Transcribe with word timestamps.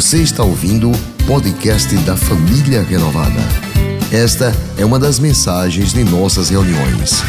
Você 0.00 0.22
está 0.22 0.42
ouvindo 0.42 0.90
o 0.90 1.26
podcast 1.26 1.94
da 2.06 2.16
Família 2.16 2.82
Renovada. 2.82 3.38
Esta 4.10 4.46
é 4.80 4.82
uma 4.82 4.98
das 4.98 5.18
mensagens 5.18 5.92
de 5.92 6.02
nossas 6.02 6.48
reuniões. 6.48 7.20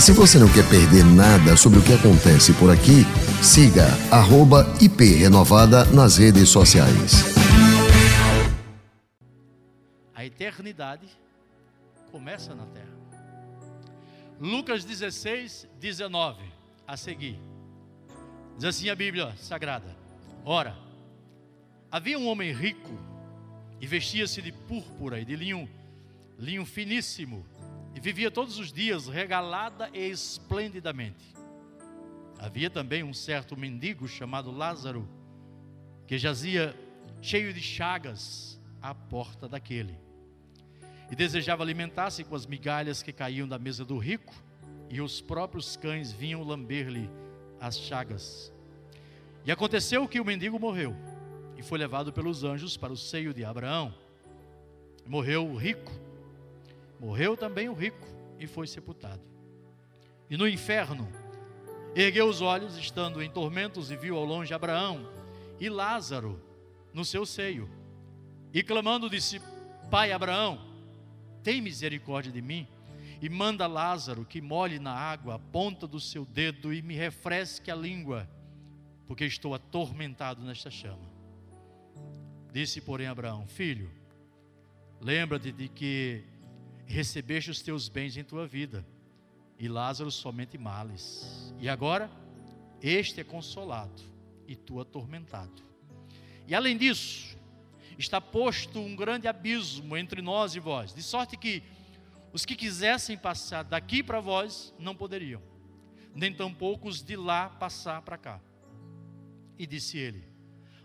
Se 0.00 0.12
você 0.12 0.38
não 0.38 0.50
quer 0.50 0.66
perder 0.66 1.04
nada 1.04 1.58
sobre 1.58 1.78
o 1.78 1.82
que 1.82 1.92
acontece 1.92 2.54
por 2.54 2.70
aqui, 2.70 3.04
siga 3.42 3.86
@iprenovada 4.80 5.84
nas 5.92 6.16
redes 6.16 6.48
sociais. 6.48 7.22
A 10.14 10.24
eternidade 10.24 11.06
começa 12.10 12.54
na 12.54 12.64
terra. 12.64 12.96
Lucas 14.40 14.86
16, 14.86 15.68
19, 15.78 16.40
a 16.88 16.96
seguir. 16.96 17.38
Diz 18.56 18.64
assim 18.64 18.88
a 18.88 18.94
Bíblia 18.94 19.34
Sagrada: 19.38 19.94
Ora, 20.46 20.83
havia 21.94 22.18
um 22.18 22.26
homem 22.26 22.52
rico 22.52 22.90
e 23.80 23.86
vestia-se 23.86 24.42
de 24.42 24.50
púrpura 24.50 25.20
e 25.20 25.24
de 25.24 25.36
linho, 25.36 25.70
linho 26.36 26.66
finíssimo, 26.66 27.46
e 27.94 28.00
vivia 28.00 28.32
todos 28.32 28.58
os 28.58 28.72
dias 28.72 29.06
regalada 29.06 29.88
e 29.94 30.10
esplendidamente. 30.10 31.24
Havia 32.36 32.68
também 32.68 33.04
um 33.04 33.14
certo 33.14 33.56
mendigo 33.56 34.08
chamado 34.08 34.50
Lázaro, 34.50 35.08
que 36.04 36.18
jazia 36.18 36.74
cheio 37.22 37.54
de 37.54 37.60
chagas 37.60 38.60
à 38.82 38.92
porta 38.92 39.48
daquele, 39.48 39.96
e 41.12 41.14
desejava 41.14 41.62
alimentar-se 41.62 42.24
com 42.24 42.34
as 42.34 42.44
migalhas 42.44 43.04
que 43.04 43.12
caíam 43.12 43.46
da 43.46 43.56
mesa 43.56 43.84
do 43.84 43.98
rico, 43.98 44.34
e 44.90 45.00
os 45.00 45.20
próprios 45.20 45.76
cães 45.76 46.10
vinham 46.10 46.42
lamber-lhe 46.42 47.08
as 47.60 47.78
chagas. 47.78 48.52
E 49.44 49.52
aconteceu 49.52 50.08
que 50.08 50.18
o 50.18 50.24
mendigo 50.24 50.58
morreu 50.58 51.13
e 51.56 51.62
foi 51.62 51.78
levado 51.78 52.12
pelos 52.12 52.44
anjos 52.44 52.76
para 52.76 52.92
o 52.92 52.96
seio 52.96 53.32
de 53.32 53.44
Abraão. 53.44 53.94
Morreu 55.06 55.46
o 55.46 55.56
rico, 55.56 55.92
morreu 56.98 57.36
também 57.36 57.68
o 57.68 57.74
rico 57.74 58.06
e 58.38 58.46
foi 58.46 58.66
sepultado. 58.66 59.22
E 60.28 60.36
no 60.36 60.48
inferno, 60.48 61.08
ergueu 61.94 62.26
os 62.26 62.40
olhos, 62.40 62.76
estando 62.76 63.22
em 63.22 63.30
tormentos, 63.30 63.90
e 63.90 63.96
viu 63.96 64.16
ao 64.16 64.24
longe 64.24 64.54
Abraão 64.54 65.08
e 65.60 65.68
Lázaro 65.68 66.40
no 66.92 67.04
seu 67.04 67.26
seio. 67.26 67.68
E 68.52 68.62
clamando, 68.62 69.10
disse: 69.10 69.40
Pai 69.90 70.12
Abraão, 70.12 70.58
tem 71.42 71.60
misericórdia 71.60 72.32
de 72.32 72.40
mim 72.40 72.66
e 73.20 73.28
manda 73.28 73.66
Lázaro 73.66 74.24
que 74.24 74.40
molhe 74.40 74.78
na 74.78 74.92
água 74.92 75.36
a 75.36 75.38
ponta 75.38 75.86
do 75.86 76.00
seu 76.00 76.24
dedo 76.24 76.74
e 76.74 76.82
me 76.82 76.94
refresque 76.94 77.70
a 77.70 77.74
língua, 77.74 78.28
porque 79.06 79.24
estou 79.24 79.54
atormentado 79.54 80.42
nesta 80.42 80.70
chama. 80.70 81.13
Disse, 82.54 82.80
porém, 82.80 83.08
Abraão: 83.08 83.48
Filho, 83.48 83.90
lembra-te 85.00 85.50
de 85.50 85.66
que 85.68 86.22
recebeste 86.86 87.50
os 87.50 87.60
teus 87.60 87.88
bens 87.88 88.16
em 88.16 88.22
tua 88.22 88.46
vida, 88.46 88.86
e 89.58 89.66
Lázaro 89.66 90.08
somente 90.08 90.56
males. 90.56 91.52
E 91.58 91.68
agora, 91.68 92.08
este 92.80 93.20
é 93.20 93.24
consolado, 93.24 94.00
e 94.46 94.54
tu 94.54 94.80
atormentado. 94.80 95.64
E 96.46 96.54
além 96.54 96.76
disso, 96.76 97.36
está 97.98 98.20
posto 98.20 98.78
um 98.78 98.94
grande 98.94 99.26
abismo 99.26 99.96
entre 99.96 100.22
nós 100.22 100.54
e 100.54 100.60
vós, 100.60 100.94
de 100.94 101.02
sorte 101.02 101.36
que 101.36 101.60
os 102.32 102.44
que 102.44 102.54
quisessem 102.54 103.18
passar 103.18 103.64
daqui 103.64 104.00
para 104.00 104.20
vós 104.20 104.72
não 104.78 104.94
poderiam, 104.94 105.42
nem 106.14 106.32
tampouco 106.32 106.86
os 106.86 107.02
de 107.02 107.16
lá 107.16 107.48
passar 107.48 108.00
para 108.02 108.16
cá. 108.16 108.40
E 109.58 109.66
disse 109.66 109.98
ele: 109.98 110.33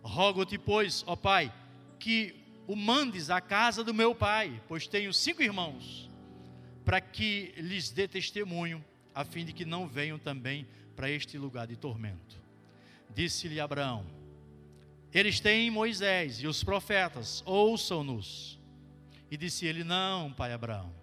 Rogo-te, 0.02 0.58
pois, 0.58 1.04
ó 1.06 1.16
Pai, 1.16 1.54
que 2.00 2.36
o 2.70 2.76
mandes 2.76 3.32
à 3.32 3.42
casa 3.42 3.84
do 3.84 3.94
meu 3.96 4.14
pai, 4.14 4.62
pois 4.68 4.88
tenho 4.88 5.12
cinco 5.12 5.42
irmãos, 5.42 6.08
para 6.86 7.02
que 7.02 7.52
lhes 7.58 7.90
dê 7.90 8.08
testemunho, 8.08 8.86
a 9.14 9.26
fim 9.26 9.44
de 9.44 9.52
que 9.52 9.66
não 9.66 9.88
venham 9.88 10.20
também 10.20 10.68
para 10.96 11.10
este 11.10 11.36
lugar 11.36 11.66
de 11.66 11.76
tormento. 11.76 12.38
Disse-lhe 13.10 13.60
Abraão: 13.60 14.06
Eles 15.12 15.40
têm 15.40 15.72
Moisés 15.72 16.44
e 16.44 16.48
os 16.48 16.64
profetas, 16.64 17.42
ouçam-nos. 17.44 18.60
E 19.32 19.36
disse 19.36 19.66
ele: 19.66 19.84
Não, 19.84 20.32
pai 20.32 20.54
Abraão. 20.54 20.94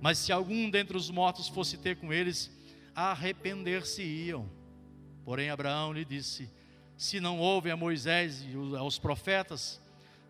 Mas 0.00 0.16
se 0.16 0.32
algum 0.32 0.70
dentre 0.70 0.96
os 0.96 1.10
mortos 1.10 1.46
fosse 1.46 1.76
ter 1.76 1.96
com 1.96 2.12
eles, 2.12 2.50
arrepender-se-iam. 2.94 4.48
Porém, 5.26 5.50
Abraão 5.50 5.92
lhe 5.92 6.06
disse: 6.06 6.48
se 6.96 7.20
não 7.20 7.38
ouvem 7.38 7.70
a 7.70 7.76
Moisés 7.76 8.42
e 8.42 8.76
aos 8.76 8.98
profetas, 8.98 9.80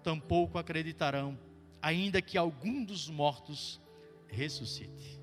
tampouco 0.03 0.59
acreditarão, 0.59 1.39
ainda 1.81 2.21
que 2.21 2.37
algum 2.37 2.85
dos 2.85 3.09
mortos 3.09 3.81
ressuscite. 4.27 5.21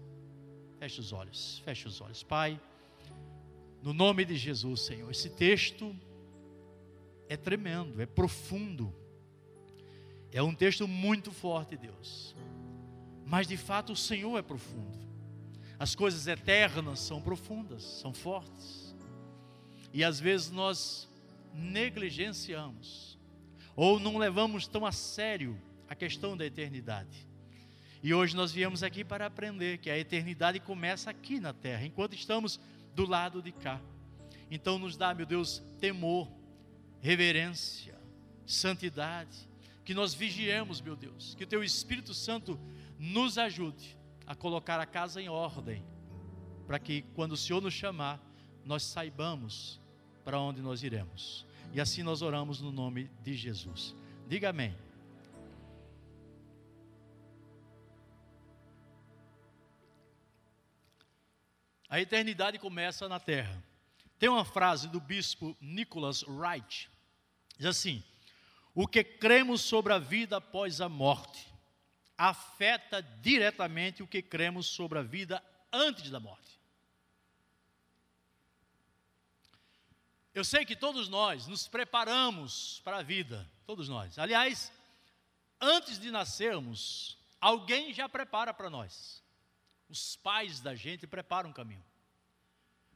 Feche 0.79 0.99
os 0.99 1.11
olhos, 1.11 1.61
feche 1.65 1.87
os 1.87 1.99
olhos. 2.01 2.23
Pai, 2.23 2.59
no 3.81 3.93
nome 3.93 4.23
de 4.23 4.35
Jesus, 4.35 4.81
Senhor, 4.81 5.09
esse 5.11 5.29
texto 5.29 5.95
é 7.27 7.35
tremendo, 7.35 8.01
é 8.01 8.05
profundo. 8.05 8.93
É 10.31 10.41
um 10.41 10.55
texto 10.55 10.87
muito 10.87 11.31
forte, 11.31 11.75
Deus. 11.75 12.35
Mas 13.25 13.47
de 13.47 13.57
fato 13.57 13.93
o 13.93 13.95
Senhor 13.95 14.37
é 14.37 14.41
profundo. 14.41 15.03
As 15.77 15.95
coisas 15.95 16.27
eternas 16.27 16.99
são 16.99 17.21
profundas, 17.21 17.83
são 17.83 18.13
fortes. 18.13 18.95
E 19.91 20.03
às 20.03 20.19
vezes 20.19 20.49
nós 20.49 21.09
negligenciamos 21.53 23.17
ou 23.75 23.99
não 23.99 24.17
levamos 24.17 24.67
tão 24.67 24.85
a 24.85 24.91
sério 24.91 25.59
a 25.87 25.95
questão 25.95 26.35
da 26.35 26.45
eternidade. 26.45 27.27
E 28.01 28.13
hoje 28.13 28.35
nós 28.35 28.51
viemos 28.51 28.83
aqui 28.83 29.03
para 29.03 29.25
aprender 29.25 29.77
que 29.77 29.89
a 29.89 29.97
eternidade 29.97 30.59
começa 30.59 31.09
aqui 31.09 31.39
na 31.39 31.53
terra, 31.53 31.85
enquanto 31.85 32.13
estamos 32.13 32.59
do 32.93 33.05
lado 33.05 33.41
de 33.41 33.51
cá. 33.51 33.79
Então 34.51 34.77
nos 34.77 34.97
dá, 34.97 35.13
meu 35.13 35.25
Deus, 35.25 35.63
temor, 35.79 36.29
reverência, 37.01 37.97
santidade, 38.45 39.49
que 39.85 39.93
nós 39.93 40.13
vigiemos, 40.13 40.81
meu 40.81 40.95
Deus, 40.95 41.33
que 41.35 41.43
o 41.43 41.47
teu 41.47 41.63
Espírito 41.63 42.13
Santo 42.13 42.59
nos 42.99 43.37
ajude 43.37 43.97
a 44.25 44.35
colocar 44.35 44.79
a 44.79 44.85
casa 44.85 45.21
em 45.21 45.29
ordem, 45.29 45.83
para 46.67 46.79
que 46.79 47.03
quando 47.13 47.33
o 47.33 47.37
Senhor 47.37 47.61
nos 47.61 47.73
chamar, 47.73 48.21
nós 48.65 48.83
saibamos 48.83 49.81
para 50.23 50.39
onde 50.39 50.61
nós 50.61 50.83
iremos. 50.83 51.45
E 51.73 51.81
assim 51.81 52.03
nós 52.03 52.21
oramos 52.21 52.61
no 52.61 52.71
nome 52.71 53.09
de 53.21 53.33
Jesus. 53.33 53.95
Diga 54.27 54.49
amém. 54.49 54.75
A 61.89 61.99
eternidade 61.99 62.57
começa 62.57 63.07
na 63.07 63.19
terra. 63.19 63.63
Tem 64.17 64.29
uma 64.29 64.45
frase 64.45 64.87
do 64.87 64.99
bispo 64.99 65.55
Nicholas 65.59 66.23
Wright, 66.23 66.89
diz 67.57 67.67
assim: 67.67 68.03
O 68.73 68.87
que 68.87 69.03
cremos 69.03 69.61
sobre 69.61 69.93
a 69.93 69.99
vida 69.99 70.37
após 70.37 70.81
a 70.81 70.89
morte 70.89 71.53
afeta 72.17 73.01
diretamente 73.21 74.01
o 74.01 74.07
que 74.07 74.21
cremos 74.21 74.67
sobre 74.67 74.99
a 74.99 75.01
vida 75.01 75.43
antes 75.71 76.09
da 76.09 76.19
morte. 76.19 76.52
Eu 80.33 80.43
sei 80.43 80.65
que 80.65 80.75
todos 80.75 81.07
nós 81.07 81.45
nos 81.45 81.67
preparamos 81.67 82.81
para 82.83 82.97
a 82.97 83.03
vida, 83.03 83.47
todos 83.67 83.87
nós. 83.87 84.17
Aliás, 84.17 84.71
antes 85.61 85.99
de 85.99 86.09
nascermos, 86.09 87.17
alguém 87.39 87.93
já 87.93 88.09
prepara 88.09 88.51
para 88.51 88.69
nós. 88.69 89.23
Os 89.87 90.15
pais 90.15 90.59
da 90.59 90.73
gente 90.73 91.05
preparam 91.05 91.51
o 91.51 91.53
caminho. 91.53 91.85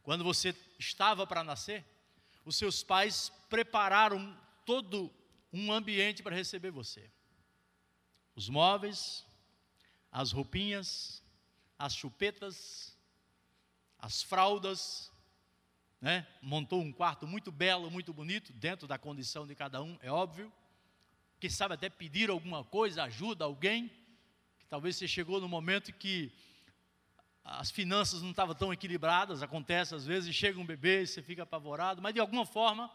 Quando 0.01 0.23
você 0.23 0.55
estava 0.79 1.27
para 1.27 1.43
nascer, 1.43 1.85
os 2.43 2.55
seus 2.55 2.81
pais 2.81 3.31
prepararam 3.49 4.35
todo 4.65 5.13
um 5.53 5.71
ambiente 5.71 6.23
para 6.23 6.35
receber 6.35 6.71
você. 6.71 7.11
Os 8.35 8.49
móveis, 8.49 9.23
as 10.11 10.31
roupinhas, 10.31 11.21
as 11.77 11.93
chupetas, 11.93 12.97
as 13.99 14.23
fraldas, 14.23 15.11
né? 15.99 16.27
montou 16.41 16.81
um 16.81 16.91
quarto 16.91 17.25
muito 17.25 17.51
belo, 17.51 17.89
muito 17.89 18.13
bonito, 18.13 18.53
dentro 18.53 18.87
da 18.87 18.97
condição 18.97 19.47
de 19.47 19.55
cada 19.55 19.81
um, 19.81 19.97
é 20.01 20.11
óbvio. 20.11 20.51
Quem 21.39 21.49
sabe 21.49 21.73
até 21.73 21.89
pedir 21.89 22.29
alguma 22.29 22.63
coisa, 22.63 23.03
ajuda 23.03 23.45
alguém, 23.45 23.89
que 24.59 24.65
talvez 24.67 24.95
você 24.95 25.07
chegou 25.07 25.39
no 25.39 25.47
momento 25.47 25.93
que 25.93 26.31
as 27.43 27.71
finanças 27.71 28.21
não 28.21 28.31
estavam 28.31 28.53
tão 28.53 28.73
equilibradas, 28.73 29.41
acontece 29.41 29.95
às 29.95 30.05
vezes, 30.05 30.35
chega 30.35 30.59
um 30.59 30.65
bebê 30.65 31.03
e 31.03 31.07
você 31.07 31.21
fica 31.21 31.43
apavorado, 31.43 32.01
mas 32.01 32.13
de 32.13 32.19
alguma 32.19 32.45
forma, 32.45 32.91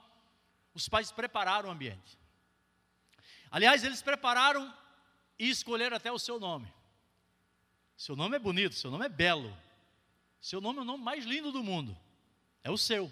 os 0.74 0.88
pais 0.88 1.10
prepararam 1.10 1.68
o 1.68 1.72
ambiente. 1.72 2.18
Aliás, 3.50 3.84
eles 3.84 4.02
prepararam 4.02 4.72
e 5.38 5.48
escolheram 5.48 5.96
até 5.96 6.10
o 6.10 6.18
seu 6.18 6.38
nome. 6.38 6.72
Seu 7.96 8.16
nome 8.16 8.36
é 8.36 8.38
bonito, 8.38 8.74
seu 8.74 8.90
nome 8.90 9.06
é 9.06 9.08
belo. 9.08 9.56
Seu 10.40 10.60
nome 10.60 10.80
é 10.80 10.82
o 10.82 10.84
nome 10.84 11.04
mais 11.04 11.24
lindo 11.24 11.52
do 11.52 11.62
mundo. 11.62 11.96
É 12.64 12.70
o 12.70 12.78
seu. 12.78 13.10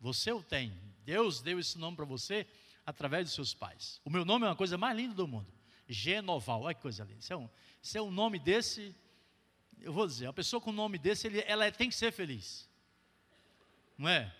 Você 0.00 0.32
o 0.32 0.42
tem. 0.42 0.72
Deus 1.04 1.40
deu 1.40 1.58
esse 1.58 1.78
nome 1.78 1.96
para 1.96 2.04
você 2.04 2.46
através 2.84 3.26
dos 3.26 3.34
seus 3.34 3.54
pais. 3.54 4.00
O 4.04 4.10
meu 4.10 4.24
nome 4.24 4.46
é 4.46 4.48
uma 4.48 4.56
coisa 4.56 4.76
mais 4.76 4.96
linda 4.96 5.14
do 5.14 5.26
mundo. 5.26 5.52
Genoval, 5.88 6.62
olha 6.62 6.74
que 6.74 6.80
coisa 6.80 7.04
linda. 7.04 7.20
Isso 7.20 7.32
é 7.32 7.36
um, 7.36 7.48
isso 7.82 7.98
é 7.98 8.02
um 8.02 8.10
nome 8.10 8.38
desse, 8.38 8.94
eu 9.80 9.92
vou 9.92 10.06
dizer, 10.06 10.26
uma 10.26 10.32
pessoa 10.32 10.60
com 10.60 10.70
um 10.70 10.74
nome 10.74 10.98
desse, 10.98 11.26
ele, 11.26 11.44
ela 11.46 11.70
tem 11.70 11.88
que 11.88 11.94
ser 11.94 12.12
feliz. 12.12 12.68
Não 13.96 14.08
é? 14.08 14.34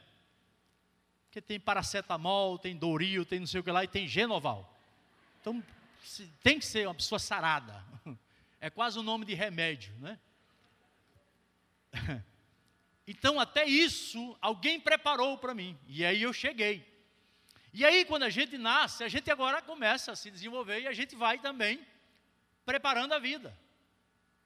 Porque 1.27 1.41
tem 1.41 1.61
paracetamol, 1.61 2.59
tem 2.59 2.77
Doril, 2.77 3.25
tem 3.25 3.41
não 3.41 3.47
sei 3.47 3.61
o 3.61 3.65
que 3.65 3.71
lá, 3.71 3.85
e 3.85 3.89
tem 3.89 4.09
Genoval. 4.09 4.71
Então, 5.41 5.63
tem 6.43 6.59
que 6.59 6.67
ser 6.67 6.87
uma 6.87 6.95
pessoa 6.95 7.19
sarada. 7.19 7.85
É 8.61 8.71
quase 8.71 8.99
um 8.99 9.03
nome 9.03 9.27
de 9.27 9.35
remédio, 9.35 9.95
né? 9.99 10.19
Então, 13.07 13.39
até 13.39 13.67
isso, 13.67 14.37
alguém 14.41 14.81
preparou 14.81 15.37
para 15.37 15.55
mim. 15.55 15.79
E 15.87 16.05
aí 16.05 16.23
eu 16.23 16.33
cheguei. 16.33 16.87
E 17.73 17.85
aí, 17.85 18.05
quando 18.05 18.23
a 18.23 18.31
gente 18.31 18.57
nasce, 18.57 19.05
a 19.05 19.09
gente 19.09 19.31
agora 19.31 19.61
começa 19.61 20.13
a 20.13 20.17
se 20.17 20.31
desenvolver 20.31 20.81
e 20.81 20.87
a 20.87 20.93
gente 20.93 21.15
vai 21.15 21.39
também 21.39 21.85
preparando 22.65 23.13
a 23.13 23.19
vida. 23.19 23.59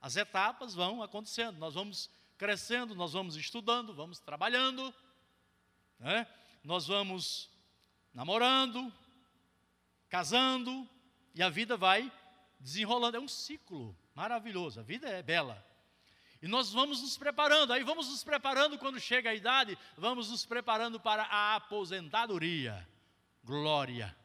As 0.01 0.17
etapas 0.17 0.75
vão 0.75 1.03
acontecendo, 1.03 1.59
nós 1.59 1.75
vamos 1.75 2.11
crescendo, 2.37 2.95
nós 2.95 3.13
vamos 3.13 3.37
estudando, 3.37 3.93
vamos 3.93 4.19
trabalhando, 4.21 4.95
né? 5.99 6.27
nós 6.63 6.87
vamos 6.87 7.51
namorando, 8.15 8.93
casando, 10.09 10.89
e 11.35 11.43
a 11.43 11.49
vida 11.49 11.77
vai 11.77 12.11
desenrolando. 12.59 13.17
É 13.17 13.21
um 13.21 13.29
ciclo 13.29 13.97
maravilhoso, 14.15 14.81
a 14.81 14.83
vida 14.83 15.09
é 15.09 15.23
bela. 15.23 15.65
E 16.41 16.47
nós 16.47 16.73
vamos 16.73 17.03
nos 17.03 17.17
preparando, 17.17 17.73
aí 17.73 17.83
vamos 17.83 18.09
nos 18.09 18.23
preparando 18.23 18.79
quando 18.79 19.01
chega 19.01 19.31
a 19.31 19.35
idade, 19.35 19.77
vamos 19.97 20.31
nos 20.31 20.47
preparando 20.47 21.01
para 21.01 21.25
a 21.25 21.57
aposentadoria. 21.57 22.87
Glória. 23.43 24.17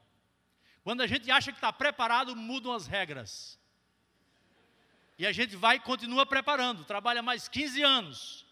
Quando 0.83 1.01
a 1.01 1.07
gente 1.07 1.31
acha 1.31 1.51
que 1.51 1.57
está 1.57 1.73
preparado, 1.73 2.35
mudam 2.35 2.73
as 2.73 2.85
regras. 2.85 3.59
E 5.17 5.25
a 5.25 5.31
gente 5.31 5.55
vai 5.55 5.77
e 5.77 5.79
continua 5.79 6.25
preparando, 6.25 6.85
trabalha 6.85 7.21
mais 7.21 7.47
15 7.47 7.81
anos, 7.81 8.45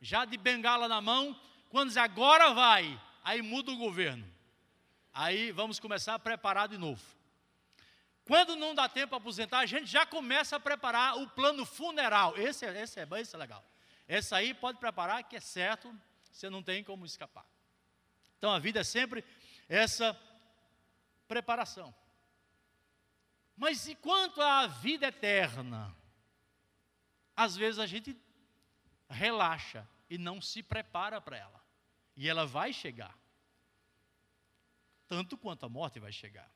já 0.00 0.24
de 0.24 0.36
bengala 0.36 0.88
na 0.88 1.00
mão, 1.00 1.38
quando 1.70 1.88
diz 1.88 1.96
agora 1.96 2.52
vai, 2.52 3.00
aí 3.22 3.42
muda 3.42 3.70
o 3.70 3.76
governo. 3.76 4.24
Aí 5.12 5.52
vamos 5.52 5.78
começar 5.78 6.14
a 6.14 6.18
preparar 6.18 6.68
de 6.68 6.78
novo. 6.78 7.02
Quando 8.24 8.56
não 8.56 8.74
dá 8.74 8.88
tempo 8.88 9.08
para 9.08 9.18
aposentar, 9.18 9.58
a 9.58 9.66
gente 9.66 9.86
já 9.86 10.06
começa 10.06 10.56
a 10.56 10.60
preparar 10.60 11.18
o 11.18 11.28
plano 11.28 11.66
funeral. 11.66 12.36
Esse, 12.38 12.64
é, 12.64 12.82
esse, 12.82 12.98
é, 12.98 13.06
esse 13.20 13.34
é 13.34 13.38
legal. 13.38 13.64
Esse 14.08 14.34
aí 14.34 14.54
pode 14.54 14.78
preparar, 14.78 15.22
que 15.24 15.36
é 15.36 15.40
certo, 15.40 15.94
você 16.32 16.48
não 16.48 16.62
tem 16.62 16.82
como 16.82 17.04
escapar. 17.04 17.46
Então 18.38 18.50
a 18.50 18.58
vida 18.58 18.80
é 18.80 18.84
sempre 18.84 19.24
essa 19.68 20.18
preparação. 21.28 21.94
Mas 23.56 23.86
e 23.86 23.94
quanto 23.94 24.40
à 24.40 24.66
vida 24.66 25.06
eterna? 25.06 25.94
Às 27.36 27.56
vezes 27.56 27.78
a 27.78 27.86
gente 27.86 28.16
relaxa 29.08 29.88
e 30.08 30.18
não 30.18 30.40
se 30.40 30.62
prepara 30.62 31.20
para 31.20 31.36
ela. 31.36 31.62
E 32.16 32.28
ela 32.28 32.46
vai 32.46 32.72
chegar. 32.72 33.16
Tanto 35.06 35.36
quanto 35.36 35.66
a 35.66 35.68
morte 35.68 36.00
vai 36.00 36.12
chegar. 36.12 36.50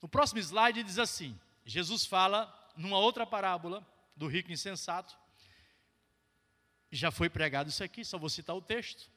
No 0.00 0.08
próximo 0.08 0.40
slide 0.40 0.82
diz 0.82 0.98
assim: 0.98 1.38
Jesus 1.64 2.06
fala 2.06 2.52
numa 2.76 2.98
outra 2.98 3.26
parábola 3.26 3.86
do 4.16 4.26
rico 4.26 4.50
insensato. 4.50 5.16
Já 6.90 7.10
foi 7.10 7.28
pregado 7.28 7.70
isso 7.70 7.84
aqui, 7.84 8.04
só 8.04 8.18
vou 8.18 8.28
citar 8.28 8.56
o 8.56 8.62
texto. 8.62 9.10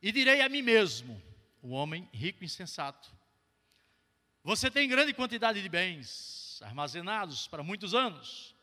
E 0.00 0.12
direi 0.12 0.40
a 0.42 0.48
mim 0.48 0.62
mesmo, 0.62 1.20
o 1.62 1.70
homem 1.70 2.08
rico 2.12 2.44
insensato: 2.44 3.10
Você 4.44 4.70
tem 4.70 4.88
grande 4.88 5.12
quantidade 5.12 5.60
de 5.62 5.68
bens 5.68 6.60
armazenados 6.62 7.46
para 7.48 7.62
muitos 7.62 7.94
anos. 7.94 8.54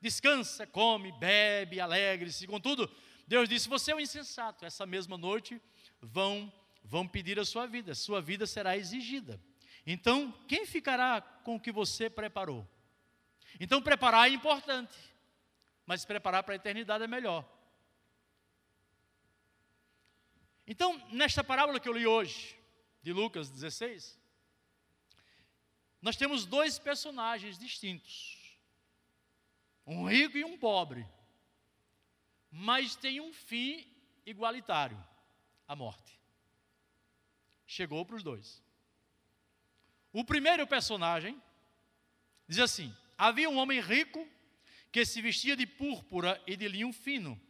Descansa, 0.00 0.66
come, 0.66 1.10
bebe, 1.12 1.80
alegre-se. 1.80 2.46
Contudo, 2.46 2.90
Deus 3.26 3.48
disse: 3.48 3.68
Você 3.68 3.92
é 3.92 3.96
um 3.96 4.00
insensato. 4.00 4.64
Essa 4.64 4.86
mesma 4.86 5.18
noite 5.18 5.60
vão 6.00 6.52
vão 6.88 7.06
pedir 7.06 7.38
a 7.38 7.44
sua 7.44 7.66
vida, 7.66 7.94
sua 7.94 8.20
vida 8.20 8.46
será 8.46 8.74
exigida. 8.74 9.38
Então, 9.90 10.30
quem 10.46 10.66
ficará 10.66 11.22
com 11.22 11.56
o 11.56 11.60
que 11.60 11.72
você 11.72 12.10
preparou? 12.10 12.68
Então, 13.58 13.80
preparar 13.80 14.28
é 14.28 14.34
importante, 14.34 14.94
mas 15.86 16.04
preparar 16.04 16.42
para 16.42 16.52
a 16.52 16.56
eternidade 16.56 17.04
é 17.04 17.06
melhor. 17.06 17.42
Então, 20.66 20.98
nesta 21.08 21.42
parábola 21.42 21.80
que 21.80 21.88
eu 21.88 21.94
li 21.94 22.06
hoje, 22.06 22.54
de 23.02 23.14
Lucas 23.14 23.48
16, 23.48 24.20
nós 26.02 26.16
temos 26.16 26.44
dois 26.44 26.78
personagens 26.78 27.58
distintos: 27.58 28.60
um 29.86 30.06
rico 30.06 30.36
e 30.36 30.44
um 30.44 30.58
pobre, 30.58 31.08
mas 32.50 32.94
tem 32.94 33.22
um 33.22 33.32
fim 33.32 33.90
igualitário 34.26 35.02
a 35.66 35.74
morte. 35.74 36.20
Chegou 37.66 38.04
para 38.04 38.16
os 38.16 38.22
dois. 38.22 38.67
O 40.12 40.24
primeiro 40.24 40.66
personagem 40.66 41.40
diz 42.46 42.58
assim: 42.58 42.94
Havia 43.16 43.48
um 43.48 43.58
homem 43.58 43.80
rico 43.80 44.26
que 44.90 45.04
se 45.04 45.20
vestia 45.20 45.56
de 45.56 45.66
púrpura 45.66 46.42
e 46.46 46.56
de 46.56 46.66
linho 46.68 46.92
fino 46.92 47.40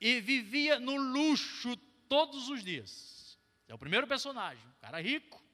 e 0.00 0.20
vivia 0.20 0.78
no 0.78 0.96
luxo 0.96 1.76
todos 2.08 2.48
os 2.48 2.62
dias. 2.64 3.38
É 3.68 3.74
o 3.74 3.78
primeiro 3.78 4.06
personagem, 4.06 4.64
um 4.66 4.80
cara 4.80 5.00
rico. 5.00 5.44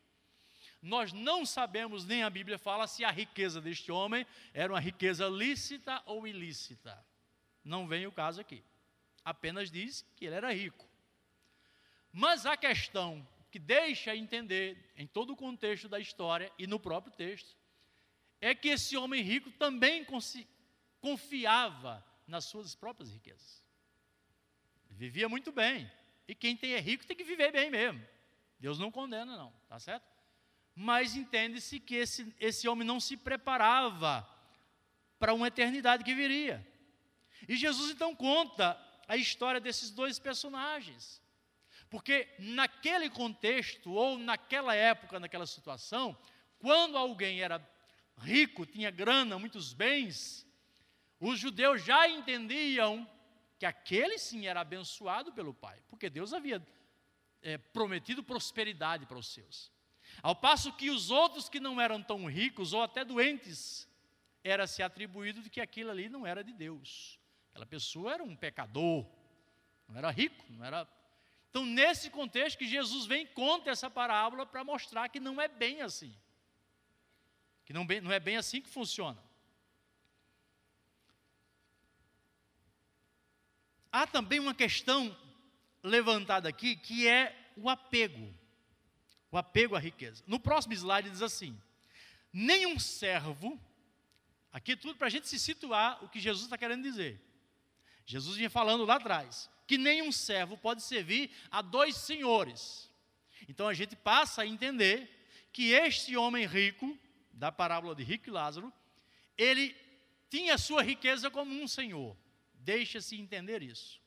Nós 0.81 1.13
não 1.13 1.47
sabemos, 1.47 2.05
nem 2.05 2.25
a 2.25 2.31
Bíblia 2.31 2.59
fala, 2.59 2.87
se 2.87 3.05
a 3.05 3.11
riqueza 3.11 3.61
deste 3.61 3.93
homem 3.93 4.27
era 4.53 4.73
uma 4.73 4.81
riqueza 4.81 5.29
lícita 5.29 6.03
ou 6.07 6.27
ilícita. 6.27 7.05
Não 7.65 7.87
vem 7.87 8.07
o 8.07 8.13
caso 8.13 8.41
aqui. 8.41 8.65
Apenas 9.25 9.71
diz 9.71 10.05
que 10.17 10.27
ele 10.27 10.35
era 10.35 10.53
rico. 10.53 10.85
Mas 12.13 12.45
a 12.45 12.57
questão 12.57 13.27
que 13.53 13.59
deixa 13.59 14.17
entender, 14.17 14.93
em 14.97 15.07
todo 15.07 15.35
o 15.35 15.37
contexto 15.37 15.87
da 15.87 16.01
história 16.01 16.51
e 16.59 16.67
no 16.67 16.81
próprio 16.81 17.13
texto, 17.15 17.55
é 18.41 18.55
que 18.55 18.69
esse 18.69 18.97
homem 18.97 19.23
rico 19.23 19.51
também 19.53 20.07
confiava 20.99 22.05
nas 22.27 22.47
suas 22.47 22.75
próprias 22.75 23.13
riquezas. 23.13 23.63
Vivia 24.89 25.29
muito 25.29 25.53
bem. 25.53 25.89
E 26.27 26.35
quem 26.35 26.57
tem 26.57 26.73
é 26.73 26.81
rico 26.81 27.07
tem 27.07 27.15
que 27.15 27.25
viver 27.25 27.53
bem 27.53 27.71
mesmo. 27.71 28.03
Deus 28.59 28.79
não 28.79 28.91
condena, 28.91 29.37
não, 29.37 29.53
tá 29.69 29.79
certo? 29.79 30.11
Mas 30.75 31.15
entende-se 31.15 31.79
que 31.79 31.97
esse, 31.97 32.35
esse 32.41 32.67
homem 32.67 32.87
não 32.87 32.99
se 32.99 33.19
preparava 33.19 34.27
para 35.19 35.35
uma 35.35 35.49
eternidade 35.49 36.05
que 36.05 36.15
viria. 36.15 36.67
E 37.47 37.55
Jesus 37.55 37.91
então 37.91 38.17
conta 38.17 38.81
a 39.07 39.15
história 39.15 39.61
desses 39.61 39.91
dois 39.91 40.19
personagens. 40.19 41.22
Porque 41.93 42.27
naquele 42.39 43.11
contexto, 43.11 43.93
ou 43.93 44.17
naquela 44.17 44.75
época, 44.75 45.21
naquela 45.21 45.47
situação, 45.47 46.17
quando 46.59 46.97
alguém 46.97 47.43
era 47.43 47.61
rico, 48.17 48.65
tinha 48.65 48.91
grana, 48.91 49.39
muitos 49.39 49.75
bens, 49.75 50.49
os 51.21 51.39
judeus 51.39 51.85
já 51.85 52.09
entendiam 52.09 53.07
que 53.59 53.67
aquele 53.67 54.17
sim 54.17 54.47
era 54.47 54.63
abençoado 54.63 55.35
pelo 55.35 55.53
Pai, 55.53 55.83
porque 55.91 56.09
Deus 56.09 56.33
havia 56.33 56.67
é, 57.43 57.59
prometido 57.59 58.23
prosperidade 58.23 59.05
para 59.05 59.19
os 59.19 59.27
seus. 59.27 59.71
Ao 60.23 60.35
passo 60.35 60.73
que 60.73 60.89
os 60.89 61.11
outros 61.11 61.47
que 61.47 61.61
não 61.61 61.79
eram 61.79 62.03
tão 62.03 62.25
ricos, 62.25 62.73
ou 62.73 62.83
até 62.83 63.05
doentes, 63.05 63.87
era 64.43 64.67
se 64.67 64.83
atribuído 64.83 65.43
de 65.43 65.51
que 65.51 65.61
aquilo 65.61 65.91
ali 65.91 66.09
não 66.09 66.27
era 66.27 66.43
de 66.43 66.55
Deus. 66.55 67.21
Aquela 67.51 67.67
pessoa 67.67 68.15
era 68.15 68.25
um 68.25 68.35
pecador, 68.35 69.05
não 69.87 69.99
era 69.99 70.11
rico, 70.11 70.43
não 70.49 70.65
era 70.65 70.89
então, 71.53 71.67
nesse 71.67 72.09
contexto 72.09 72.57
que 72.57 72.67
Jesus 72.67 73.05
vem 73.05 73.27
conta 73.27 73.69
essa 73.69 73.91
parábola 73.91 74.47
para 74.47 74.65
mostrar 74.65 75.11
que 75.11 75.21
não 75.21 75.39
é 75.39 75.47
bem 75.47 75.83
assim. 75.83 76.17
Que 77.67 77.75
não, 77.75 77.85
não 78.03 78.11
é 78.11 78.19
bem 78.19 78.39
assim 78.39 78.63
que 78.63 78.71
funciona. 78.71 79.23
Há 83.93 84.07
também 84.07 84.41
uma 84.41 84.55
questão 84.55 85.15
levantada 85.83 86.49
aqui 86.49 86.75
que 86.75 87.07
é 87.07 87.53
o 87.55 87.69
apego. 87.69 88.35
O 89.31 89.37
apego 89.37 89.77
à 89.77 89.79
riqueza. 89.79 90.25
No 90.27 90.41
próximo 90.41 90.73
slide 90.73 91.11
diz 91.11 91.21
assim: 91.21 91.55
nenhum 92.33 92.79
servo, 92.79 93.61
aqui 94.51 94.73
é 94.73 94.77
tudo 94.77 94.97
para 94.97 95.09
a 95.09 95.11
gente 95.11 95.29
se 95.29 95.39
situar 95.39 96.03
o 96.03 96.09
que 96.09 96.19
Jesus 96.19 96.45
está 96.45 96.57
querendo 96.57 96.83
dizer. 96.83 97.21
Jesus 98.07 98.39
vinha 98.39 98.49
falando 98.49 98.87
lá 98.87 98.95
atrás 98.95 99.51
que 99.73 99.79
nenhum 99.79 100.13
servo 100.13 100.59
pode 100.59 100.83
servir 100.83 101.31
a 101.51 101.63
dois 101.63 101.97
senhores. 101.97 102.91
Então 103.49 103.67
a 103.67 103.73
gente 103.73 103.97
passa 103.97 104.43
a 104.43 104.47
entender 104.47 105.09
que 105.51 105.71
este 105.71 106.15
homem 106.15 106.45
rico, 106.45 106.99
da 107.33 107.51
parábola 107.51 107.95
de 107.95 108.03
Rico 108.03 108.29
e 108.29 108.31
Lázaro, 108.31 108.71
ele 109.35 109.75
tinha 110.29 110.59
sua 110.59 110.83
riqueza 110.83 111.31
como 111.31 111.51
um 111.55 111.67
senhor. 111.67 112.15
Deixa-se 112.53 113.19
entender 113.19 113.63
isso. 113.63 113.99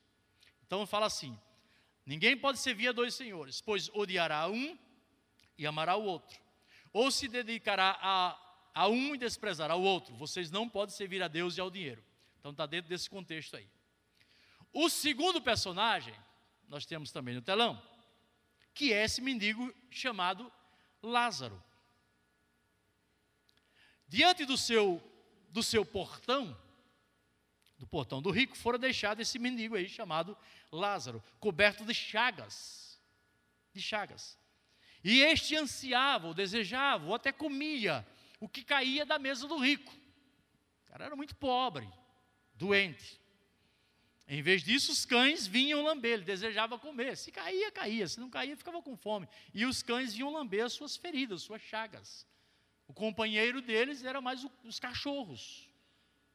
Então 0.68 0.86
fala 0.86 1.08
assim: 1.08 1.36
Ninguém 2.06 2.38
pode 2.38 2.60
servir 2.60 2.90
a 2.90 2.92
dois 2.92 3.16
senhores, 3.16 3.60
pois 3.60 3.90
odiará 3.92 4.48
um 4.48 4.78
e 5.58 5.66
amará 5.66 5.96
o 5.96 6.04
outro, 6.04 6.40
ou 6.94 7.10
se 7.10 7.28
dedicará 7.28 7.98
a, 8.00 8.40
a 8.72 8.88
um 8.88 9.16
e 9.16 9.18
desprezará 9.18 9.76
o 9.76 9.82
outro. 9.82 10.14
Vocês 10.14 10.52
não 10.52 10.70
podem 10.70 10.96
servir 10.96 11.24
a 11.24 11.28
Deus 11.28 11.58
e 11.58 11.62
ao 11.62 11.72
dinheiro. 11.72 12.06
Então 12.40 12.52
está 12.52 12.68
dentro 12.68 12.88
desse 12.88 13.10
contexto 13.10 13.58
aí. 13.58 13.68
O 14.78 14.90
segundo 14.90 15.42
personagem, 15.42 16.14
nós 16.68 16.86
temos 16.86 17.10
também 17.10 17.34
no 17.34 17.42
telão, 17.42 17.82
que 18.74 18.92
é 18.92 19.06
esse 19.06 19.22
mendigo 19.22 19.74
chamado 19.90 20.52
Lázaro. 21.02 21.64
Diante 24.06 24.44
do 24.44 24.58
seu, 24.58 25.02
do 25.48 25.64
seu 25.64 25.86
portão, 25.86 26.60
do 27.80 27.88
portão 27.88 28.22
do 28.22 28.30
rico, 28.32 28.58
fora 28.58 28.78
deixado 28.78 29.22
esse 29.22 29.40
mendigo 29.40 29.78
aí 29.78 29.88
chamado 29.88 30.38
Lázaro, 30.70 31.24
coberto 31.40 31.86
de 31.86 31.94
chagas. 31.94 33.00
De 33.74 33.82
chagas. 33.82 34.38
E 35.02 35.22
este 35.22 35.56
ansiava, 35.56 36.28
ou 36.28 36.34
desejava, 36.34 37.06
ou 37.06 37.16
até 37.16 37.32
comia 37.32 38.06
o 38.42 38.50
que 38.50 38.62
caía 38.62 39.06
da 39.06 39.18
mesa 39.18 39.48
do 39.48 39.58
rico. 39.58 39.94
O 40.84 40.92
cara 40.92 41.06
era 41.06 41.16
muito 41.16 41.34
pobre, 41.34 41.90
doente. 42.56 43.24
Em 44.28 44.42
vez 44.42 44.64
disso, 44.64 44.92
os 44.92 45.06
cães 45.06 45.46
vinham 45.46 45.84
lamber, 45.84 46.14
ele 46.14 46.24
desejava 46.24 46.80
comer. 46.80 47.16
Se 47.16 47.32
caía, 47.32 47.72
caía, 47.72 48.08
se 48.08 48.20
não 48.20 48.30
caía, 48.30 48.58
ficava 48.58 48.82
com 48.82 48.98
fome. 48.98 49.30
E 49.54 49.66
os 49.66 49.84
cães 49.84 50.14
vinham 50.14 50.34
lamber 50.34 50.66
as 50.66 50.74
suas 50.74 50.96
feridas, 50.96 51.44
suas 51.44 51.62
chagas. 51.62 52.26
O 52.88 52.94
companheiro 52.94 53.62
deles 53.62 54.04
era 54.04 54.20
mais 54.20 54.44
o, 54.44 54.52
os 54.64 54.80
cachorros. 54.80 55.70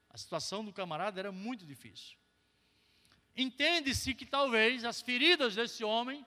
A 0.09 0.17
situação 0.17 0.65
do 0.65 0.73
camarada 0.73 1.21
era 1.21 1.33
muito 1.33 1.67
difícil. 1.67 2.17
Entende-se 3.37 4.15
que 4.15 4.27
talvez 4.27 4.85
as 4.85 5.01
feridas 5.01 5.55
desse 5.55 5.83
homem 5.83 6.25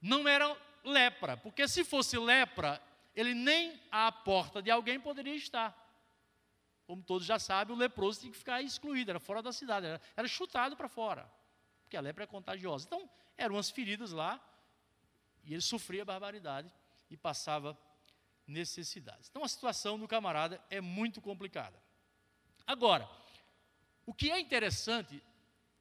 não 0.00 0.28
eram 0.28 0.56
lepra, 0.84 1.36
porque 1.36 1.66
se 1.66 1.84
fosse 1.84 2.18
lepra, 2.18 2.80
ele 3.14 3.34
nem 3.34 3.80
à 3.90 4.12
porta 4.12 4.62
de 4.62 4.70
alguém 4.70 5.00
poderia 5.00 5.34
estar. 5.34 5.85
Como 6.86 7.02
todos 7.02 7.26
já 7.26 7.38
sabem, 7.38 7.74
o 7.74 7.78
leproso 7.78 8.20
tinha 8.20 8.32
que 8.32 8.38
ficar 8.38 8.62
excluído, 8.62 9.10
era 9.10 9.18
fora 9.18 9.42
da 9.42 9.52
cidade, 9.52 9.86
era, 9.86 10.00
era 10.16 10.28
chutado 10.28 10.76
para 10.76 10.88
fora, 10.88 11.30
porque 11.82 11.96
a 11.96 12.00
lepra 12.00 12.24
é 12.24 12.26
contagiosa. 12.26 12.86
Então, 12.86 13.10
eram 13.36 13.56
umas 13.56 13.70
feridas 13.70 14.12
lá, 14.12 14.40
e 15.44 15.52
ele 15.52 15.62
sofria 15.62 16.04
barbaridade 16.04 16.72
e 17.10 17.16
passava 17.16 17.76
necessidades. 18.46 19.28
Então, 19.28 19.42
a 19.42 19.48
situação 19.48 19.98
do 19.98 20.06
camarada 20.06 20.62
é 20.70 20.80
muito 20.80 21.20
complicada. 21.20 21.80
Agora, 22.66 23.08
o 24.04 24.14
que 24.14 24.30
é 24.30 24.38
interessante 24.38 25.22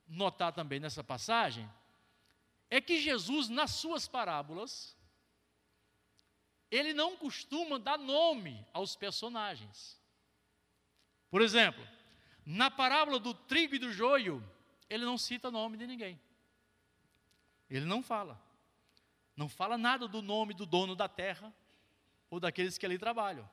notar 0.08 0.54
também 0.54 0.80
nessa 0.80 1.04
passagem 1.04 1.70
é 2.70 2.82
que 2.82 3.00
Jesus, 3.00 3.48
nas 3.48 3.72
suas 3.72 4.08
parábolas, 4.08 4.98
ele 6.72 6.94
não 6.94 7.16
costuma 7.16 7.78
dar 7.78 7.98
nome 7.98 8.66
aos 8.74 8.96
personagens. 8.96 10.00
Por 11.36 11.42
exemplo, 11.42 11.86
na 12.46 12.72
parábola 12.72 13.20
do 13.20 13.34
trigo 13.34 13.76
e 13.76 13.78
do 13.78 13.92
joio, 13.92 14.42
ele 14.90 15.04
não 15.04 15.18
cita 15.18 15.52
nome 15.52 15.76
de 15.76 15.86
ninguém. 15.86 16.18
Ele 17.70 17.84
não 17.84 18.02
fala. 18.02 18.42
Não 19.36 19.50
fala 19.50 19.78
nada 19.78 20.08
do 20.08 20.22
nome 20.22 20.54
do 20.54 20.66
dono 20.66 20.96
da 20.96 21.10
terra 21.10 21.54
ou 22.30 22.40
daqueles 22.40 22.78
que 22.78 22.86
ali 22.86 22.98
trabalham. 22.98 23.46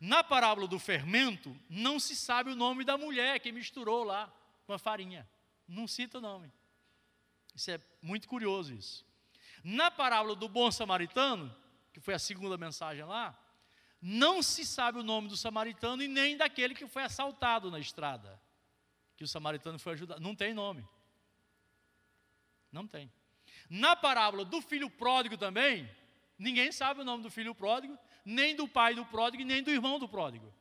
Na 0.00 0.24
parábola 0.24 0.66
do 0.66 0.78
fermento, 0.78 1.54
não 1.68 2.00
se 2.00 2.16
sabe 2.16 2.50
o 2.50 2.56
nome 2.56 2.82
da 2.82 2.96
mulher 2.96 3.38
que 3.40 3.52
misturou 3.52 4.04
lá 4.04 4.32
com 4.64 4.72
a 4.72 4.78
farinha. 4.78 5.28
Não 5.68 5.86
cita 5.86 6.16
o 6.16 6.22
nome. 6.22 6.50
Isso 7.54 7.72
é 7.72 7.80
muito 8.00 8.26
curioso 8.26 8.72
isso. 8.72 9.04
Na 9.62 9.90
parábola 9.90 10.34
do 10.34 10.48
bom 10.48 10.72
samaritano, 10.72 11.54
que 11.92 12.00
foi 12.00 12.14
a 12.14 12.18
segunda 12.18 12.56
mensagem 12.56 13.04
lá, 13.04 13.38
não 14.02 14.42
se 14.42 14.66
sabe 14.66 14.98
o 14.98 15.04
nome 15.04 15.28
do 15.28 15.36
samaritano 15.36 16.02
e 16.02 16.08
nem 16.08 16.36
daquele 16.36 16.74
que 16.74 16.88
foi 16.88 17.04
assaltado 17.04 17.70
na 17.70 17.78
estrada. 17.78 18.42
Que 19.16 19.22
o 19.22 19.28
samaritano 19.28 19.78
foi 19.78 19.92
ajudar. 19.92 20.18
Não 20.18 20.34
tem 20.34 20.52
nome. 20.52 20.84
Não 22.72 22.84
tem. 22.84 23.12
Na 23.70 23.94
parábola 23.94 24.44
do 24.44 24.60
filho 24.60 24.90
pródigo 24.90 25.38
também, 25.38 25.88
ninguém 26.36 26.72
sabe 26.72 27.02
o 27.02 27.04
nome 27.04 27.22
do 27.22 27.30
filho 27.30 27.54
pródigo, 27.54 27.96
nem 28.24 28.56
do 28.56 28.66
pai 28.66 28.92
do 28.92 29.06
pródigo, 29.06 29.44
nem 29.44 29.62
do 29.62 29.70
irmão 29.70 30.00
do 30.00 30.08
pródigo. 30.08 30.52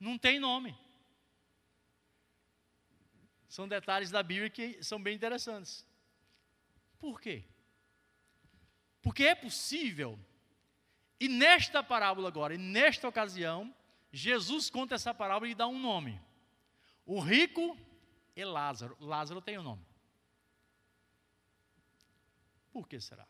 Não 0.00 0.18
tem 0.18 0.40
nome. 0.40 0.76
São 3.48 3.68
detalhes 3.68 4.10
da 4.10 4.20
Bíblia 4.20 4.50
que 4.50 4.82
são 4.82 5.00
bem 5.00 5.14
interessantes. 5.14 5.86
Por 6.98 7.20
quê? 7.20 7.44
Porque 9.00 9.22
é 9.22 9.34
possível 9.36 10.18
e 11.20 11.28
nesta 11.28 11.82
parábola 11.82 12.28
agora, 12.28 12.54
e 12.54 12.58
nesta 12.58 13.08
ocasião, 13.08 13.74
Jesus 14.12 14.70
conta 14.70 14.94
essa 14.94 15.12
parábola 15.12 15.50
e 15.50 15.54
dá 15.54 15.66
um 15.66 15.78
nome. 15.78 16.20
O 17.04 17.20
rico 17.20 17.76
e 18.36 18.44
Lázaro. 18.44 18.96
Lázaro 19.00 19.40
tem 19.40 19.58
um 19.58 19.62
nome. 19.62 19.84
Por 22.70 22.86
que 22.86 23.00
será? 23.00 23.26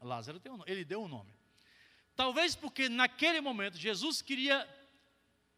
Lázaro 0.00 0.38
tem 0.38 0.52
um 0.52 0.56
nome. 0.58 0.70
Ele 0.70 0.84
deu 0.84 1.02
um 1.02 1.08
nome. 1.08 1.32
Talvez 2.14 2.54
porque 2.54 2.88
naquele 2.88 3.40
momento 3.40 3.76
Jesus 3.76 4.22
queria 4.22 4.68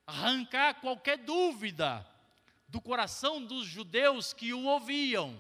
arrancar 0.06 0.80
qualquer 0.80 1.18
dúvida 1.18 2.06
do 2.66 2.80
coração 2.80 3.44
dos 3.44 3.66
judeus 3.66 4.32
que 4.32 4.52
o 4.52 4.64
ouviam. 4.64 5.38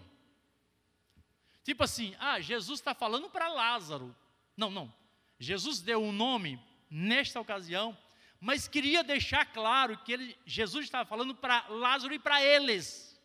Tipo 1.64 1.84
assim, 1.84 2.14
ah, 2.18 2.40
Jesus 2.40 2.80
está 2.80 2.94
falando 2.94 3.28
para 3.28 3.48
Lázaro. 3.48 4.14
Não, 4.56 4.70
não. 4.70 4.92
Jesus 5.38 5.80
deu 5.80 6.02
um 6.02 6.12
nome 6.12 6.60
nesta 6.90 7.40
ocasião, 7.40 7.96
mas 8.40 8.68
queria 8.68 9.02
deixar 9.02 9.44
claro 9.46 9.96
que 9.98 10.12
ele, 10.12 10.36
Jesus 10.44 10.84
estava 10.84 11.08
falando 11.08 11.34
para 11.34 11.66
Lázaro 11.68 12.14
e 12.14 12.18
para 12.18 12.42
eles. 12.42 13.18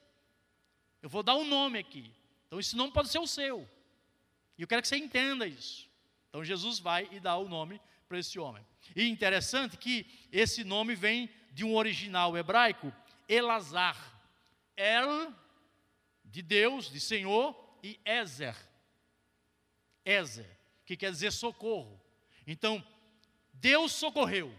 Eu 1.01 1.09
vou 1.09 1.23
dar 1.23 1.35
um 1.35 1.45
nome 1.45 1.79
aqui. 1.79 2.11
Então 2.47 2.59
esse 2.59 2.75
nome 2.75 2.93
pode 2.93 3.09
ser 3.09 3.19
o 3.19 3.27
seu. 3.27 3.67
E 4.57 4.61
eu 4.61 4.67
quero 4.67 4.81
que 4.81 4.87
você 4.87 4.97
entenda 4.97 5.47
isso. 5.47 5.89
Então 6.29 6.43
Jesus 6.43 6.79
vai 6.79 7.07
e 7.11 7.19
dá 7.19 7.37
o 7.37 7.47
nome 7.47 7.79
para 8.07 8.19
esse 8.19 8.39
homem. 8.39 8.65
E 8.95 9.07
interessante 9.07 9.77
que 9.77 10.05
esse 10.31 10.63
nome 10.63 10.95
vem 10.95 11.29
de 11.51 11.63
um 11.63 11.75
original 11.75 12.37
hebraico, 12.37 12.93
Elazar. 13.27 14.11
El, 14.75 15.33
de 16.25 16.41
Deus, 16.41 16.89
de 16.89 16.99
Senhor, 16.99 17.55
e 17.83 17.99
Ezer. 18.05 18.55
Ezer, 20.05 20.59
que 20.85 20.97
quer 20.97 21.11
dizer 21.11 21.31
socorro. 21.31 22.02
Então, 22.45 22.85
Deus 23.53 23.91
socorreu, 23.91 24.53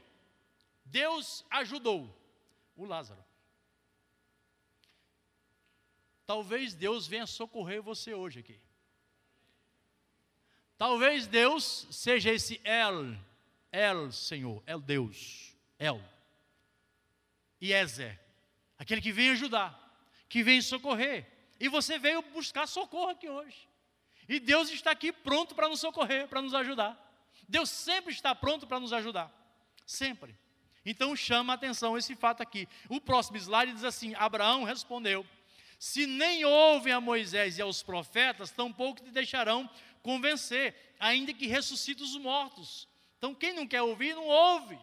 Deus 0.84 1.44
ajudou 1.50 2.08
o 2.76 2.84
Lázaro. 2.84 3.22
Talvez 6.26 6.74
Deus 6.74 7.06
venha 7.06 7.26
socorrer 7.26 7.82
você 7.82 8.14
hoje 8.14 8.40
aqui. 8.40 8.58
Talvez 10.78 11.26
Deus 11.26 11.86
seja 11.90 12.30
esse 12.30 12.60
El, 12.64 13.16
El 13.70 14.10
Senhor, 14.12 14.62
El 14.66 14.80
Deus, 14.80 15.54
El. 15.78 16.02
E 17.60 17.72
Ezer, 17.72 18.18
aquele 18.78 19.00
que 19.00 19.12
vem 19.12 19.30
ajudar, 19.30 19.78
que 20.28 20.42
vem 20.42 20.60
socorrer. 20.60 21.26
E 21.60 21.68
você 21.68 21.98
veio 21.98 22.22
buscar 22.22 22.66
socorro 22.66 23.10
aqui 23.10 23.28
hoje. 23.28 23.68
E 24.28 24.40
Deus 24.40 24.70
está 24.70 24.90
aqui 24.90 25.12
pronto 25.12 25.54
para 25.54 25.68
nos 25.68 25.80
socorrer, 25.80 26.26
para 26.28 26.42
nos 26.42 26.54
ajudar. 26.54 27.03
Deus 27.48 27.70
sempre 27.70 28.12
está 28.12 28.34
pronto 28.34 28.66
para 28.66 28.80
nos 28.80 28.92
ajudar. 28.92 29.32
Sempre. 29.86 30.36
Então 30.84 31.16
chama 31.16 31.52
a 31.52 31.56
atenção 31.56 31.96
esse 31.96 32.14
fato 32.14 32.42
aqui. 32.42 32.68
O 32.88 33.00
próximo 33.00 33.36
slide 33.38 33.72
diz 33.72 33.84
assim: 33.84 34.14
Abraão 34.16 34.64
respondeu: 34.64 35.26
Se 35.78 36.06
nem 36.06 36.44
ouvem 36.44 36.92
a 36.92 37.00
Moisés 37.00 37.58
e 37.58 37.62
aos 37.62 37.82
profetas, 37.82 38.50
tampouco 38.50 39.02
te 39.02 39.10
deixarão 39.10 39.68
convencer, 40.02 40.74
ainda 41.00 41.32
que 41.32 41.46
ressuscite 41.46 42.02
os 42.02 42.16
mortos. 42.16 42.86
Então 43.18 43.34
quem 43.34 43.54
não 43.54 43.66
quer 43.66 43.82
ouvir, 43.82 44.14
não 44.14 44.26
ouve. 44.26 44.78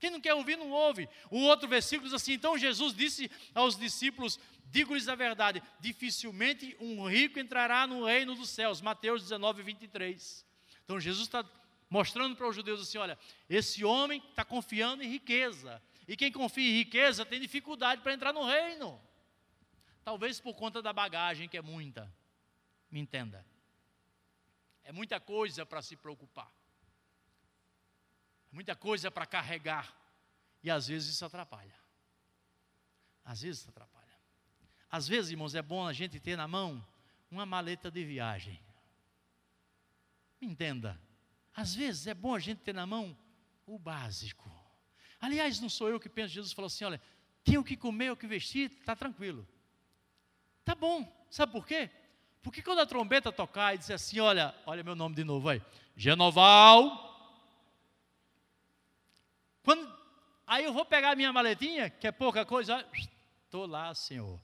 Quem 0.00 0.10
não 0.10 0.20
quer 0.20 0.34
ouvir, 0.34 0.56
não 0.56 0.70
ouve. 0.70 1.08
O 1.30 1.38
outro 1.42 1.68
versículo 1.68 2.08
diz 2.08 2.14
assim: 2.14 2.32
Então 2.32 2.58
Jesus 2.58 2.92
disse 2.92 3.30
aos 3.54 3.76
discípulos: 3.76 4.40
Digo-lhes 4.66 5.08
a 5.08 5.14
verdade, 5.14 5.62
dificilmente 5.78 6.76
um 6.80 7.06
rico 7.06 7.38
entrará 7.38 7.86
no 7.86 8.04
reino 8.04 8.34
dos 8.34 8.50
céus. 8.50 8.80
Mateus 8.80 9.22
19, 9.22 9.62
23. 9.62 10.44
Então 10.84 10.98
Jesus 10.98 11.26
está 11.26 11.44
mostrando 11.88 12.36
para 12.36 12.48
os 12.48 12.56
judeus 12.56 12.80
assim: 12.80 12.98
olha, 12.98 13.18
esse 13.48 13.84
homem 13.84 14.22
está 14.30 14.44
confiando 14.44 15.02
em 15.02 15.08
riqueza. 15.08 15.82
E 16.06 16.16
quem 16.16 16.30
confia 16.30 16.68
em 16.68 16.78
riqueza 16.78 17.24
tem 17.24 17.40
dificuldade 17.40 18.02
para 18.02 18.12
entrar 18.12 18.32
no 18.32 18.44
reino. 18.44 19.00
Talvez 20.04 20.38
por 20.38 20.54
conta 20.54 20.82
da 20.82 20.92
bagagem, 20.92 21.48
que 21.48 21.56
é 21.56 21.62
muita. 21.62 22.12
Me 22.90 23.00
entenda. 23.00 23.44
É 24.82 24.92
muita 24.92 25.18
coisa 25.18 25.64
para 25.64 25.80
se 25.80 25.96
preocupar. 25.96 26.52
É 28.52 28.54
muita 28.54 28.76
coisa 28.76 29.10
para 29.10 29.24
carregar. 29.24 29.96
E 30.62 30.70
às 30.70 30.88
vezes 30.88 31.14
isso 31.14 31.24
atrapalha. 31.24 31.74
Às 33.24 33.40
vezes 33.40 33.62
isso 33.62 33.70
atrapalha. 33.70 34.04
Às 34.90 35.08
vezes, 35.08 35.30
irmãos, 35.30 35.54
é 35.54 35.62
bom 35.62 35.86
a 35.86 35.92
gente 35.92 36.20
ter 36.20 36.36
na 36.36 36.46
mão 36.46 36.86
uma 37.30 37.44
maleta 37.44 37.90
de 37.90 38.04
viagem. 38.04 38.60
Entenda, 40.40 41.00
às 41.54 41.74
vezes 41.74 42.06
é 42.06 42.14
bom 42.14 42.34
a 42.34 42.38
gente 42.38 42.58
ter 42.58 42.74
na 42.74 42.86
mão 42.86 43.16
o 43.66 43.78
básico. 43.78 44.50
Aliás, 45.20 45.60
não 45.60 45.68
sou 45.68 45.88
eu 45.88 46.00
que 46.00 46.08
penso, 46.08 46.34
Jesus 46.34 46.52
falou 46.52 46.66
assim: 46.66 46.84
olha, 46.84 47.00
tem 47.44 47.56
o 47.56 47.64
que 47.64 47.76
comer, 47.76 48.10
o 48.10 48.16
que 48.16 48.26
vestir, 48.26 48.70
está 48.70 48.96
tranquilo. 48.96 49.46
Tá 50.64 50.74
bom, 50.74 51.10
sabe 51.30 51.52
por 51.52 51.66
quê? 51.66 51.90
Porque 52.42 52.60
quando 52.60 52.80
a 52.80 52.86
trombeta 52.86 53.32
tocar 53.32 53.74
e 53.74 53.78
dizer 53.78 53.94
assim: 53.94 54.20
olha, 54.20 54.54
olha 54.66 54.82
meu 54.82 54.94
nome 54.94 55.14
de 55.14 55.24
novo 55.24 55.48
aí, 55.48 55.62
Genoval. 55.96 57.12
Quando, 59.62 59.90
aí 60.46 60.64
eu 60.64 60.72
vou 60.72 60.84
pegar 60.84 61.16
minha 61.16 61.32
maletinha, 61.32 61.88
que 61.88 62.06
é 62.06 62.12
pouca 62.12 62.44
coisa, 62.44 62.86
estou 63.44 63.64
lá, 63.66 63.94
Senhor, 63.94 64.38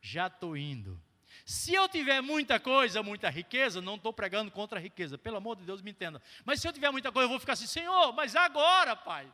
já 0.00 0.26
estou 0.26 0.56
indo. 0.56 1.00
Se 1.48 1.72
eu 1.72 1.88
tiver 1.88 2.20
muita 2.20 2.60
coisa, 2.60 3.02
muita 3.02 3.30
riqueza, 3.30 3.80
não 3.80 3.94
estou 3.94 4.12
pregando 4.12 4.50
contra 4.50 4.78
a 4.78 4.82
riqueza, 4.82 5.16
pelo 5.16 5.38
amor 5.38 5.56
de 5.56 5.64
Deus, 5.64 5.80
me 5.80 5.92
entenda. 5.92 6.20
Mas 6.44 6.60
se 6.60 6.68
eu 6.68 6.72
tiver 6.74 6.90
muita 6.90 7.10
coisa, 7.10 7.24
eu 7.24 7.30
vou 7.30 7.40
ficar 7.40 7.54
assim, 7.54 7.66
Senhor, 7.66 8.12
mas 8.12 8.36
agora, 8.36 8.94
Pai. 8.94 9.32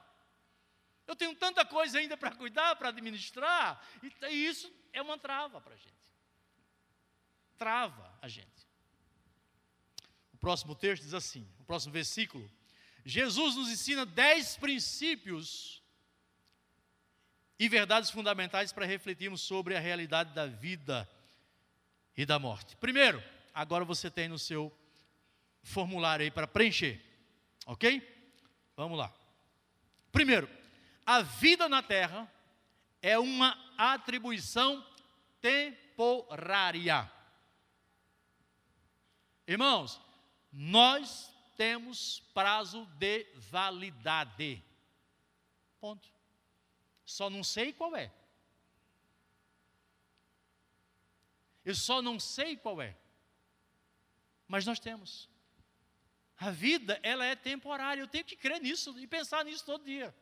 Eu 1.08 1.16
tenho 1.16 1.34
tanta 1.34 1.64
coisa 1.64 1.98
ainda 1.98 2.16
para 2.16 2.30
cuidar, 2.30 2.76
para 2.76 2.90
administrar, 2.90 3.84
e 4.30 4.46
isso 4.46 4.72
é 4.92 5.02
uma 5.02 5.18
trava 5.18 5.60
para 5.60 5.74
a 5.74 5.76
gente. 5.76 6.14
Trava 7.58 8.16
a 8.22 8.28
gente. 8.28 8.64
O 10.32 10.36
próximo 10.36 10.76
texto 10.76 11.02
diz 11.02 11.14
assim, 11.14 11.44
o 11.58 11.64
próximo 11.64 11.92
versículo. 11.92 12.48
Jesus 13.04 13.56
nos 13.56 13.68
ensina 13.68 14.06
dez 14.06 14.56
princípios 14.56 15.82
e 17.58 17.68
verdades 17.68 18.08
fundamentais 18.08 18.72
para 18.72 18.86
refletirmos 18.86 19.40
sobre 19.40 19.76
a 19.76 19.80
realidade 19.80 20.32
da 20.32 20.46
vida 20.46 21.10
e 22.16 22.24
da 22.24 22.38
morte. 22.38 22.76
Primeiro, 22.76 23.22
agora 23.52 23.84
você 23.84 24.10
tem 24.10 24.28
no 24.28 24.38
seu 24.38 24.72
formulário 25.62 26.24
aí 26.24 26.30
para 26.30 26.46
preencher, 26.46 27.00
ok? 27.66 28.02
Vamos 28.76 28.98
lá. 28.98 29.12
Primeiro, 30.12 30.48
a 31.04 31.22
vida 31.22 31.68
na 31.68 31.82
terra 31.82 32.30
é 33.02 33.18
uma 33.18 33.58
atribuição 33.76 34.84
temporária. 35.40 37.10
Irmãos, 39.46 40.00
nós 40.52 41.30
temos 41.56 42.20
prazo 42.32 42.86
de 42.98 43.26
validade. 43.36 44.62
Ponto. 45.80 46.08
Só 47.04 47.28
não 47.28 47.44
sei 47.44 47.72
qual 47.72 47.94
é. 47.94 48.10
Eu 51.64 51.74
só 51.74 52.02
não 52.02 52.20
sei 52.20 52.56
qual 52.56 52.80
é. 52.82 52.96
Mas 54.46 54.66
nós 54.66 54.78
temos. 54.78 55.28
A 56.36 56.50
vida, 56.50 56.98
ela 57.02 57.24
é 57.24 57.34
temporária. 57.34 58.00
Eu 58.00 58.08
tenho 58.08 58.24
que 58.24 58.36
crer 58.36 58.60
nisso 58.60 58.98
e 58.98 59.06
pensar 59.06 59.44
nisso 59.44 59.64
todo 59.64 59.84
dia. 59.84 60.14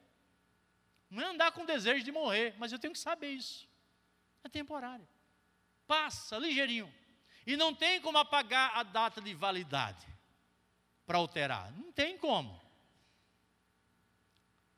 Não 1.11 1.23
é 1.23 1.27
andar 1.27 1.53
com 1.53 1.67
desejo 1.67 2.05
de 2.05 2.13
morrer, 2.13 2.55
mas 2.59 2.73
eu 2.73 2.79
tenho 2.79 2.93
que 2.93 2.99
saber 2.99 3.31
isso. 3.31 3.69
É 4.45 4.49
temporário. 4.49 5.07
Passa 5.87 6.39
ligeirinho. 6.39 6.93
E 7.47 7.57
não 7.57 7.75
tem 7.75 8.01
como 8.01 8.19
apagar 8.19 8.77
a 8.77 8.83
data 8.83 9.21
de 9.21 9.35
validade 9.35 10.07
para 11.05 11.19
alterar. 11.19 11.73
Não 11.73 11.93
tem 11.93 12.17
como. 12.17 12.61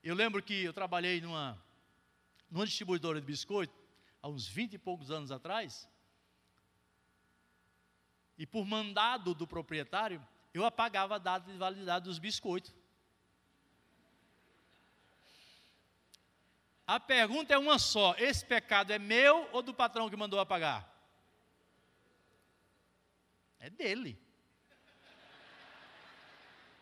Eu 0.03 0.15
lembro 0.15 0.41
que 0.41 0.63
eu 0.63 0.73
trabalhei 0.73 1.21
numa, 1.21 1.63
numa 2.49 2.65
distribuidora 2.65 3.19
de 3.19 3.25
biscoito, 3.25 3.73
há 4.21 4.27
uns 4.27 4.47
20 4.47 4.73
e 4.73 4.77
poucos 4.77 5.09
anos 5.09 5.31
atrás, 5.31 5.89
e 8.37 8.45
por 8.45 8.65
mandado 8.65 9.33
do 9.33 9.47
proprietário, 9.47 10.25
eu 10.53 10.65
apagava 10.65 11.15
a 11.15 11.19
data 11.19 11.51
de 11.51 11.57
validade 11.57 12.05
dos 12.05 12.19
biscoitos. 12.19 12.73
A 16.87 16.99
pergunta 16.99 17.53
é 17.53 17.57
uma 17.57 17.79
só: 17.79 18.15
esse 18.17 18.45
pecado 18.45 18.91
é 18.91 18.99
meu 18.99 19.49
ou 19.51 19.61
do 19.61 19.73
patrão 19.73 20.09
que 20.09 20.15
mandou 20.15 20.39
apagar? 20.39 20.87
É 23.59 23.69
dele. 23.69 24.19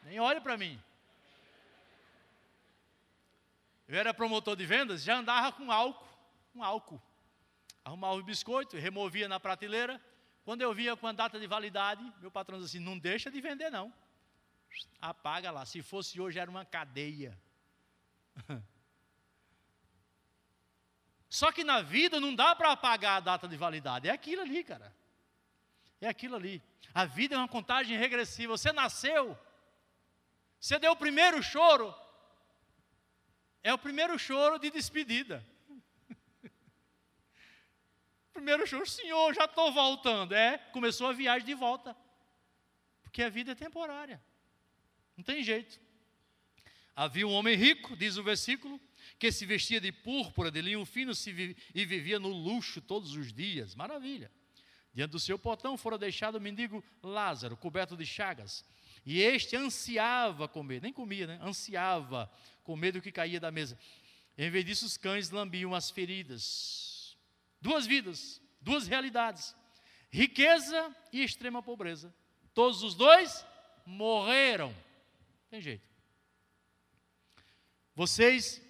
Nem 0.04 0.20
olhe 0.20 0.42
para 0.42 0.58
mim. 0.58 0.82
Eu 3.88 3.98
era 3.98 4.14
promotor 4.14 4.56
de 4.56 4.66
vendas, 4.66 5.04
já 5.04 5.18
andava 5.18 5.52
com 5.52 5.72
álcool, 5.72 6.08
com 6.52 6.64
álcool. 6.64 7.02
Arrumava 7.86 8.16
o 8.16 8.24
biscoito, 8.24 8.78
removia 8.78 9.28
na 9.28 9.40
prateleira, 9.40 10.02
quando 10.44 10.62
eu 10.62 10.74
via 10.74 10.96
com 10.96 11.08
a 11.08 11.12
data 11.12 11.40
de 11.40 11.48
validade, 11.48 12.04
meu 12.20 12.30
patrão 12.30 12.60
disse 12.60 12.78
assim: 12.78 12.86
não 12.86 12.98
deixa 12.98 13.32
de 13.32 13.40
vender, 13.40 13.70
não. 13.70 13.94
Apaga 15.00 15.52
lá. 15.52 15.66
Se 15.66 15.82
fosse 15.82 16.20
hoje, 16.20 16.38
era 16.40 16.52
uma 16.52 16.66
cadeia. 16.66 17.40
Só 21.30 21.52
que 21.52 21.64
na 21.64 21.82
vida 21.82 22.20
não 22.20 22.36
dá 22.36 22.56
para 22.56 22.72
apagar 22.72 23.18
a 23.18 23.22
data 23.22 23.48
de 23.48 23.56
validade. 23.56 24.08
É 24.08 24.12
aquilo 24.12 24.42
ali, 24.42 24.64
cara. 24.64 24.94
É 26.02 26.08
aquilo 26.08 26.36
ali. 26.36 26.62
A 26.94 27.06
vida 27.06 27.36
é 27.36 27.38
uma 27.38 27.48
contagem 27.48 27.98
regressiva. 27.98 28.56
Você 28.56 28.72
nasceu, 28.74 29.38
você 30.60 30.78
deu 30.78 30.92
o 30.92 30.98
primeiro 30.98 31.42
choro. 31.42 31.96
É 33.64 33.74
o 33.74 33.78
primeiro 33.78 34.20
choro 34.20 34.60
de 34.60 34.70
despedida 34.70 35.44
primeiro 38.34 38.66
choro, 38.66 38.86
Senhor, 38.86 39.34
já 39.34 39.46
estou 39.46 39.72
voltando. 39.72 40.34
É, 40.34 40.58
começou 40.72 41.08
a 41.08 41.14
viagem 41.14 41.46
de 41.46 41.54
volta. 41.54 41.96
Porque 43.04 43.22
a 43.22 43.30
vida 43.30 43.52
é 43.52 43.56
temporária. 43.56 44.22
Não 45.16 45.24
tem 45.24 45.44
jeito. 45.44 45.80
Havia 46.96 47.28
um 47.28 47.32
homem 47.32 47.56
rico, 47.56 47.96
diz 47.96 48.18
o 48.18 48.24
versículo, 48.24 48.80
que 49.18 49.32
se 49.32 49.46
vestia 49.46 49.80
de 49.80 49.92
púrpura, 49.92 50.52
de 50.52 50.62
linho 50.62 50.84
fino 50.86 51.14
se 51.14 51.56
e 51.74 51.86
vivia 51.86 52.20
no 52.20 52.30
luxo 52.30 52.82
todos 52.82 53.16
os 53.16 53.32
dias. 53.32 53.76
Maravilha. 53.76 54.32
Diante 54.94 55.12
do 55.12 55.20
seu 55.20 55.40
portão 55.40 55.78
fora 55.78 55.98
deixado 55.98 56.36
o 56.36 56.42
mendigo 56.42 56.84
Lázaro, 57.02 57.58
coberto 57.58 57.96
de 57.96 58.06
chagas. 58.06 58.66
E 59.06 59.22
este 59.22 59.56
ansiava 59.56 60.48
comer, 60.48 60.82
nem 60.82 60.94
comia, 60.94 61.28
né? 61.28 61.40
Ansiava 61.42 62.32
comer 62.64 62.94
do 62.94 63.02
que 63.02 63.12
caía 63.12 63.40
da 63.40 63.52
mesa. 63.52 63.78
Em 64.38 64.50
vez 64.50 64.66
disso, 64.66 64.86
os 64.86 64.98
cães 64.98 65.30
lambiam 65.30 65.74
as 65.74 65.90
feridas 65.90 66.93
Duas 67.64 67.86
vidas, 67.88 68.42
duas 68.60 68.88
realidades: 68.88 69.56
riqueza 70.12 70.94
e 71.14 71.24
extrema 71.24 71.64
pobreza. 71.64 72.14
Todos 72.54 72.84
os 72.84 72.94
dois 72.94 73.46
morreram. 73.86 74.76
Tem 75.50 75.62
jeito. 75.62 75.88
Vocês, 77.96 78.62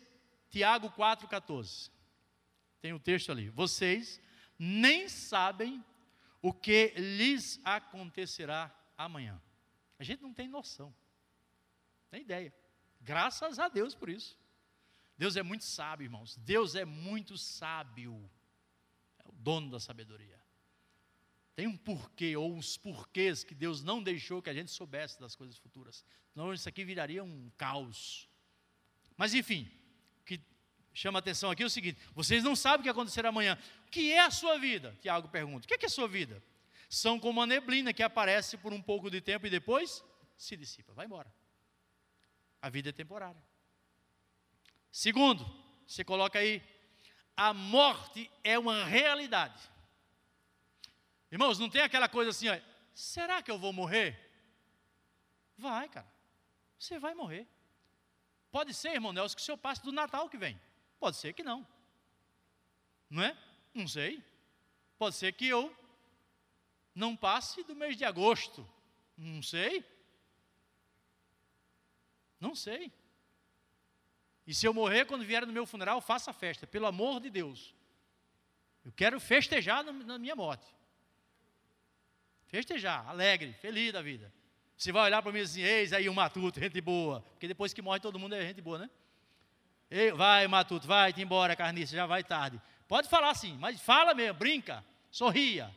Tiago 0.51 0.91
4,14. 0.91 1.89
Tem 2.81 2.93
o 2.93 2.97
um 2.97 2.99
texto 2.99 3.31
ali. 3.31 3.49
Vocês 3.49 4.21
nem 4.59 5.09
sabem 5.09 5.83
o 6.39 6.53
que 6.53 6.93
lhes 6.95 7.59
acontecerá 7.63 8.71
amanhã. 8.95 9.41
A 9.97 10.03
gente 10.03 10.21
não 10.21 10.35
tem 10.35 10.47
noção. 10.47 10.93
Tem 12.11 12.21
ideia. 12.21 12.53
Graças 13.01 13.57
a 13.57 13.67
Deus 13.69 13.95
por 13.95 14.07
isso. 14.07 14.37
Deus 15.17 15.35
é 15.35 15.41
muito 15.41 15.63
sábio, 15.63 16.05
irmãos. 16.05 16.37
Deus 16.37 16.75
é 16.75 16.85
muito 16.85 17.39
sábio 17.39 18.29
dono 19.43 19.69
da 19.69 19.79
sabedoria. 19.79 20.41
Tem 21.55 21.67
um 21.67 21.77
porquê, 21.77 22.35
ou 22.35 22.51
uns 22.51 22.77
porquês 22.77 23.43
que 23.43 23.53
Deus 23.53 23.83
não 23.83 24.01
deixou 24.01 24.41
que 24.41 24.49
a 24.49 24.53
gente 24.53 24.71
soubesse 24.71 25.19
das 25.19 25.35
coisas 25.35 25.57
futuras. 25.57 26.03
Senão 26.31 26.51
isso 26.51 26.67
aqui 26.67 26.83
viraria 26.83 27.23
um 27.23 27.51
caos. 27.55 28.27
Mas 29.15 29.35
enfim, 29.35 29.69
o 30.21 30.23
que 30.23 30.41
chama 30.93 31.19
atenção 31.19 31.51
aqui 31.51 31.61
é 31.61 31.65
o 31.65 31.69
seguinte: 31.69 31.99
vocês 32.15 32.43
não 32.43 32.55
sabem 32.55 32.79
o 32.79 32.83
que 32.83 32.89
acontecerá 32.89 33.29
amanhã. 33.29 33.59
O 33.85 33.91
que 33.91 34.11
é 34.11 34.21
a 34.21 34.31
sua 34.31 34.57
vida? 34.57 34.97
Tiago 35.01 35.27
pergunta: 35.29 35.65
o 35.65 35.67
que 35.67 35.75
é, 35.75 35.77
que 35.77 35.85
é 35.85 35.87
a 35.87 35.91
sua 35.91 36.07
vida? 36.07 36.41
São 36.89 37.19
como 37.19 37.39
uma 37.39 37.45
neblina 37.45 37.93
que 37.93 38.01
aparece 38.01 38.57
por 38.57 38.73
um 38.73 38.81
pouco 38.81 39.11
de 39.11 39.21
tempo 39.21 39.45
e 39.45 39.49
depois 39.49 40.03
se 40.35 40.57
dissipa, 40.57 40.93
vai 40.93 41.05
embora. 41.05 41.31
A 42.61 42.69
vida 42.69 42.89
é 42.89 42.91
temporária. 42.91 43.43
Segundo, 44.91 45.45
você 45.85 46.03
coloca 46.03 46.39
aí 46.39 46.61
a 47.35 47.53
morte 47.53 48.29
é 48.43 48.57
uma 48.57 48.83
realidade. 48.83 49.61
Irmãos, 51.31 51.57
não 51.57 51.69
tem 51.69 51.81
aquela 51.81 52.07
coisa 52.07 52.29
assim, 52.29 52.47
ó, 52.47 52.59
será 52.93 53.41
que 53.41 53.49
eu 53.49 53.57
vou 53.57 53.73
morrer? 53.73 54.19
Vai, 55.57 55.89
cara. 55.89 56.11
Você 56.77 56.99
vai 56.99 57.13
morrer. 57.13 57.47
Pode 58.51 58.73
ser, 58.73 58.93
irmão 58.93 59.13
Nelson, 59.13 59.35
que 59.35 59.41
o 59.41 59.45
senhor 59.45 59.57
passe 59.57 59.81
do 59.81 59.91
Natal 59.91 60.29
que 60.29 60.37
vem. 60.37 60.59
Pode 60.99 61.17
ser 61.17 61.33
que 61.33 61.43
não. 61.43 61.67
Não 63.09 63.23
é? 63.23 63.37
Não 63.73 63.87
sei. 63.87 64.23
Pode 64.97 65.15
ser 65.15 65.33
que 65.33 65.47
eu 65.47 65.75
não 66.93 67.15
passe 67.15 67.63
do 67.63 67.75
mês 67.75 67.97
de 67.97 68.05
agosto. 68.05 68.67
Não 69.17 69.41
sei. 69.41 69.83
Não 72.39 72.53
sei. 72.53 72.91
E 74.45 74.53
se 74.53 74.65
eu 74.65 74.73
morrer, 74.73 75.05
quando 75.05 75.23
vier 75.23 75.45
no 75.45 75.53
meu 75.53 75.65
funeral, 75.65 76.01
faça 76.01 76.33
festa, 76.33 76.67
pelo 76.67 76.85
amor 76.85 77.21
de 77.21 77.29
Deus. 77.29 77.73
Eu 78.83 78.91
quero 78.91 79.19
festejar 79.19 79.83
na 79.83 80.17
minha 80.17 80.35
morte. 80.35 80.65
Festejar, 82.47 83.07
alegre, 83.07 83.53
feliz 83.53 83.93
da 83.93 84.01
vida. 84.01 84.31
Você 84.77 84.91
vai 84.91 85.05
olhar 85.05 85.21
para 85.21 85.31
mim 85.31 85.39
assim, 85.39 85.61
eis 85.61 85.93
aí 85.93 86.09
o 86.09 86.13
Matuto, 86.13 86.59
gente 86.59 86.81
boa. 86.81 87.21
Porque 87.31 87.47
depois 87.47 87.73
que 87.73 87.81
morre 87.81 87.99
todo 87.99 88.19
mundo 88.19 88.35
é 88.35 88.41
gente 88.41 88.61
boa, 88.61 88.79
né? 88.79 88.89
Ei, 89.89 90.11
vai, 90.11 90.47
Matuto, 90.47 90.85
vai, 90.85 91.13
te 91.13 91.21
embora, 91.21 91.55
carniça, 91.55 91.95
já 91.95 92.05
vai 92.05 92.23
tarde. 92.23 92.61
Pode 92.87 93.07
falar 93.07 93.29
assim, 93.29 93.57
mas 93.57 93.79
fala 93.79 94.13
mesmo, 94.13 94.37
brinca, 94.37 94.83
sorria, 95.09 95.73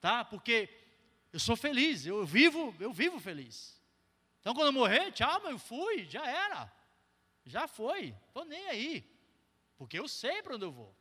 tá? 0.00 0.24
Porque 0.24 0.68
eu 1.32 1.38
sou 1.38 1.56
feliz, 1.56 2.04
eu 2.06 2.26
vivo, 2.26 2.74
eu 2.80 2.92
vivo 2.92 3.20
feliz. 3.20 3.80
Então 4.40 4.52
quando 4.52 4.66
eu 4.66 4.72
morrer, 4.72 5.12
tchau, 5.12 5.40
mas 5.42 5.52
eu 5.52 5.58
fui, 5.58 6.06
já 6.06 6.26
era. 6.26 6.72
Já 7.50 7.66
foi, 7.66 8.14
estou 8.28 8.44
nem 8.44 8.64
aí. 8.68 9.04
Porque 9.76 9.98
eu 9.98 10.06
sei 10.06 10.40
para 10.42 10.54
onde 10.54 10.64
eu 10.64 10.70
vou. 10.70 10.94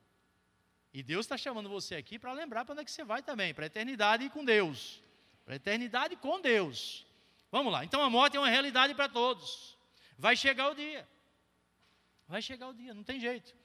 E 0.92 1.04
Deus 1.04 1.26
está 1.26 1.38
chamando 1.38 1.70
você 1.70 1.96
aqui 1.96 2.18
para 2.18 2.34
lembrar 2.34 2.66
para 2.66 2.74
onde 2.74 2.82
é 2.82 2.86
que 2.86 2.92
você 2.92 3.04
vai 3.04 3.22
também, 3.22 3.54
para 3.54 3.66
a 3.66 3.68
eternidade 3.68 4.28
com 4.32 4.44
Deus. 4.44 5.04
Para 5.46 5.54
a 5.54 5.58
eternidade 5.58 6.16
com 6.16 6.42
Deus. 6.42 7.06
Vamos 7.52 7.72
lá, 7.72 7.86
então 7.86 8.02
a 8.02 8.10
morte 8.10 8.36
é 8.36 8.40
uma 8.40 8.50
realidade 8.50 8.96
para 8.96 9.08
todos. 9.08 9.78
Vai 10.18 10.36
chegar 10.36 10.72
o 10.72 10.76
dia. 10.76 11.08
Vai 12.28 12.42
chegar 12.42 12.68
o 12.68 12.74
dia, 12.74 12.94
não 12.94 13.04
tem 13.04 13.20
jeito. 13.20 13.56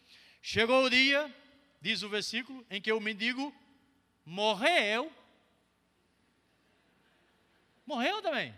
Chegou 0.43 0.85
o 0.85 0.91
dia, 0.91 1.35
diz 1.81 2.03
o 2.03 2.09
versículo, 2.09 2.65
em 2.69 2.81
que 2.81 2.93
o 2.93 3.01
mendigo 3.01 3.55
morreu. 4.27 5.11
Morreu 7.87 8.21
também. 8.21 8.55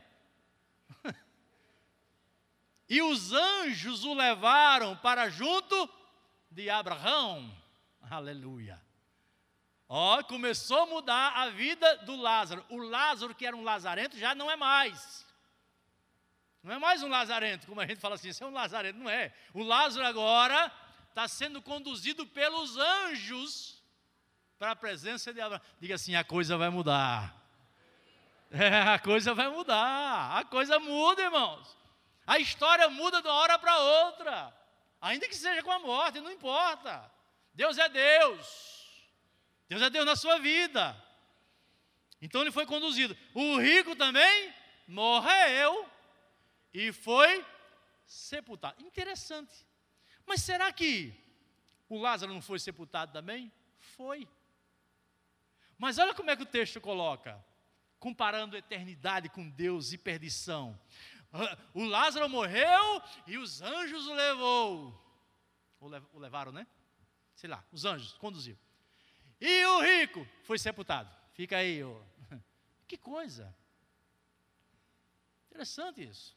E 2.88 3.02
os 3.02 3.32
anjos 3.32 4.04
o 4.04 4.14
levaram 4.14 4.96
para 4.96 5.28
junto 5.28 5.88
de 6.50 6.70
Abraão. 6.70 7.52
Aleluia. 8.10 8.80
Ó, 9.88 10.22
começou 10.24 10.82
a 10.82 10.86
mudar 10.86 11.32
a 11.36 11.48
vida 11.50 11.98
do 11.98 12.16
Lázaro. 12.16 12.64
O 12.68 12.78
Lázaro, 12.78 13.34
que 13.34 13.46
era 13.46 13.56
um 13.56 13.62
lazarento, 13.62 14.18
já 14.18 14.34
não 14.34 14.50
é 14.50 14.56
mais. 14.56 15.24
Não 16.62 16.74
é 16.74 16.78
mais 16.78 17.02
um 17.02 17.08
lazarento, 17.08 17.66
como 17.68 17.80
a 17.80 17.86
gente 17.86 18.00
fala 18.00 18.16
assim, 18.16 18.28
isso 18.28 18.42
é 18.42 18.46
um 18.46 18.52
lazarento, 18.52 18.98
não 18.98 19.08
é. 19.08 19.32
O 19.54 19.62
Lázaro 19.62 20.04
agora 20.04 20.72
está 21.08 21.28
sendo 21.28 21.62
conduzido 21.62 22.26
pelos 22.26 22.76
anjos 22.76 23.82
para 24.58 24.72
a 24.72 24.76
presença 24.76 25.32
de 25.32 25.40
Abraão. 25.40 25.62
Diga 25.80 25.94
assim: 25.94 26.14
a 26.14 26.24
coisa 26.24 26.56
vai 26.56 26.70
mudar. 26.70 27.34
É, 28.48 28.80
a 28.80 28.98
coisa 29.00 29.34
vai 29.34 29.48
mudar. 29.48 30.38
A 30.38 30.44
coisa 30.44 30.78
muda, 30.78 31.20
irmãos. 31.20 31.76
A 32.26 32.38
história 32.38 32.88
muda 32.88 33.22
de 33.22 33.28
uma 33.28 33.34
hora 33.34 33.58
para 33.58 33.78
outra. 33.78 34.54
Ainda 35.00 35.28
que 35.28 35.36
seja 35.36 35.62
com 35.62 35.70
a 35.70 35.78
morte, 35.78 36.20
não 36.20 36.32
importa. 36.32 37.10
Deus 37.54 37.78
é 37.78 37.88
Deus. 37.88 38.84
Deus 39.68 39.82
é 39.82 39.90
Deus 39.90 40.04
na 40.04 40.16
sua 40.16 40.38
vida. 40.38 40.96
Então 42.20 42.40
ele 42.40 42.50
foi 42.50 42.66
conduzido. 42.66 43.16
O 43.34 43.58
rico 43.58 43.94
também 43.94 44.52
morreu 44.86 45.88
e 46.72 46.92
foi 46.92 47.44
sepultado. 48.06 48.84
Interessante. 48.84 49.66
Mas 50.26 50.42
será 50.42 50.72
que 50.72 51.14
o 51.88 51.98
Lázaro 51.98 52.32
não 52.32 52.42
foi 52.42 52.58
sepultado 52.58 53.12
também? 53.12 53.52
Foi. 53.78 54.28
Mas 55.78 55.98
olha 55.98 56.14
como 56.14 56.30
é 56.30 56.36
que 56.36 56.42
o 56.42 56.46
texto 56.46 56.80
coloca, 56.80 57.42
comparando 57.98 58.56
eternidade 58.56 59.28
com 59.28 59.48
Deus 59.48 59.92
e 59.92 59.98
perdição. 59.98 60.78
O 61.74 61.84
Lázaro 61.84 62.28
morreu 62.28 63.02
e 63.26 63.38
os 63.38 63.60
anjos 63.60 64.06
o 64.06 64.14
levou. 64.14 65.02
O 65.80 66.18
levaram, 66.18 66.52
né? 66.52 66.66
sei 67.36 67.50
lá, 67.50 67.64
os 67.70 67.84
anjos, 67.84 68.14
conduziu. 68.14 68.58
E 69.40 69.64
o 69.66 69.82
rico 69.82 70.26
foi 70.42 70.58
sepultado. 70.58 71.14
Fica 71.34 71.58
aí, 71.58 71.84
ó. 71.84 72.00
que 72.88 72.96
coisa. 72.96 73.54
Interessante 75.50 76.02
isso. 76.02 76.34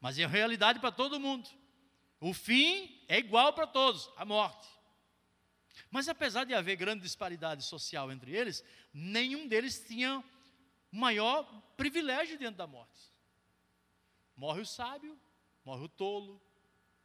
Mas 0.00 0.18
é 0.18 0.26
realidade 0.26 0.78
para 0.78 0.92
todo 0.92 1.20
mundo. 1.20 1.48
O 2.20 2.32
fim 2.32 3.04
é 3.08 3.18
igual 3.18 3.52
para 3.52 3.66
todos, 3.66 4.08
a 4.16 4.24
morte. 4.24 4.68
Mas 5.90 6.08
apesar 6.08 6.44
de 6.44 6.54
haver 6.54 6.76
grande 6.76 7.02
disparidade 7.02 7.64
social 7.64 8.10
entre 8.12 8.34
eles, 8.34 8.64
nenhum 8.92 9.48
deles 9.48 9.84
tinha 9.86 10.22
maior 10.90 11.44
privilégio 11.76 12.38
diante 12.38 12.56
da 12.56 12.66
morte. 12.66 13.12
Morre 14.36 14.60
o 14.60 14.66
sábio, 14.66 15.18
morre 15.64 15.84
o 15.84 15.88
tolo, 15.88 16.40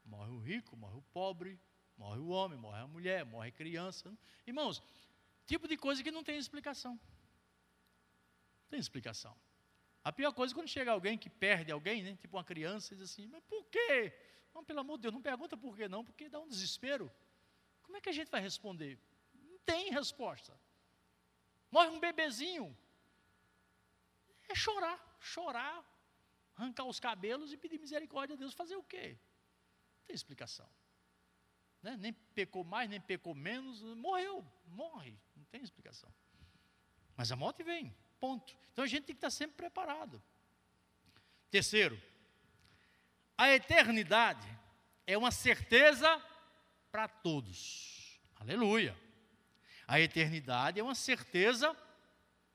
morre 0.06 0.32
o 0.32 0.40
rico, 0.40 0.76
morre 0.76 0.98
o 0.98 1.02
pobre, 1.14 1.60
Morre 2.00 2.20
o 2.20 2.30
homem, 2.30 2.58
morre 2.58 2.80
a 2.80 2.88
mulher, 2.88 3.26
morre 3.26 3.50
a 3.50 3.52
criança. 3.52 4.18
Irmãos, 4.48 4.82
tipo 5.46 5.68
de 5.68 5.76
coisa 5.76 6.02
que 6.02 6.10
não 6.10 6.24
tem 6.24 6.38
explicação. 6.38 6.94
Não 6.94 8.70
tem 8.70 8.80
explicação. 8.80 9.36
A 10.02 10.10
pior 10.14 10.32
coisa 10.32 10.54
é 10.54 10.56
quando 10.56 10.70
chega 10.70 10.94
alguém 10.94 11.18
que 11.18 11.30
perde 11.30 11.74
alguém, 11.74 12.02
né? 12.02 12.16
tipo 12.16 12.38
uma 12.38 12.44
criança, 12.44 12.94
e 12.94 12.98
diz 12.98 13.12
assim, 13.12 13.28
mas 13.28 13.44
por 13.44 13.66
quê? 13.66 14.14
Não, 14.56 14.64
pelo 14.64 14.80
amor 14.80 14.98
de 14.98 15.02
Deus, 15.04 15.14
não 15.14 15.22
pergunta 15.22 15.58
por 15.58 15.76
quê 15.76 15.90
não, 15.90 16.06
porque 16.06 16.30
dá 16.30 16.40
um 16.40 16.48
desespero. 16.48 17.12
Como 17.84 17.98
é 17.98 18.02
que 18.02 18.08
a 18.08 18.14
gente 18.14 18.32
vai 18.32 18.40
responder? 18.40 18.98
Não 19.34 19.60
tem 19.66 19.92
resposta. 19.92 20.58
Morre 21.70 21.90
um 21.90 22.00
bebezinho. 22.00 22.76
É 24.48 24.56
chorar, 24.56 24.98
chorar, 25.20 25.86
arrancar 26.60 26.86
os 26.86 27.00
cabelos 27.00 27.54
e 27.54 27.58
pedir 27.58 27.80
misericórdia 27.80 28.36
a 28.36 28.38
Deus. 28.38 28.54
Fazer 28.54 28.76
o 28.76 28.84
quê? 28.84 29.18
Não 29.98 30.06
tem 30.08 30.16
explicação 30.16 30.70
né? 31.82 31.98
nem 31.98 32.14
pecou 32.14 32.64
mais, 32.64 32.90
nem 32.90 33.00
pecou 33.00 33.34
menos, 33.34 33.82
morreu, 33.96 34.46
morre, 34.68 35.18
não 35.36 35.44
tem 35.46 35.62
explicação. 35.62 36.12
Mas 37.16 37.32
a 37.32 37.36
morte 37.36 37.64
vem, 37.64 37.96
ponto. 38.20 38.56
Então 38.72 38.84
a 38.84 38.88
gente 38.88 39.06
tem 39.06 39.16
que 39.16 39.18
estar 39.18 39.30
sempre 39.30 39.58
preparado. 39.58 40.22
Terceiro, 41.50 42.02
a 43.38 43.50
eternidade 43.52 44.48
é 45.06 45.18
uma 45.18 45.32
certeza 45.32 46.22
para 46.92 47.08
todos. 47.08 48.20
Aleluia. 48.36 48.98
A 49.88 50.00
eternidade 50.00 50.80
é 50.80 50.84
uma 50.84 50.96
certeza 50.96 51.76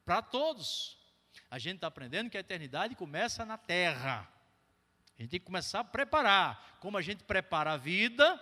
para 0.05 0.23
todos. 0.23 0.99
A 1.55 1.59
gente 1.61 1.77
está 1.77 1.87
aprendendo 1.87 2.29
que 2.29 2.37
a 2.37 2.41
eternidade 2.41 2.97
começa 2.97 3.45
na 3.45 3.57
terra. 3.57 4.29
A 5.17 5.23
gente 5.23 5.31
tem 5.31 5.39
que 5.39 5.47
começar 5.47 5.79
a 5.79 5.85
preparar. 5.85 6.79
Como 6.81 6.99
a 6.99 7.01
gente 7.01 7.23
prepara 7.23 7.75
a 7.75 7.77
vida, 7.77 8.41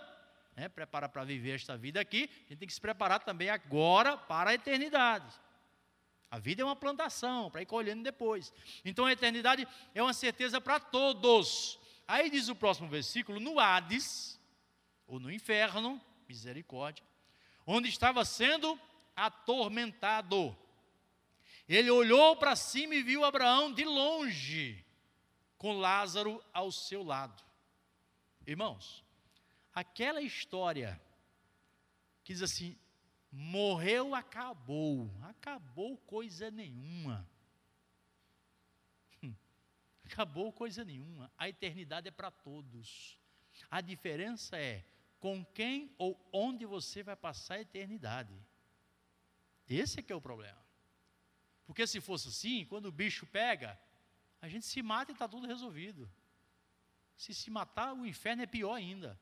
né, 0.55 0.67
prepara 0.67 1.07
para 1.07 1.23
viver 1.23 1.53
esta 1.53 1.77
vida 1.77 2.01
aqui, 2.01 2.23
a 2.23 2.49
gente 2.49 2.57
tem 2.57 2.67
que 2.67 2.73
se 2.73 2.81
preparar 2.81 3.19
também 3.19 3.51
agora 3.51 4.17
para 4.17 4.49
a 4.49 4.55
eternidade. 4.55 5.31
A 6.31 6.39
vida 6.39 6.63
é 6.63 6.65
uma 6.65 6.75
plantação, 6.75 7.51
para 7.51 7.61
ir 7.61 7.67
colhendo 7.67 8.01
depois. 8.01 8.51
Então 8.83 9.05
a 9.05 9.11
eternidade 9.11 9.67
é 9.93 10.01
uma 10.01 10.15
certeza 10.15 10.59
para 10.59 10.79
todos. 10.79 11.79
Aí 12.07 12.31
diz 12.31 12.49
o 12.49 12.55
próximo 12.55 12.89
versículo: 12.89 13.39
no 13.39 13.59
Hades, 13.59 14.41
ou 15.05 15.19
no 15.19 15.31
inferno, 15.31 16.01
misericórdia, 16.27 17.05
onde 17.63 17.89
estava 17.89 18.25
sendo 18.25 18.75
atormentado. 19.15 20.57
Ele 21.67 21.89
olhou 21.89 22.35
para 22.35 22.55
cima 22.55 22.95
e 22.95 23.03
viu 23.03 23.23
Abraão 23.23 23.73
de 23.73 23.85
longe, 23.85 24.85
com 25.57 25.77
Lázaro 25.77 26.43
ao 26.51 26.71
seu 26.71 27.03
lado. 27.03 27.43
Irmãos, 28.45 29.03
aquela 29.73 30.21
história 30.21 31.01
que 32.23 32.33
diz 32.33 32.41
assim: 32.41 32.77
morreu, 33.31 34.13
acabou, 34.13 35.09
acabou 35.23 35.97
coisa 35.97 36.51
nenhuma. 36.51 37.27
Acabou 40.05 40.51
coisa 40.53 40.83
nenhuma. 40.85 41.31
A 41.37 41.49
eternidade 41.49 42.07
é 42.07 42.11
para 42.11 42.29
todos. 42.29 43.17
A 43.71 43.81
diferença 43.81 44.57
é 44.57 44.85
com 45.19 45.43
quem 45.43 45.95
ou 45.97 46.19
onde 46.31 46.65
você 46.65 47.01
vai 47.01 47.15
passar 47.15 47.55
a 47.55 47.61
eternidade. 47.61 48.35
Esse 49.67 49.99
é 49.99 50.03
que 50.03 50.13
é 50.13 50.15
o 50.15 50.21
problema. 50.21 50.62
Porque 51.65 51.87
se 51.87 52.01
fosse 52.01 52.27
assim, 52.27 52.65
quando 52.65 52.87
o 52.87 52.91
bicho 52.91 53.25
pega, 53.25 53.79
a 54.41 54.47
gente 54.47 54.65
se 54.65 54.81
mata 54.81 55.11
e 55.11 55.13
está 55.13 55.27
tudo 55.27 55.47
resolvido. 55.47 56.09
Se 57.15 57.33
se 57.33 57.49
matar, 57.49 57.93
o 57.93 58.05
inferno 58.05 58.43
é 58.43 58.45
pior 58.45 58.73
ainda. 58.73 59.19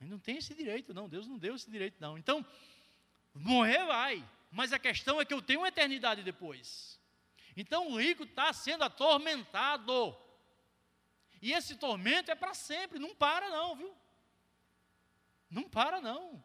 Ele 0.00 0.10
não 0.10 0.18
tem 0.18 0.36
esse 0.36 0.54
direito, 0.54 0.92
não. 0.94 1.08
Deus 1.08 1.26
não 1.26 1.38
deu 1.38 1.54
esse 1.54 1.70
direito, 1.70 1.96
não. 2.00 2.18
Então, 2.18 2.44
morrer 3.34 3.84
vai, 3.86 4.28
mas 4.50 4.72
a 4.72 4.78
questão 4.78 5.20
é 5.20 5.24
que 5.24 5.34
eu 5.34 5.42
tenho 5.42 5.60
uma 5.60 5.68
eternidade 5.68 6.22
depois. 6.22 7.00
Então, 7.56 7.88
o 7.88 8.00
rico 8.00 8.24
está 8.24 8.52
sendo 8.52 8.84
atormentado. 8.84 10.16
E 11.40 11.52
esse 11.52 11.76
tormento 11.76 12.30
é 12.30 12.34
para 12.34 12.54
sempre, 12.54 12.98
não 12.98 13.14
para, 13.14 13.48
não, 13.48 13.76
viu? 13.76 13.96
Não 15.50 15.68
para, 15.68 16.00
não. 16.00 16.42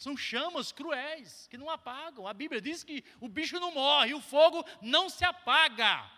São 0.00 0.16
chamas 0.16 0.72
cruéis 0.72 1.46
que 1.46 1.58
não 1.58 1.68
apagam. 1.68 2.26
A 2.26 2.32
Bíblia 2.32 2.58
diz 2.58 2.82
que 2.82 3.04
o 3.20 3.28
bicho 3.28 3.60
não 3.60 3.70
morre, 3.70 4.14
o 4.14 4.20
fogo 4.22 4.64
não 4.80 5.10
se 5.10 5.26
apaga. 5.26 6.10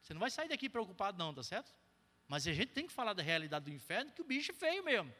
Você 0.00 0.14
não 0.14 0.20
vai 0.20 0.30
sair 0.30 0.48
daqui 0.48 0.70
preocupado, 0.70 1.18
não, 1.18 1.34
tá 1.34 1.42
certo? 1.42 1.70
Mas 2.26 2.46
a 2.46 2.52
gente 2.54 2.70
tem 2.70 2.86
que 2.86 2.92
falar 2.94 3.12
da 3.12 3.22
realidade 3.22 3.66
do 3.66 3.70
inferno, 3.70 4.10
que 4.10 4.22
o 4.22 4.24
bicho 4.24 4.52
é 4.52 4.54
feio 4.54 4.82
mesmo. 4.82 5.14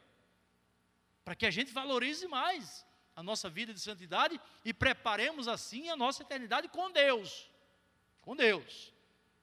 Para 1.23 1.35
que 1.35 1.45
a 1.45 1.51
gente 1.51 1.71
valorize 1.71 2.27
mais 2.27 2.83
a 3.15 3.21
nossa 3.21 3.47
vida 3.47 3.71
de 3.71 3.79
santidade 3.79 4.41
e 4.65 4.73
preparemos 4.73 5.47
assim 5.47 5.89
a 5.89 5.95
nossa 5.95 6.23
eternidade 6.23 6.69
com 6.69 6.89
Deus. 6.91 7.47
Com 8.19 8.35
Deus. 8.35 8.91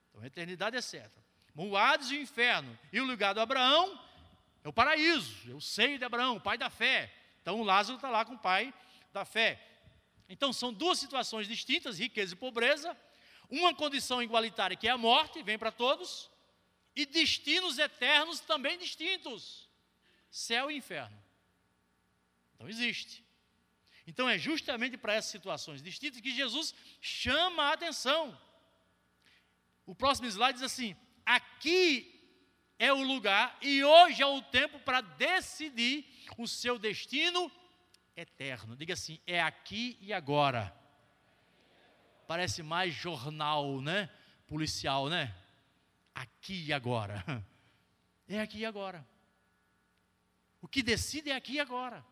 Então 0.08 0.20
a 0.20 0.26
eternidade 0.26 0.76
é 0.76 0.80
certa. 0.80 1.24
O 1.54 1.76
Hades 1.76 2.10
e 2.10 2.16
o 2.16 2.20
inferno. 2.20 2.76
E 2.92 3.00
o 3.00 3.04
lugar 3.04 3.34
do 3.34 3.40
Abraão 3.40 4.10
é 4.62 4.68
o 4.68 4.73
paraíso, 4.73 5.51
é 5.51 5.55
o 5.55 5.61
seio 5.61 5.99
de 5.99 6.05
Abraão, 6.05 6.37
o 6.37 6.40
pai 6.40 6.59
da 6.59 6.70
fé. 6.70 7.12
Então 7.42 7.62
Lázaro 7.62 7.96
está 7.96 8.11
lá 8.11 8.25
com 8.25 8.35
o 8.35 8.38
pai 8.38 8.73
da 9.12 9.25
fé. 9.25 9.61
Então 10.29 10.53
são 10.53 10.73
duas 10.73 10.99
situações 10.99 11.49
distintas, 11.49 11.99
riqueza 11.99 12.35
e 12.35 12.37
pobreza. 12.37 12.96
Uma 13.49 13.75
condição 13.75 14.23
igualitária 14.23 14.77
que 14.77 14.87
é 14.87 14.90
a 14.90 14.99
morte, 14.99 15.42
vem 15.42 15.59
para 15.59 15.73
todos, 15.73 16.31
e 16.94 17.05
destinos 17.05 17.79
eternos 17.79 18.40
também 18.40 18.79
distintos 18.79 19.68
céu 20.31 20.70
e 20.70 20.77
inferno. 20.77 21.16
Então 22.55 22.68
existe. 22.68 23.25
Então 24.07 24.29
é 24.29 24.38
justamente 24.38 24.96
para 24.96 25.14
essas 25.14 25.31
situações 25.31 25.83
distintas 25.83 26.20
que 26.20 26.35
Jesus 26.35 26.75
chama 27.01 27.64
a 27.64 27.73
atenção. 27.73 28.38
O 29.85 29.94
próximo 29.94 30.29
slide 30.29 30.55
diz 30.55 30.62
assim: 30.62 30.96
aqui 31.25 32.10
é 32.80 32.90
o 32.90 33.02
lugar 33.02 33.58
e 33.60 33.84
hoje 33.84 34.22
é 34.22 34.26
o 34.26 34.40
tempo 34.40 34.80
para 34.80 35.02
decidir 35.02 36.06
o 36.38 36.48
seu 36.48 36.78
destino 36.78 37.52
eterno. 38.16 38.74
Diga 38.74 38.94
assim: 38.94 39.20
é 39.26 39.38
aqui 39.38 39.98
e 40.00 40.14
agora. 40.14 40.74
Parece 42.26 42.62
mais 42.62 42.94
jornal, 42.94 43.82
né? 43.82 44.08
Policial, 44.48 45.10
né? 45.10 45.36
Aqui 46.14 46.64
e 46.64 46.72
agora. 46.72 47.22
É 48.32 48.40
aqui 48.40 48.58
e 48.58 48.64
agora. 48.64 49.04
O 50.62 50.68
que 50.68 50.84
decide 50.84 51.32
é 51.32 51.34
aqui 51.34 51.54
e 51.54 51.60
agora. 51.60 52.06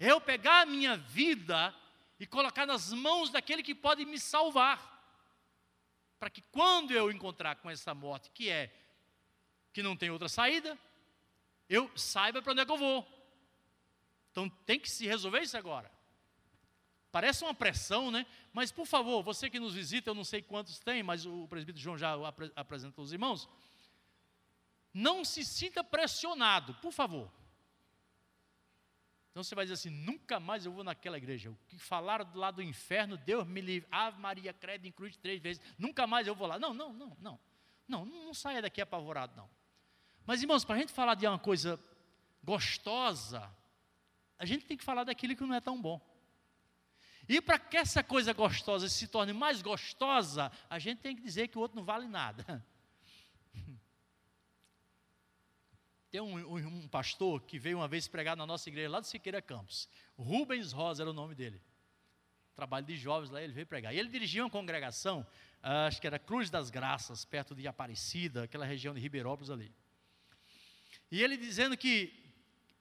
É 0.00 0.10
eu 0.10 0.18
pegar 0.18 0.62
a 0.62 0.64
minha 0.64 0.96
vida 0.96 1.74
e 2.18 2.26
colocar 2.26 2.64
nas 2.64 2.90
mãos 2.90 3.28
daquele 3.28 3.62
que 3.62 3.74
pode 3.74 4.02
me 4.06 4.18
salvar. 4.18 4.80
Para 6.18 6.30
que 6.30 6.40
quando 6.40 6.92
eu 6.92 7.10
encontrar 7.10 7.56
com 7.56 7.68
essa 7.68 7.92
morte, 7.92 8.30
que 8.30 8.48
é 8.48 8.72
que 9.78 9.82
não 9.82 9.96
tem 9.96 10.10
outra 10.10 10.28
saída, 10.28 10.76
eu 11.68 11.88
saiba 11.96 12.42
para 12.42 12.50
onde 12.50 12.62
é 12.62 12.66
que 12.66 12.72
eu 12.72 12.76
vou. 12.76 13.06
Então 14.32 14.48
tem 14.66 14.80
que 14.80 14.90
se 14.90 15.06
resolver 15.06 15.40
isso 15.40 15.56
agora. 15.56 15.88
Parece 17.12 17.44
uma 17.44 17.54
pressão, 17.54 18.10
né? 18.10 18.26
Mas 18.52 18.72
por 18.72 18.86
favor, 18.86 19.22
você 19.22 19.48
que 19.48 19.60
nos 19.60 19.74
visita, 19.74 20.10
eu 20.10 20.16
não 20.16 20.24
sei 20.24 20.42
quantos 20.42 20.80
tem, 20.80 21.00
mas 21.00 21.24
o 21.24 21.46
presbítero 21.46 21.80
João 21.80 21.96
já 21.96 22.12
apresentou 22.56 23.04
os 23.04 23.12
irmãos. 23.12 23.48
Não 24.92 25.24
se 25.24 25.44
sinta 25.44 25.84
pressionado, 25.84 26.74
por 26.82 26.90
favor. 26.90 27.30
Então 29.30 29.44
você 29.44 29.54
vai 29.54 29.64
dizer 29.64 29.74
assim: 29.74 29.90
nunca 29.90 30.40
mais 30.40 30.66
eu 30.66 30.72
vou 30.72 30.82
naquela 30.82 31.18
igreja. 31.18 31.50
O 31.50 31.58
que 31.68 31.78
falaram 31.78 32.28
lá 32.34 32.50
do 32.50 32.60
inferno, 32.60 33.16
Deus 33.16 33.46
me 33.46 33.60
livre. 33.60 33.88
Ave 33.92 34.20
Maria, 34.20 34.52
credo 34.52 34.88
em 34.88 34.90
cruz 34.90 35.16
três 35.16 35.40
vezes. 35.40 35.62
Nunca 35.78 36.04
mais 36.04 36.26
eu 36.26 36.34
vou 36.34 36.48
lá. 36.48 36.58
Não, 36.58 36.74
não, 36.74 36.92
não, 36.92 37.16
não. 37.20 37.40
Não, 37.86 38.04
não 38.04 38.34
saia 38.34 38.60
daqui 38.60 38.80
apavorado, 38.80 39.36
não. 39.36 39.57
Mas 40.28 40.42
irmãos, 40.42 40.62
para 40.62 40.74
a 40.76 40.78
gente 40.78 40.92
falar 40.92 41.14
de 41.14 41.26
uma 41.26 41.38
coisa 41.38 41.80
gostosa, 42.44 43.50
a 44.38 44.44
gente 44.44 44.66
tem 44.66 44.76
que 44.76 44.84
falar 44.84 45.04
daquilo 45.04 45.34
que 45.34 45.42
não 45.42 45.54
é 45.54 45.60
tão 45.60 45.80
bom. 45.80 45.98
E 47.26 47.40
para 47.40 47.58
que 47.58 47.78
essa 47.78 48.04
coisa 48.04 48.34
gostosa 48.34 48.90
se 48.90 49.08
torne 49.08 49.32
mais 49.32 49.62
gostosa, 49.62 50.52
a 50.68 50.78
gente 50.78 50.98
tem 51.00 51.16
que 51.16 51.22
dizer 51.22 51.48
que 51.48 51.56
o 51.56 51.62
outro 51.62 51.78
não 51.78 51.82
vale 51.82 52.06
nada. 52.06 52.62
Tem 56.10 56.20
um, 56.20 56.56
um, 56.56 56.88
pastor 56.88 57.40
que 57.40 57.58
veio 57.58 57.78
uma 57.78 57.88
vez 57.88 58.06
pregar 58.06 58.36
na 58.36 58.46
nossa 58.46 58.68
igreja 58.68 58.90
lá 58.90 59.00
do 59.00 59.06
Siqueira 59.06 59.40
Campos. 59.40 59.88
Rubens 60.18 60.72
Rosa 60.72 61.04
era 61.04 61.10
o 61.10 61.14
nome 61.14 61.34
dele. 61.34 61.62
Trabalho 62.54 62.84
de 62.84 62.98
jovens 62.98 63.30
lá, 63.30 63.42
ele 63.42 63.54
veio 63.54 63.66
pregar. 63.66 63.94
E 63.94 63.98
ele 63.98 64.10
dirigia 64.10 64.44
uma 64.44 64.50
congregação, 64.50 65.26
ah, 65.62 65.86
acho 65.86 66.02
que 66.02 66.06
era 66.06 66.18
Cruz 66.18 66.50
das 66.50 66.68
Graças, 66.68 67.24
perto 67.24 67.54
de 67.54 67.66
Aparecida, 67.66 68.44
aquela 68.44 68.66
região 68.66 68.92
de 68.92 69.00
Ribeirópolis 69.00 69.50
ali. 69.50 69.72
E 71.10 71.22
ele 71.22 71.36
dizendo 71.36 71.76
que 71.76 72.12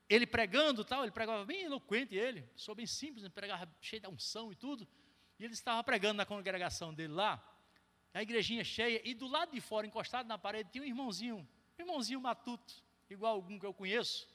ele 0.10 0.26
pregando 0.26 0.86
tal, 0.86 1.04
ele 1.04 1.12
pregava 1.12 1.46
bem 1.46 1.64
eloquente 1.64 2.16
ele, 2.16 2.48
sou 2.56 2.74
bem 2.74 2.86
simples, 2.86 3.24
ele 3.24 3.34
pregava 3.34 3.70
cheio 3.82 4.02
de 4.02 4.08
unção 4.08 4.52
e 4.52 4.56
tudo. 4.56 4.88
E 5.40 5.44
ele 5.44 5.54
estava 5.54 5.84
pregando 5.84 6.16
na 6.16 6.26
congregação 6.26 6.94
dele 6.94 7.14
lá, 7.14 7.44
a 8.14 8.22
igrejinha 8.22 8.64
cheia, 8.64 9.02
e 9.08 9.14
do 9.14 9.28
lado 9.28 9.52
de 9.52 9.62
fora, 9.62 9.86
encostado 9.86 10.28
na 10.28 10.38
parede, 10.38 10.70
tinha 10.72 10.84
um 10.84 10.88
irmãozinho, 10.88 11.38
um 11.78 11.82
irmãozinho 11.82 12.20
matuto 12.20 12.74
igual 13.10 13.34
algum 13.34 13.60
que 13.60 13.66
eu 13.66 13.74
conheço, 13.74 14.28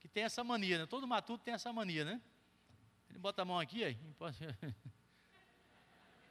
que 0.00 0.08
tem 0.08 0.24
essa 0.24 0.42
mania, 0.42 0.78
né? 0.78 0.86
Todo 0.86 1.06
matuto 1.06 1.44
tem 1.44 1.54
essa 1.54 1.72
mania, 1.72 2.04
né? 2.04 2.20
Ele 3.10 3.18
bota 3.18 3.42
a 3.42 3.44
mão 3.44 3.58
aqui, 3.58 3.84
aí, 3.84 3.98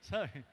sabe? 0.01 0.45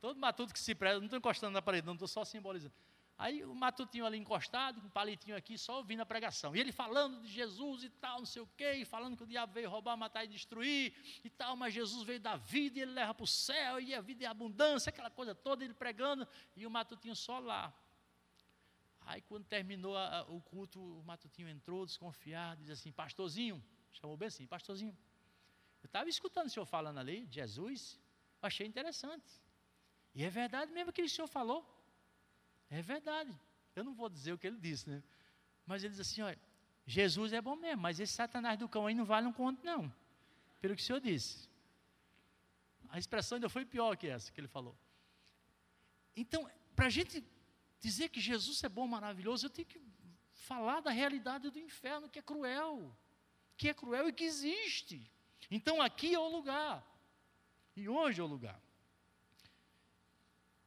Todo 0.00 0.18
matuto 0.18 0.52
que 0.52 0.58
se 0.58 0.74
preza, 0.74 0.98
não 0.98 1.04
estou 1.04 1.18
encostando 1.18 1.52
na 1.52 1.62
parede, 1.62 1.86
não 1.86 1.94
estou 1.94 2.08
só 2.08 2.24
simbolizando. 2.24 2.74
Aí 3.20 3.44
o 3.44 3.54
matutinho 3.54 4.06
ali 4.06 4.16
encostado, 4.16 4.80
com 4.80 4.86
um 4.86 4.90
palitinho 4.90 5.36
aqui, 5.36 5.58
só 5.58 5.76
ouvindo 5.76 6.00
a 6.00 6.06
pregação. 6.06 6.56
E 6.56 6.60
ele 6.60 6.72
falando 6.72 7.20
de 7.20 7.28
Jesus 7.28 7.84
e 7.84 7.90
tal, 7.90 8.20
não 8.20 8.26
sei 8.26 8.40
o 8.40 8.48
quê, 8.56 8.72
e 8.76 8.84
falando 8.86 9.14
que 9.14 9.22
o 9.24 9.26
diabo 9.26 9.52
veio 9.52 9.68
roubar, 9.68 9.94
matar 9.94 10.24
e 10.24 10.28
destruir 10.28 10.94
e 11.22 11.28
tal, 11.28 11.54
mas 11.54 11.74
Jesus 11.74 12.02
veio 12.02 12.18
da 12.18 12.36
vida 12.36 12.78
e 12.78 12.82
ele 12.82 12.92
leva 12.92 13.12
para 13.12 13.24
o 13.24 13.26
céu, 13.26 13.78
e 13.78 13.94
a 13.94 14.00
vida 14.00 14.24
é 14.24 14.26
abundância, 14.26 14.88
aquela 14.88 15.10
coisa 15.10 15.34
toda, 15.34 15.62
ele 15.62 15.74
pregando, 15.74 16.26
e 16.56 16.66
o 16.66 16.70
matutinho 16.70 17.14
só 17.14 17.38
lá, 17.38 17.70
Aí 19.02 19.22
quando 19.22 19.44
terminou 19.44 19.96
a, 19.96 20.22
o 20.28 20.40
culto, 20.40 20.80
o 20.80 21.02
Matutinho 21.02 21.48
entrou 21.48 21.84
desconfiado, 21.84 22.62
diz 22.62 22.70
assim, 22.70 22.92
pastorzinho, 22.92 23.62
chamou 23.92 24.16
bem 24.16 24.28
assim, 24.28 24.46
pastorzinho, 24.46 24.96
eu 25.82 25.86
estava 25.86 26.08
escutando 26.08 26.46
o 26.46 26.50
senhor 26.50 26.66
falando 26.66 26.98
ali, 26.98 27.26
Jesus, 27.30 27.98
achei 28.40 28.66
interessante. 28.66 29.42
E 30.14 30.22
é 30.22 30.30
verdade 30.30 30.70
mesmo 30.72 30.92
que 30.92 31.02
o 31.02 31.08
senhor 31.08 31.26
falou. 31.26 31.79
É 32.70 32.80
verdade. 32.80 33.34
Eu 33.74 33.84
não 33.84 33.94
vou 33.94 34.08
dizer 34.08 34.32
o 34.32 34.38
que 34.38 34.46
ele 34.46 34.58
disse, 34.58 34.88
né? 34.88 35.02
Mas 35.66 35.82
ele 35.82 35.90
diz 35.90 36.00
assim, 36.00 36.22
olha, 36.22 36.38
Jesus 36.86 37.32
é 37.32 37.40
bom 37.40 37.56
mesmo, 37.56 37.82
mas 37.82 38.00
esse 38.00 38.12
satanás 38.12 38.58
do 38.58 38.68
cão 38.68 38.86
aí 38.86 38.94
não 38.94 39.04
vale 39.04 39.26
um 39.26 39.32
conto, 39.32 39.64
não. 39.64 39.92
Pelo 40.60 40.74
que 40.74 40.82
o 40.82 40.84
senhor 40.84 41.00
disse. 41.00 41.48
A 42.88 42.98
expressão 42.98 43.36
ainda 43.36 43.48
foi 43.48 43.64
pior 43.64 43.96
que 43.96 44.06
essa 44.06 44.32
que 44.32 44.40
ele 44.40 44.48
falou. 44.48 44.76
Então, 46.16 46.50
para 46.74 46.86
a 46.86 46.90
gente 46.90 47.24
dizer 47.80 48.08
que 48.08 48.20
Jesus 48.20 48.62
é 48.62 48.68
bom, 48.68 48.86
maravilhoso, 48.86 49.46
eu 49.46 49.50
tenho 49.50 49.66
que 49.66 49.80
falar 50.32 50.80
da 50.80 50.90
realidade 50.90 51.50
do 51.50 51.58
inferno, 51.58 52.08
que 52.08 52.18
é 52.18 52.22
cruel, 52.22 52.96
que 53.56 53.68
é 53.68 53.74
cruel 53.74 54.08
e 54.08 54.12
que 54.12 54.24
existe. 54.24 55.10
Então 55.50 55.80
aqui 55.80 56.14
é 56.14 56.18
o 56.18 56.28
lugar, 56.28 56.84
e 57.76 57.88
hoje 57.88 58.20
é 58.20 58.24
o 58.24 58.26
lugar. 58.26 58.60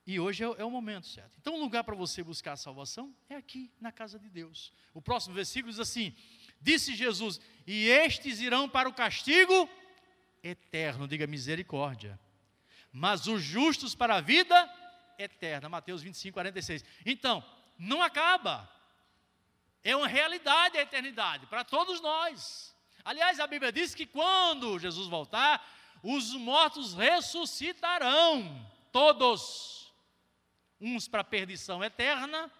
E 0.06 0.20
hoje 0.20 0.44
é, 0.44 0.48
é 0.58 0.66
o 0.66 0.70
momento 0.70 1.08
certo. 1.08 1.38
Então, 1.40 1.56
o 1.56 1.60
lugar 1.60 1.84
para 1.84 1.96
você 1.96 2.22
buscar 2.22 2.54
a 2.54 2.58
salvação 2.58 3.16
é 3.30 3.36
aqui, 3.36 3.72
na 3.80 3.92
casa 3.92 4.20
de 4.20 4.30
Deus. 4.30 4.74
O 4.94 5.02
próximo 5.02 5.34
versículo 5.34 5.72
diz 5.72 5.80
assim: 5.80 6.14
Disse 6.60 6.94
Jesus: 6.94 7.40
E 7.66 7.88
estes 7.88 8.42
irão 8.42 8.68
para 8.68 8.90
o 8.90 8.94
castigo 8.94 9.70
eterno, 10.44 11.08
diga 11.08 11.26
misericórdia, 11.26 12.20
mas 12.92 13.28
os 13.28 13.42
justos 13.42 13.96
para 13.96 14.16
a 14.16 14.22
vida 14.22 14.70
eterna. 15.18 15.70
Mateus 15.70 16.02
25, 16.02 16.34
46. 16.34 16.84
Então, 17.06 17.44
não 17.78 18.02
acaba. 18.02 18.70
É 19.84 19.96
uma 19.96 20.08
realidade 20.08 20.78
a 20.78 20.82
eternidade 20.82 21.46
para 21.48 21.64
todos 21.64 22.02
nós. 22.02 22.74
Aliás, 23.04 23.40
a 23.40 23.48
Bíblia 23.48 23.72
diz 23.72 23.94
que 23.94 24.06
quando 24.06 24.80
Jesus 24.80 25.10
voltar, 25.10 25.66
os 26.02 26.34
mortos 26.34 26.94
ressuscitarão, 26.94 28.70
todos. 28.92 29.83
Uns 30.86 31.08
para 31.08 31.22
a 31.22 31.24
perdição 31.24 31.82
eterna 31.82 32.52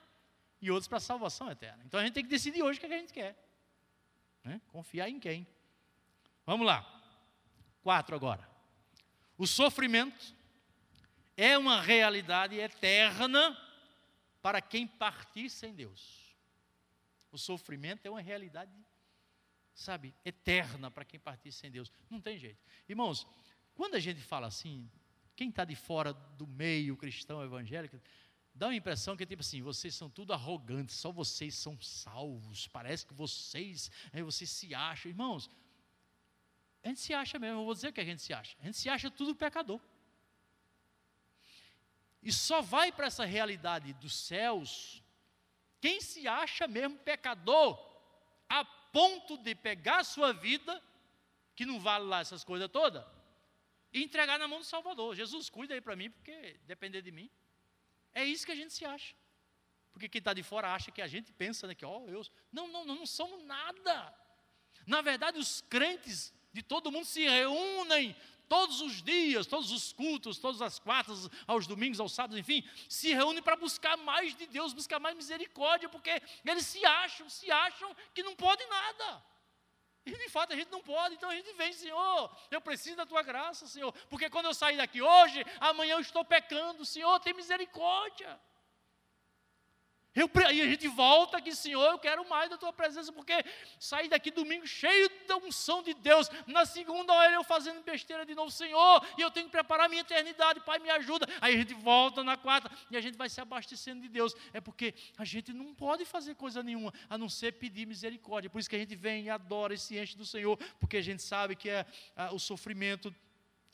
e 0.62 0.72
outros 0.72 0.88
para 0.88 0.98
a 0.98 1.02
salvação 1.02 1.52
eterna. 1.52 1.84
Então 1.86 2.00
a 2.00 2.04
gente 2.04 2.14
tem 2.14 2.24
que 2.24 2.30
decidir 2.30 2.64
hoje 2.64 2.78
o 2.78 2.80
que, 2.80 2.86
é 2.86 2.90
que 2.90 2.96
a 2.96 3.00
gente 3.00 3.14
quer. 3.14 3.36
Né? 4.46 4.62
Confiar 4.72 5.10
em 5.10 5.20
quem? 5.20 5.46
Vamos 6.46 6.66
lá. 6.66 6.90
Quatro 7.82 8.16
agora. 8.16 8.50
O 9.38 9.46
sofrimento 9.46 10.34
é 11.36 11.58
uma 11.58 11.82
realidade 11.82 12.56
eterna 12.56 13.58
para 14.42 14.62
quem 14.62 14.88
partir 14.88 15.50
sem 15.50 15.74
Deus. 15.74 16.34
O 17.30 17.38
sofrimento 17.38 18.06
é 18.06 18.10
uma 18.10 18.22
realidade, 18.22 18.72
sabe, 19.74 20.14
eterna 20.24 20.90
para 20.90 21.04
quem 21.04 21.20
partir 21.20 21.52
sem 21.52 21.70
Deus. 21.70 21.92
Não 22.10 22.22
tem 22.22 22.38
jeito. 22.38 22.64
Irmãos, 22.88 23.28
quando 23.76 23.96
a 23.96 24.00
gente 24.00 24.22
fala 24.22 24.48
assim, 24.48 24.90
quem 25.36 25.50
está 25.50 25.66
de 25.66 25.76
fora 25.76 26.14
do 26.14 26.46
meio 26.46 26.96
cristão 26.96 27.44
evangélico, 27.44 28.00
dá 28.54 28.68
uma 28.68 28.76
impressão 28.76 29.16
que 29.18 29.24
é 29.24 29.26
tipo 29.26 29.42
assim, 29.42 29.62
vocês 29.62 29.96
são 29.96 30.10
tudo 30.10 30.34
arrogantes, 30.34 30.96
só 30.96 31.12
vocês 31.12 31.56
são 31.56 31.80
salvos, 31.82 32.68
parece 32.68 33.06
que 33.06 33.14
vocês, 33.14 33.92
aí 34.12 34.22
vocês 34.22 34.50
se 34.50 34.74
acham. 34.76 35.10
Irmãos, 35.10 35.50
a 36.84 36.90
gente 36.90 37.00
se 37.00 37.14
acha 37.14 37.40
mesmo, 37.40 37.62
eu 37.62 37.66
vou 37.66 37.74
dizer 37.74 37.90
o 37.90 37.94
que 37.94 38.02
a 38.02 38.06
gente 38.06 38.22
se 38.22 38.34
acha. 38.34 38.56
A 38.60 38.66
gente 38.66 38.78
se 38.78 38.90
acha 38.90 39.10
tudo 39.10 39.36
pecador. 39.36 39.80
E 42.22 42.32
só 42.32 42.62
vai 42.62 42.92
para 42.92 43.08
essa 43.08 43.26
realidade 43.26 43.94
dos 43.94 44.16
céus 44.16 45.04
quem 45.84 46.00
se 46.00 46.26
acha 46.30 46.66
mesmo 46.66 46.98
pecador, 47.00 47.78
a 48.48 48.64
ponto 48.64 49.38
de 49.38 49.54
pegar 49.54 49.98
a 49.98 50.04
sua 50.06 50.32
vida 50.32 50.82
que 51.56 51.66
não 51.66 51.78
vale 51.78 52.06
lá 52.06 52.22
essas 52.22 52.42
coisas 52.42 52.70
todas, 52.70 53.04
e 53.94 54.04
entregar 54.04 54.40
na 54.40 54.48
mão 54.48 54.60
do 54.60 54.66
Salvador. 54.66 55.16
Jesus, 55.16 55.50
cuida 55.50 55.74
aí 55.74 55.82
para 55.82 55.96
mim, 55.96 56.10
porque 56.10 56.60
depender 56.66 57.02
de 57.02 57.12
mim. 57.12 57.30
É 58.14 58.26
isso 58.26 58.46
que 58.46 58.52
a 58.52 58.56
gente 58.56 58.74
se 58.74 58.84
acha. 58.84 59.16
Porque 59.92 60.10
quem 60.10 60.20
está 60.20 60.34
de 60.34 60.42
fora 60.42 60.74
acha 60.74 60.92
que 60.92 61.02
a 61.02 61.08
gente 61.08 61.32
pensa 61.32 61.68
né, 61.68 61.76
que, 61.76 61.86
ó, 61.86 62.00
oh, 62.00 62.10
eu. 62.10 62.26
Não, 62.52 62.68
não, 62.68 62.84
não, 62.84 62.96
não 62.96 63.06
somos 63.06 63.44
nada. 63.46 64.14
Na 64.88 65.02
verdade, 65.02 65.38
os 65.38 65.62
crentes 65.62 66.34
de 66.52 66.64
todo 66.64 66.92
mundo 66.92 67.06
se 67.06 67.22
reúnem 67.28 68.16
todos 68.50 68.82
os 68.82 69.02
dias, 69.02 69.48
todos 69.48 69.72
os 69.72 69.94
cultos, 69.94 70.38
todas 70.38 70.62
as 70.62 70.80
quartas, 70.80 71.30
aos 71.48 71.66
domingos, 71.66 72.00
aos 72.00 72.12
sábados, 72.12 72.38
enfim, 72.38 72.64
se 72.90 73.14
reúnem 73.14 73.42
para 73.42 73.56
buscar 73.56 73.98
mais 73.98 74.36
de 74.36 74.46
Deus, 74.48 74.74
buscar 74.74 75.00
mais 75.00 75.16
misericórdia, 75.16 75.90
porque 75.90 76.22
eles 76.46 76.66
se 76.66 76.84
acham, 76.86 77.30
se 77.30 77.50
acham 77.50 77.96
que 78.14 78.22
não 78.22 78.36
podem 78.36 78.68
nada. 78.68 79.24
E 80.06 80.12
de 80.12 80.30
fato 80.30 80.52
a 80.52 80.56
gente 80.56 80.70
não 80.70 80.82
pode, 80.82 81.16
então 81.16 81.30
a 81.30 81.36
gente 81.36 81.54
vem, 81.54 81.72
Senhor, 81.72 82.38
eu 82.52 82.60
preciso 82.60 82.98
da 82.98 83.06
tua 83.06 83.22
graça, 83.22 83.68
Senhor, 83.68 83.94
porque 84.10 84.30
quando 84.30 84.48
eu 84.48 84.54
sair 84.54 84.76
daqui 84.76 85.02
hoje, 85.02 85.46
amanhã 85.60 85.96
eu 85.96 86.02
estou 86.02 86.26
pecando, 86.26 86.86
Senhor, 86.86 87.20
tem 87.20 87.34
misericórdia. 87.34 88.40
Eu, 90.16 90.30
aí 90.48 90.62
a 90.62 90.68
gente 90.68 90.88
volta 90.88 91.38
aqui, 91.38 91.56
Senhor, 91.56 91.92
eu 91.92 91.98
quero 91.98 92.28
mais 92.30 92.48
da 92.50 92.58
tua 92.58 92.72
presença, 92.72 93.12
porque 93.12 93.34
sair 93.80 94.08
daqui 94.08 94.30
domingo 94.30 94.68
cheio 94.68 95.10
da 95.28 95.38
unção 95.38 95.82
de 95.82 95.94
Deus, 95.96 96.30
na 96.46 96.66
segunda 96.66 97.12
hora 97.12 97.34
eu 97.34 97.44
fazendo 97.44 97.82
besteira 97.84 98.24
de 98.24 98.36
novo, 98.36 98.52
Senhor, 98.52 99.04
e 99.18 99.22
eu 99.22 99.32
tenho 99.32 99.48
que 99.48 99.52
preparar 99.52 99.90
minha 99.90 100.02
eternidade, 100.02 100.60
Pai, 100.60 100.78
me 100.78 100.90
ajuda. 100.92 101.28
Aí 101.42 101.56
a 101.56 101.58
gente 101.58 101.74
volta 101.74 102.24
na 102.24 102.38
quarta 102.38 102.72
e 102.92 102.98
a 102.98 103.02
gente 103.02 103.18
vai 103.18 103.28
se 103.28 103.42
abastecendo 103.42 104.02
de 104.02 104.08
Deus. 104.08 104.36
É 104.54 104.62
porque 104.62 104.94
a 105.18 105.26
gente 105.26 105.52
não 105.52 105.74
pode 105.74 106.06
fazer 106.06 106.36
coisa 106.36 106.62
nenhuma 106.62 106.94
a 107.10 107.18
não 107.18 107.28
ser 107.28 107.54
pedir 107.54 107.88
misericórdia. 107.88 108.52
Por 108.52 108.60
isso 108.60 108.70
que 108.70 108.76
a 108.76 108.80
gente 108.80 108.96
vem 108.96 109.24
e 109.26 109.30
adora 109.32 109.74
e 109.74 109.80
se 109.80 109.98
enche 109.98 110.16
do 110.16 110.26
Senhor, 110.26 110.58
porque 110.80 110.98
a 110.98 111.02
gente 111.02 111.24
sabe 111.24 111.56
que 111.56 111.70
é, 111.70 111.86
a, 112.16 112.32
o 112.32 112.40
sofrimento 112.40 113.14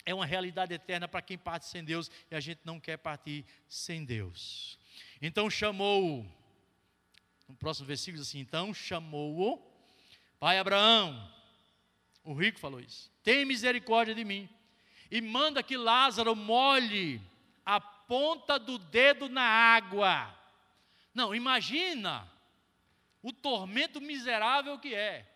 é 0.06 0.14
uma 0.14 0.26
realidade 0.26 0.74
eterna 0.74 1.06
para 1.06 1.22
quem 1.22 1.38
parte 1.38 1.66
sem 1.66 1.84
Deus 1.84 2.10
e 2.32 2.36
a 2.36 2.40
gente 2.40 2.62
não 2.64 2.80
quer 2.80 2.98
partir 2.98 3.46
sem 3.68 4.06
Deus. 4.06 4.79
Então 5.22 5.50
chamou, 5.50 6.26
no 7.48 7.56
próximo 7.56 7.88
versículo 7.88 8.22
assim, 8.22 8.40
então 8.40 8.74
chamou-o, 8.74 9.62
pai 10.40 10.58
Abraão, 10.58 11.32
o 12.24 12.34
rico 12.34 12.60
falou 12.60 12.80
isso, 12.80 13.12
tem 13.24 13.46
misericórdia 13.46 14.16
de 14.16 14.24
mim, 14.24 14.50
e 15.12 15.20
manda 15.22 15.64
que 15.64 15.76
Lázaro 15.76 16.36
molhe 16.36 17.22
a 17.66 17.82
ponta 17.82 18.58
do 18.58 18.78
dedo 18.78 19.28
na 19.28 19.44
água. 19.44 20.36
Não, 21.14 21.36
imagina 21.36 22.32
o 23.22 23.34
tormento 23.34 24.00
miserável 24.00 24.80
que 24.80 24.94
é. 24.94 25.28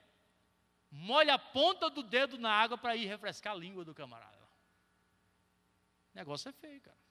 Molhe 0.90 1.32
a 1.32 1.40
ponta 1.40 1.90
do 1.90 2.04
dedo 2.04 2.38
na 2.38 2.52
água 2.52 2.78
para 2.78 2.96
ir 2.96 3.08
refrescar 3.08 3.54
a 3.54 3.58
língua 3.58 3.84
do 3.84 3.96
camarada. 3.96 4.38
O 6.14 6.18
negócio 6.18 6.50
é 6.50 6.52
feio, 6.52 6.80
cara. 6.82 7.03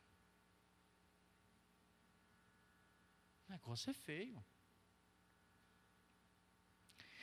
Negócio 3.52 3.90
é 3.90 3.92
feio. 3.92 4.42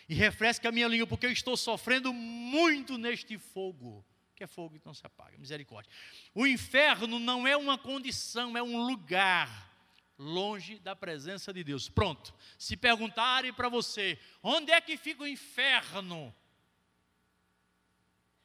E 0.07 0.13
refresca 0.13 0.69
a 0.69 0.71
minha 0.71 0.87
língua, 0.87 1.07
porque 1.07 1.25
eu 1.25 1.31
estou 1.31 1.57
sofrendo 1.57 2.13
muito 2.13 2.99
neste 2.99 3.39
fogo. 3.39 4.05
Que 4.35 4.43
é 4.43 4.47
fogo 4.47 4.79
que 4.79 4.85
não 4.85 4.93
se 4.93 5.03
apaga, 5.03 5.35
misericórdia. 5.39 5.91
O 6.35 6.45
inferno 6.45 7.17
não 7.17 7.47
é 7.47 7.57
uma 7.57 7.79
condição, 7.79 8.55
é 8.55 8.61
um 8.61 8.85
lugar 8.85 9.75
longe 10.19 10.77
da 10.77 10.95
presença 10.95 11.51
de 11.51 11.63
Deus. 11.63 11.89
Pronto. 11.89 12.31
Se 12.59 12.77
perguntarem 12.77 13.51
para 13.51 13.67
você, 13.67 14.19
onde 14.43 14.71
é 14.71 14.79
que 14.79 14.97
fica 14.97 15.23
o 15.23 15.27
inferno? 15.27 16.33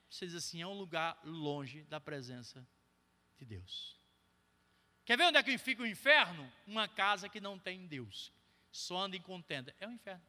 Você 0.08 0.24
diz 0.24 0.36
assim: 0.36 0.62
é 0.62 0.66
um 0.66 0.78
lugar 0.78 1.20
longe 1.22 1.84
da 1.84 2.00
presença 2.00 2.66
de 3.36 3.44
Deus. 3.44 4.02
Quer 5.04 5.18
ver 5.18 5.24
onde 5.24 5.38
é 5.38 5.42
que 5.42 5.58
fica 5.58 5.82
o 5.82 5.86
inferno? 5.86 6.50
Uma 6.66 6.88
casa 6.88 7.28
que 7.28 7.40
não 7.40 7.58
tem 7.58 7.86
Deus, 7.86 8.32
só 8.72 8.98
anda 8.98 9.16
em 9.16 9.20
contenda. 9.20 9.74
É 9.78 9.86
o 9.86 9.92
inferno. 9.92 10.24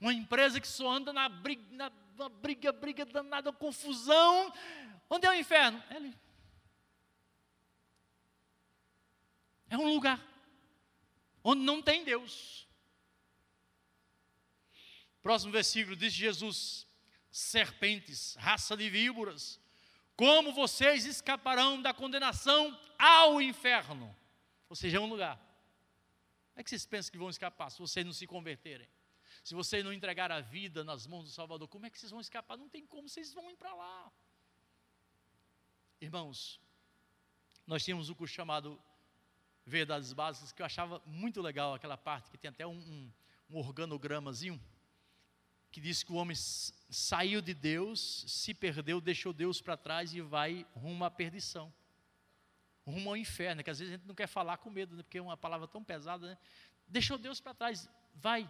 Uma 0.00 0.12
empresa 0.12 0.60
que 0.60 0.66
só 0.66 0.90
anda 0.90 1.12
na 1.12 1.28
briga, 1.28 1.62
na, 1.70 1.92
na 2.16 2.28
briga, 2.28 2.72
briga 2.72 3.04
danada, 3.04 3.52
confusão. 3.52 4.52
Onde 5.08 5.26
é 5.26 5.30
o 5.30 5.34
inferno? 5.34 5.80
É 5.88 5.94
ali. 5.94 6.18
É 9.70 9.78
um 9.78 9.94
lugar 9.94 10.20
onde 11.44 11.62
não 11.62 11.80
tem 11.80 12.02
Deus. 12.02 12.66
Próximo 15.22 15.52
versículo 15.52 15.94
diz 15.94 16.12
Jesus: 16.12 16.84
serpentes, 17.30 18.34
raça 18.34 18.76
de 18.76 18.90
víboras, 18.90 19.61
como 20.22 20.52
vocês 20.52 21.04
escaparão 21.04 21.82
da 21.82 21.92
condenação 21.92 22.78
ao 22.96 23.42
inferno? 23.42 24.16
Ou 24.68 24.76
seja, 24.76 24.98
é 24.98 25.00
um 25.00 25.08
lugar. 25.08 25.36
Como 25.36 26.60
é 26.60 26.62
que 26.62 26.70
vocês 26.70 26.86
pensam 26.86 27.10
que 27.10 27.18
vão 27.18 27.28
escapar 27.28 27.70
se 27.72 27.80
vocês 27.80 28.06
não 28.06 28.12
se 28.12 28.24
converterem? 28.24 28.88
Se 29.42 29.52
vocês 29.52 29.84
não 29.84 29.92
entregarem 29.92 30.36
a 30.36 30.40
vida 30.40 30.84
nas 30.84 31.08
mãos 31.08 31.24
do 31.24 31.30
Salvador, 31.30 31.66
como 31.66 31.86
é 31.86 31.90
que 31.90 31.98
vocês 31.98 32.12
vão 32.12 32.20
escapar? 32.20 32.56
Não 32.56 32.68
tem 32.68 32.86
como, 32.86 33.08
vocês 33.08 33.34
vão 33.34 33.50
ir 33.50 33.56
para 33.56 33.74
lá. 33.74 34.12
Irmãos, 36.00 36.60
nós 37.66 37.82
tínhamos 37.82 38.08
um 38.08 38.14
curso 38.14 38.32
chamado 38.32 38.80
Verdades 39.66 40.12
Básicas, 40.12 40.52
que 40.52 40.62
eu 40.62 40.66
achava 40.66 41.02
muito 41.04 41.42
legal 41.42 41.74
aquela 41.74 41.96
parte, 41.96 42.30
que 42.30 42.38
tem 42.38 42.48
até 42.48 42.64
um, 42.64 42.78
um, 42.78 43.12
um 43.50 43.58
organogramazinho 43.58 44.62
que 45.72 45.80
diz 45.80 46.02
que 46.02 46.12
o 46.12 46.16
homem 46.16 46.36
saiu 46.36 47.40
de 47.40 47.54
Deus, 47.54 48.24
se 48.28 48.52
perdeu, 48.52 49.00
deixou 49.00 49.32
Deus 49.32 49.60
para 49.60 49.74
trás 49.74 50.12
e 50.12 50.20
vai 50.20 50.66
rumo 50.74 51.02
à 51.02 51.10
perdição, 51.10 51.72
rumo 52.86 53.08
ao 53.08 53.16
inferno, 53.16 53.64
que 53.64 53.70
às 53.70 53.78
vezes 53.78 53.94
a 53.94 53.96
gente 53.96 54.06
não 54.06 54.14
quer 54.14 54.26
falar 54.26 54.58
com 54.58 54.70
medo, 54.70 54.94
né, 54.94 55.02
porque 55.02 55.16
é 55.16 55.22
uma 55.22 55.36
palavra 55.36 55.66
tão 55.66 55.82
pesada, 55.82 56.26
né? 56.26 56.38
deixou 56.86 57.16
Deus 57.16 57.40
para 57.40 57.54
trás, 57.54 57.88
vai 58.14 58.48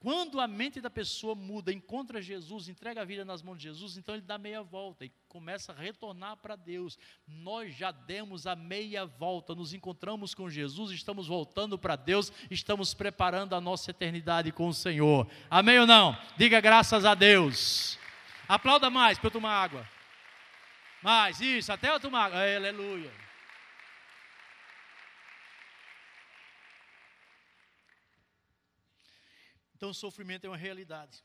quando 0.00 0.40
a 0.40 0.48
mente 0.48 0.80
da 0.80 0.88
pessoa 0.88 1.34
muda, 1.34 1.70
encontra 1.70 2.22
Jesus, 2.22 2.70
entrega 2.70 3.02
a 3.02 3.04
vida 3.04 3.22
nas 3.22 3.42
mãos 3.42 3.58
de 3.58 3.64
Jesus, 3.64 3.98
então 3.98 4.14
ele 4.14 4.24
dá 4.24 4.38
meia 4.38 4.62
volta 4.62 5.04
e 5.04 5.12
começa 5.28 5.72
a 5.72 5.74
retornar 5.74 6.38
para 6.38 6.56
Deus. 6.56 6.98
Nós 7.28 7.76
já 7.76 7.90
demos 7.90 8.46
a 8.46 8.56
meia 8.56 9.04
volta, 9.04 9.54
nos 9.54 9.74
encontramos 9.74 10.34
com 10.34 10.48
Jesus, 10.48 10.90
estamos 10.90 11.26
voltando 11.26 11.78
para 11.78 11.96
Deus, 11.96 12.32
estamos 12.50 12.94
preparando 12.94 13.54
a 13.54 13.60
nossa 13.60 13.90
eternidade 13.90 14.50
com 14.52 14.68
o 14.68 14.74
Senhor. 14.74 15.28
Amém 15.50 15.78
ou 15.78 15.86
não? 15.86 16.16
Diga 16.34 16.62
graças 16.62 17.04
a 17.04 17.14
Deus. 17.14 17.98
Aplauda 18.48 18.88
mais 18.88 19.18
para 19.18 19.26
eu 19.26 19.32
tomar 19.32 19.52
água. 19.52 19.86
Mais, 21.02 21.42
isso, 21.42 21.70
até 21.70 21.90
eu 21.90 22.00
tomar 22.00 22.24
água. 22.24 22.38
Aleluia. 22.38 23.29
Então 29.80 29.88
o 29.88 29.94
sofrimento 29.94 30.44
é 30.44 30.50
uma 30.50 30.58
realidade. 30.58 31.24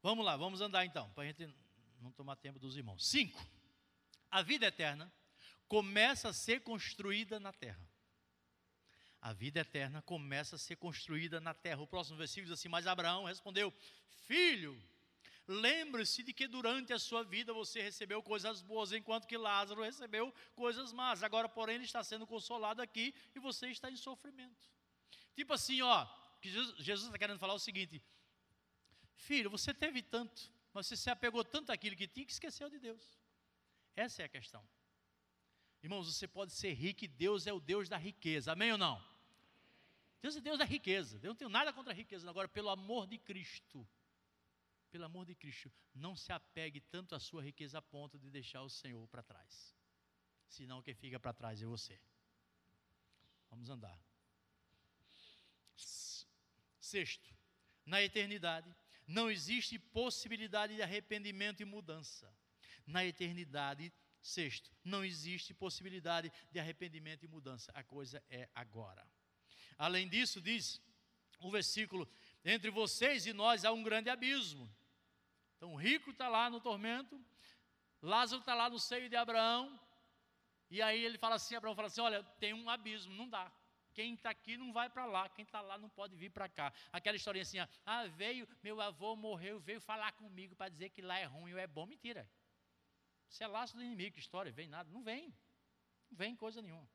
Vamos 0.00 0.24
lá, 0.24 0.36
vamos 0.36 0.60
andar 0.60 0.86
então, 0.86 1.10
para 1.10 1.24
a 1.24 1.26
gente 1.26 1.52
não 2.00 2.12
tomar 2.12 2.36
tempo 2.36 2.60
dos 2.60 2.76
irmãos. 2.76 3.04
Cinco, 3.04 3.44
a 4.30 4.40
vida 4.40 4.66
eterna 4.66 5.12
começa 5.66 6.28
a 6.28 6.32
ser 6.32 6.60
construída 6.60 7.40
na 7.40 7.52
terra. 7.52 7.84
A 9.20 9.32
vida 9.32 9.58
eterna 9.58 10.00
começa 10.00 10.54
a 10.54 10.58
ser 10.60 10.76
construída 10.76 11.40
na 11.40 11.54
terra. 11.54 11.82
O 11.82 11.88
próximo 11.88 12.16
versículo 12.16 12.46
diz 12.46 12.60
assim: 12.60 12.68
Mas 12.68 12.86
Abraão 12.86 13.24
respondeu: 13.24 13.74
Filho, 14.28 14.80
lembre-se 15.48 16.22
de 16.22 16.32
que 16.32 16.46
durante 16.46 16.92
a 16.92 17.00
sua 17.00 17.24
vida 17.24 17.52
você 17.52 17.82
recebeu 17.82 18.22
coisas 18.22 18.62
boas, 18.62 18.92
enquanto 18.92 19.26
que 19.26 19.36
Lázaro 19.36 19.82
recebeu 19.82 20.32
coisas 20.54 20.92
más. 20.92 21.24
Agora, 21.24 21.48
porém, 21.48 21.74
ele 21.74 21.84
está 21.84 22.04
sendo 22.04 22.28
consolado 22.28 22.80
aqui 22.80 23.12
e 23.34 23.40
você 23.40 23.66
está 23.70 23.90
em 23.90 23.96
sofrimento. 23.96 24.70
Tipo 25.34 25.52
assim, 25.52 25.82
ó, 25.82 26.06
que 26.52 26.82
Jesus 26.82 27.06
está 27.06 27.18
querendo 27.18 27.38
falar 27.38 27.54
o 27.54 27.58
seguinte: 27.58 28.02
Filho, 29.14 29.50
você 29.50 29.72
teve 29.72 30.02
tanto, 30.02 30.52
mas 30.72 30.86
você 30.86 30.96
se 30.96 31.10
apegou 31.10 31.44
tanto 31.44 31.70
àquilo 31.70 31.96
que 31.96 32.06
tinha 32.06 32.26
que 32.26 32.32
esqueceu 32.32 32.68
de 32.68 32.78
Deus. 32.78 33.02
Essa 33.94 34.22
é 34.22 34.24
a 34.26 34.28
questão. 34.28 34.66
Irmãos, 35.82 36.12
você 36.12 36.26
pode 36.26 36.52
ser 36.52 36.72
rico 36.72 37.04
e 37.04 37.08
Deus 37.08 37.46
é 37.46 37.52
o 37.52 37.60
Deus 37.60 37.88
da 37.88 37.96
riqueza, 37.96 38.52
amém 38.52 38.72
ou 38.72 38.78
não? 38.78 39.02
Deus 40.20 40.36
é 40.36 40.40
Deus 40.40 40.58
da 40.58 40.64
riqueza. 40.64 41.18
Eu 41.22 41.28
não 41.28 41.36
tenho 41.36 41.50
nada 41.50 41.72
contra 41.72 41.92
a 41.92 41.96
riqueza. 41.96 42.28
Agora, 42.28 42.48
pelo 42.48 42.68
amor 42.68 43.06
de 43.06 43.18
Cristo, 43.18 43.86
pelo 44.90 45.04
amor 45.04 45.24
de 45.26 45.34
Cristo, 45.34 45.72
não 45.94 46.16
se 46.16 46.32
apegue 46.32 46.80
tanto 46.80 47.14
à 47.14 47.20
sua 47.20 47.42
riqueza 47.42 47.78
a 47.78 47.82
ponto 47.82 48.18
de 48.18 48.30
deixar 48.30 48.62
o 48.62 48.68
Senhor 48.68 49.06
para 49.08 49.22
trás. 49.22 49.76
Senão 50.48 50.82
quem 50.82 50.94
fica 50.94 51.20
para 51.20 51.32
trás 51.32 51.62
é 51.62 51.66
você. 51.66 52.00
Vamos 53.50 53.68
andar. 53.68 54.00
Sexto, 56.86 57.30
na 57.84 58.00
eternidade 58.00 58.72
não 59.06 59.28
existe 59.28 59.78
possibilidade 59.78 60.74
de 60.76 60.82
arrependimento 60.82 61.60
e 61.60 61.64
mudança. 61.64 62.32
Na 62.86 63.04
eternidade, 63.04 63.92
sexto, 64.20 64.70
não 64.84 65.04
existe 65.04 65.52
possibilidade 65.52 66.30
de 66.52 66.60
arrependimento 66.60 67.24
e 67.24 67.28
mudança. 67.28 67.72
A 67.74 67.82
coisa 67.82 68.22
é 68.30 68.48
agora. 68.54 69.04
Além 69.76 70.08
disso, 70.08 70.40
diz 70.40 70.80
o 71.40 71.50
versículo: 71.50 72.08
entre 72.44 72.70
vocês 72.70 73.26
e 73.26 73.32
nós 73.32 73.64
há 73.64 73.72
um 73.72 73.82
grande 73.82 74.08
abismo. 74.08 74.72
Então 75.56 75.74
o 75.74 75.76
rico 75.76 76.10
está 76.10 76.28
lá 76.28 76.48
no 76.48 76.60
tormento, 76.60 77.20
Lázaro 78.00 78.40
está 78.40 78.54
lá 78.54 78.70
no 78.70 78.78
seio 78.78 79.08
de 79.08 79.16
Abraão, 79.16 79.80
e 80.70 80.80
aí 80.80 81.04
ele 81.04 81.18
fala 81.18 81.34
assim: 81.34 81.56
Abraão 81.56 81.74
fala 81.74 81.88
assim: 81.88 82.00
Olha, 82.00 82.22
tem 82.38 82.54
um 82.54 82.70
abismo, 82.70 83.12
não 83.14 83.28
dá. 83.28 83.52
Quem 83.96 84.12
está 84.12 84.28
aqui 84.28 84.58
não 84.58 84.74
vai 84.74 84.90
para 84.90 85.06
lá, 85.06 85.26
quem 85.30 85.42
está 85.42 85.62
lá 85.62 85.78
não 85.78 85.88
pode 85.88 86.14
vir 86.14 86.30
para 86.30 86.50
cá. 86.50 86.70
Aquela 86.92 87.16
historinha 87.16 87.44
assim: 87.44 87.56
Ah, 87.86 88.06
veio, 88.08 88.46
meu 88.62 88.78
avô 88.78 89.16
morreu, 89.16 89.58
veio 89.58 89.80
falar 89.80 90.12
comigo 90.12 90.54
para 90.54 90.68
dizer 90.68 90.90
que 90.90 91.00
lá 91.00 91.18
é 91.18 91.24
ruim 91.24 91.54
ou 91.54 91.58
é 91.58 91.66
bom. 91.66 91.86
Mentira. 91.86 92.28
Isso 93.26 93.42
é 93.42 93.46
laço 93.46 93.74
do 93.74 93.82
inimigo, 93.82 94.18
história, 94.18 94.52
vem 94.52 94.68
nada. 94.68 94.90
Não 94.90 95.02
vem. 95.02 95.34
Não 96.10 96.18
vem 96.18 96.36
coisa 96.36 96.60
nenhuma. 96.60 96.86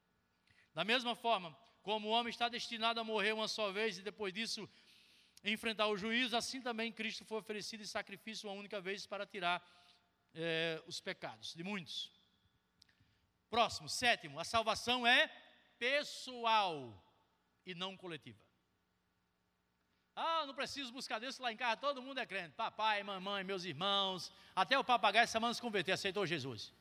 Da 0.76 0.84
mesma 0.84 1.16
forma, 1.16 1.58
como 1.82 2.08
o 2.08 2.12
homem 2.12 2.30
está 2.30 2.48
destinado 2.48 3.00
a 3.00 3.04
morrer 3.04 3.34
uma 3.34 3.48
só 3.48 3.72
vez 3.72 3.98
e 3.98 4.04
depois 4.04 4.32
disso 4.32 4.70
enfrentar 5.44 5.88
o 5.88 5.98
juízo, 5.98 6.38
assim 6.38 6.62
também 6.62 6.92
Cristo 6.92 7.26
foi 7.26 7.40
oferecido 7.40 7.82
em 7.82 7.88
sacrifício 7.88 8.48
uma 8.48 8.56
única 8.56 8.80
vez 8.80 9.08
para 9.08 9.26
tirar 9.26 9.60
é, 10.36 10.80
os 10.86 11.02
pecados 11.02 11.56
de 11.56 11.64
muitos. 11.64 12.12
Próximo, 13.50 13.90
sétimo, 13.90 14.40
a 14.40 14.44
salvação 14.44 15.06
é 15.08 15.32
pessoal 15.82 17.04
e 17.66 17.74
não 17.74 17.98
coletiva. 17.98 18.40
Ah, 20.16 20.46
não 20.46 20.54
preciso 20.54 20.94
buscar 20.94 21.18
Deus 21.18 21.40
lá 21.40 21.52
em 21.52 21.58
casa, 21.58 21.78
todo 21.78 22.04
mundo 22.04 22.20
é 22.20 22.26
crente. 22.26 22.54
Papai, 22.54 23.02
mamãe, 23.02 23.44
meus 23.44 23.64
irmãos, 23.66 24.32
até 24.56 24.78
o 24.78 24.84
papagaio 24.84 25.24
essa 25.24 25.32
semana 25.32 25.56
se 25.56 25.62
converteu, 25.62 25.96
aceitou 25.96 26.24
Jesus. 26.28 26.72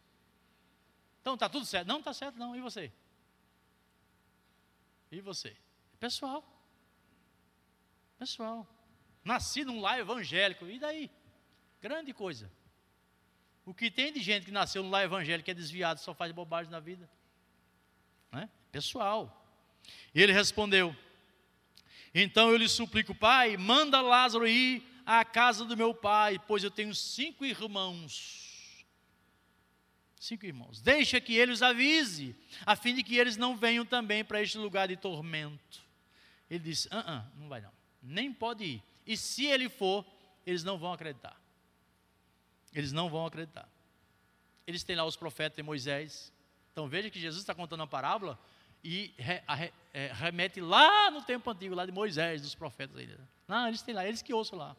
Então 1.22 1.32
está 1.32 1.48
tudo 1.48 1.64
certo. 1.64 1.88
Não 1.88 2.00
está 2.00 2.12
certo, 2.12 2.38
não. 2.38 2.54
E 2.54 2.60
você? 2.60 2.92
E 5.10 5.20
você? 5.22 5.56
Pessoal. 5.98 6.44
Pessoal. 8.18 8.66
Nasci 9.24 9.64
num 9.64 9.80
lar 9.80 9.98
evangélico. 9.98 10.66
E 10.66 10.78
daí? 10.78 11.10
Grande 11.80 12.12
coisa. 12.12 12.52
O 13.64 13.72
que 13.72 13.90
tem 13.90 14.12
de 14.12 14.20
gente 14.20 14.44
que 14.44 14.52
nasceu 14.52 14.82
num 14.82 14.90
lar 14.90 15.04
evangélico 15.04 15.46
que 15.46 15.50
é 15.50 15.54
desviado, 15.54 16.00
só 16.00 16.12
faz 16.12 16.32
bobagem 16.32 16.70
na 16.70 16.80
vida? 16.80 17.08
Né? 18.32 18.48
Pessoal. 18.70 19.36
E 20.14 20.22
ele 20.22 20.32
respondeu: 20.32 20.94
Então 22.14 22.50
eu 22.50 22.56
lhe 22.56 22.68
suplico, 22.68 23.14
pai, 23.14 23.56
manda 23.56 24.00
Lázaro 24.00 24.46
ir 24.46 24.82
à 25.04 25.24
casa 25.24 25.64
do 25.64 25.76
meu 25.76 25.94
pai, 25.94 26.40
pois 26.46 26.62
eu 26.62 26.70
tenho 26.70 26.94
cinco 26.94 27.44
irmãos. 27.44 28.84
Cinco 30.20 30.44
irmãos. 30.44 30.80
Deixa 30.82 31.20
que 31.20 31.34
ele 31.34 31.50
os 31.50 31.62
avise, 31.62 32.36
a 32.66 32.76
fim 32.76 32.94
de 32.94 33.02
que 33.02 33.16
eles 33.16 33.36
não 33.36 33.56
venham 33.56 33.86
também 33.86 34.22
para 34.22 34.42
este 34.42 34.58
lugar 34.58 34.88
de 34.88 34.96
tormento. 34.96 35.82
Ele 36.50 36.64
disse: 36.64 36.88
ah, 36.90 37.04
ah, 37.06 37.26
não 37.36 37.48
vai 37.48 37.60
não, 37.60 37.72
nem 38.02 38.32
pode 38.32 38.64
ir. 38.64 38.82
E 39.06 39.16
se 39.16 39.46
ele 39.46 39.68
for, 39.68 40.04
eles 40.46 40.62
não 40.62 40.78
vão 40.78 40.92
acreditar. 40.92 41.40
Eles 42.74 42.92
não 42.92 43.08
vão 43.08 43.26
acreditar. 43.26 43.68
Eles 44.66 44.84
têm 44.84 44.94
lá 44.94 45.04
os 45.04 45.16
profetas 45.16 45.58
e 45.58 45.62
Moisés. 45.62 46.32
Então 46.72 46.88
veja 46.88 47.10
que 47.10 47.20
Jesus 47.20 47.42
está 47.42 47.54
contando 47.54 47.80
uma 47.80 47.86
parábola 47.86 48.38
e 48.82 49.12
re, 49.18 49.42
a, 49.46 49.64
é, 49.92 50.10
remete 50.12 50.60
lá 50.60 51.10
no 51.10 51.22
tempo 51.22 51.50
antigo, 51.50 51.74
lá 51.74 51.84
de 51.84 51.92
Moisés, 51.92 52.42
dos 52.42 52.54
profetas. 52.54 52.96
Aí. 52.96 53.08
Não, 53.46 53.68
eles 53.68 53.82
têm 53.82 53.94
lá, 53.94 54.06
eles 54.06 54.22
que 54.22 54.32
ouçam 54.32 54.58
lá. 54.58 54.76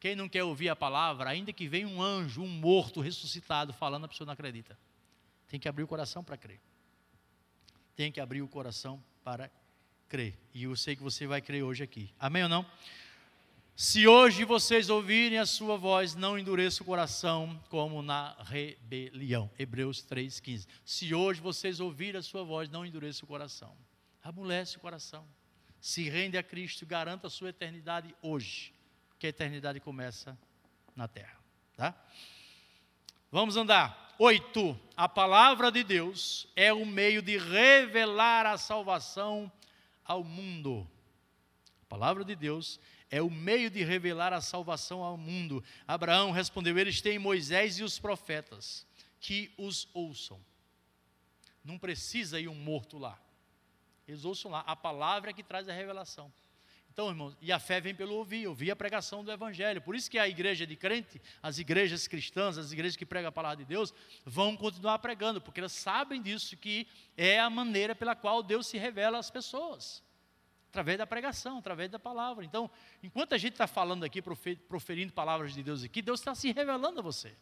Quem 0.00 0.14
não 0.14 0.28
quer 0.28 0.44
ouvir 0.44 0.68
a 0.68 0.76
palavra, 0.76 1.28
ainda 1.28 1.52
que 1.52 1.66
venha 1.68 1.88
um 1.88 2.00
anjo, 2.00 2.40
um 2.40 2.48
morto, 2.48 3.00
ressuscitado, 3.00 3.72
falando, 3.72 4.04
a 4.04 4.08
pessoa 4.08 4.26
não 4.26 4.32
acredita. 4.32 4.78
Tem 5.48 5.58
que 5.58 5.68
abrir 5.68 5.82
o 5.82 5.88
coração 5.88 6.22
para 6.22 6.36
crer. 6.36 6.60
Tem 7.96 8.12
que 8.12 8.20
abrir 8.20 8.42
o 8.42 8.48
coração 8.48 9.02
para 9.24 9.50
crer. 10.08 10.38
E 10.54 10.64
eu 10.64 10.76
sei 10.76 10.94
que 10.94 11.02
você 11.02 11.26
vai 11.26 11.42
crer 11.42 11.64
hoje 11.64 11.82
aqui. 11.82 12.14
Amém 12.18 12.44
ou 12.44 12.48
não? 12.48 12.64
Se 13.80 14.08
hoje 14.08 14.44
vocês 14.44 14.90
ouvirem 14.90 15.38
a 15.38 15.46
sua 15.46 15.76
voz, 15.76 16.16
não 16.16 16.36
endureça 16.36 16.82
o 16.82 16.84
coração 16.84 17.62
como 17.68 18.02
na 18.02 18.34
rebelião. 18.42 19.48
Hebreus 19.56 20.04
3,15. 20.04 20.66
Se 20.84 21.14
hoje 21.14 21.40
vocês 21.40 21.78
ouvirem 21.78 22.18
a 22.18 22.22
sua 22.22 22.42
voz, 22.42 22.68
não 22.68 22.84
endureça 22.84 23.24
o 23.24 23.28
coração. 23.28 23.72
Amolece 24.20 24.78
o 24.78 24.80
coração. 24.80 25.24
Se 25.80 26.08
rende 26.08 26.36
a 26.36 26.42
Cristo, 26.42 26.84
garanta 26.84 27.28
a 27.28 27.30
sua 27.30 27.50
eternidade 27.50 28.12
hoje 28.20 28.74
que 29.16 29.28
a 29.28 29.30
eternidade 29.30 29.78
começa 29.78 30.36
na 30.96 31.06
terra. 31.06 31.38
Tá? 31.76 31.94
Vamos 33.30 33.56
andar. 33.56 34.16
Oito. 34.18 34.76
A 34.96 35.08
palavra 35.08 35.70
de 35.70 35.84
Deus 35.84 36.48
é 36.56 36.72
o 36.72 36.84
meio 36.84 37.22
de 37.22 37.38
revelar 37.38 38.44
a 38.44 38.58
salvação 38.58 39.48
ao 40.04 40.24
mundo. 40.24 40.84
A 41.82 41.86
palavra 41.86 42.24
de 42.24 42.34
Deus 42.34 42.80
é 42.80 42.88
o 43.22 43.30
meio 43.30 43.70
de 43.70 43.82
revelar 43.82 44.32
a 44.32 44.40
salvação 44.40 45.02
ao 45.02 45.16
mundo. 45.16 45.64
Abraão 45.86 46.30
respondeu: 46.30 46.78
Eles 46.78 47.00
têm 47.00 47.18
Moisés 47.18 47.78
e 47.78 47.82
os 47.82 47.98
profetas, 47.98 48.86
que 49.18 49.52
os 49.56 49.88
ouçam. 49.94 50.40
Não 51.64 51.78
precisa 51.78 52.38
ir 52.40 52.48
um 52.48 52.54
morto 52.54 52.98
lá. 52.98 53.18
Eles 54.06 54.24
ouçam 54.24 54.50
lá. 54.50 54.60
A 54.60 54.76
palavra 54.76 55.30
é 55.30 55.32
que 55.32 55.42
traz 55.42 55.68
a 55.68 55.72
revelação. 55.72 56.32
Então, 56.90 57.10
irmãos, 57.10 57.36
e 57.40 57.52
a 57.52 57.60
fé 57.60 57.80
vem 57.80 57.94
pelo 57.94 58.14
ouvir, 58.14 58.48
ouvir 58.48 58.72
a 58.72 58.76
pregação 58.76 59.22
do 59.22 59.30
Evangelho. 59.30 59.80
Por 59.80 59.94
isso 59.94 60.10
que 60.10 60.18
a 60.18 60.26
igreja 60.26 60.66
de 60.66 60.74
crente, 60.74 61.22
as 61.40 61.58
igrejas 61.58 62.08
cristãs, 62.08 62.58
as 62.58 62.72
igrejas 62.72 62.96
que 62.96 63.06
pregam 63.06 63.28
a 63.28 63.32
palavra 63.32 63.58
de 63.58 63.64
Deus, 63.64 63.94
vão 64.24 64.56
continuar 64.56 64.98
pregando, 64.98 65.40
porque 65.40 65.60
elas 65.60 65.70
sabem 65.70 66.20
disso, 66.20 66.56
que 66.56 66.88
é 67.16 67.38
a 67.38 67.48
maneira 67.48 67.94
pela 67.94 68.16
qual 68.16 68.42
Deus 68.42 68.66
se 68.66 68.78
revela 68.78 69.16
às 69.16 69.30
pessoas. 69.30 70.02
Através 70.68 70.98
da 70.98 71.06
pregação, 71.06 71.58
através 71.58 71.90
da 71.90 71.98
palavra. 71.98 72.44
Então, 72.44 72.70
enquanto 73.02 73.34
a 73.34 73.38
gente 73.38 73.52
está 73.52 73.66
falando 73.66 74.04
aqui, 74.04 74.22
proferindo 74.22 75.12
palavras 75.12 75.54
de 75.54 75.62
Deus 75.62 75.82
aqui, 75.82 76.02
Deus 76.02 76.20
está 76.20 76.34
se 76.34 76.52
revelando 76.52 77.00
a 77.00 77.02
você. 77.02 77.34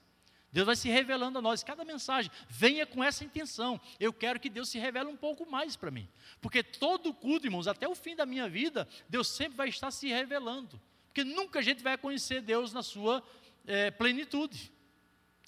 Deus 0.53 0.65
vai 0.65 0.77
se 0.77 0.89
revelando 0.89 1.39
a 1.39 1.43
nós. 1.43 1.63
Cada 1.63 1.85
mensagem 1.85 2.31
venha 2.49 2.87
com 2.87 3.03
essa 3.03 3.25
intenção. 3.25 3.81
Eu 4.01 4.13
quero 4.13 4.41
que 4.41 4.49
Deus 4.49 4.69
se 4.69 4.79
revele 4.79 5.07
um 5.07 5.17
pouco 5.17 5.45
mais 5.51 5.77
para 5.77 5.91
mim. 5.91 6.09
Porque 6.41 6.63
todo 6.63 7.13
culto, 7.13 7.47
irmãos, 7.47 7.67
até 7.67 7.87
o 7.87 7.95
fim 7.95 8.17
da 8.17 8.25
minha 8.25 8.49
vida, 8.49 8.89
Deus 9.09 9.29
sempre 9.29 9.57
vai 9.57 9.69
estar 9.69 9.91
se 9.91 10.09
revelando. 10.09 10.81
Porque 11.09 11.25
nunca 11.25 11.59
a 11.59 11.63
gente 11.63 11.83
vai 11.83 11.99
conhecer 11.99 12.41
Deus 12.41 12.73
na 12.73 12.83
sua 12.83 13.23
é, 13.67 13.91
plenitude. 13.91 14.73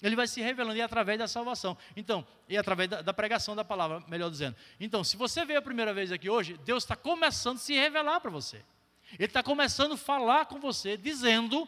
Ele 0.01 0.15
vai 0.15 0.27
se 0.27 0.41
revelando 0.41 0.77
e 0.77 0.81
através 0.81 1.19
da 1.19 1.27
salvação. 1.27 1.77
Então, 1.95 2.25
e 2.47 2.57
através 2.57 2.89
da, 2.89 3.01
da, 3.01 3.13
pregação 3.13 3.55
da 3.55 3.65
palavra, 3.65 4.03
melhor 4.07 4.29
dizendo. 4.29 4.55
Então, 4.79 5.03
se 5.03 5.17
você 5.17 5.43
veio 5.43 5.59
a 5.59 5.61
primeira 5.61 5.93
vez 5.93 6.11
aqui 6.11 6.29
hoje, 6.29 6.57
Deus 6.63 6.83
está 6.83 6.95
começando 6.95 7.57
a 7.57 7.59
se 7.59 7.73
revelar 7.73 8.21
para 8.21 8.31
você. 8.31 8.63
Ele 9.13 9.25
está 9.25 9.43
começando 9.43 9.93
a 9.93 9.97
falar 9.97 10.45
com 10.45 10.59
você, 10.59 10.95
dizendo 10.95 11.67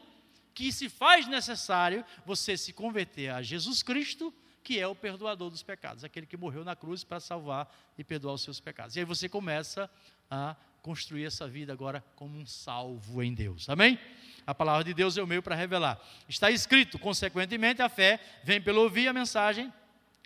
que 0.53 0.71
se 0.71 0.89
faz 0.89 1.27
necessário 1.27 2.05
você 2.25 2.55
se 2.55 2.71
converter 2.71 3.29
a 3.29 3.41
Jesus 3.41 3.83
Cristo, 3.83 4.33
que 4.63 4.79
é 4.79 4.87
o 4.87 4.95
perdoador 4.95 5.49
dos 5.49 5.63
pecados, 5.63 6.03
aquele 6.03 6.25
que 6.25 6.37
morreu 6.37 6.63
na 6.63 6.75
cruz 6.75 7.03
para 7.03 7.19
salvar 7.19 7.73
e 7.97 8.03
perdoar 8.03 8.33
os 8.33 8.43
seus 8.43 8.59
pecados. 8.59 8.95
E 8.95 8.99
aí 8.99 9.05
você 9.05 9.27
começa 9.27 9.89
a 10.29 10.55
construir 10.81 11.25
essa 11.25 11.47
vida 11.47 11.73
agora 11.73 12.03
como 12.15 12.37
um 12.37 12.45
salvo 12.45 13.21
em 13.21 13.33
Deus. 13.33 13.69
Amém? 13.69 13.99
A 14.45 14.53
palavra 14.53 14.83
de 14.83 14.93
Deus 14.93 15.17
é 15.17 15.23
o 15.23 15.27
meio 15.27 15.41
para 15.41 15.55
revelar. 15.55 15.99
Está 16.27 16.49
escrito, 16.51 16.97
consequentemente, 16.99 17.81
a 17.81 17.89
fé 17.89 18.19
vem 18.43 18.61
pelo 18.61 18.81
ouvir 18.81 19.07
a 19.07 19.13
mensagem, 19.13 19.71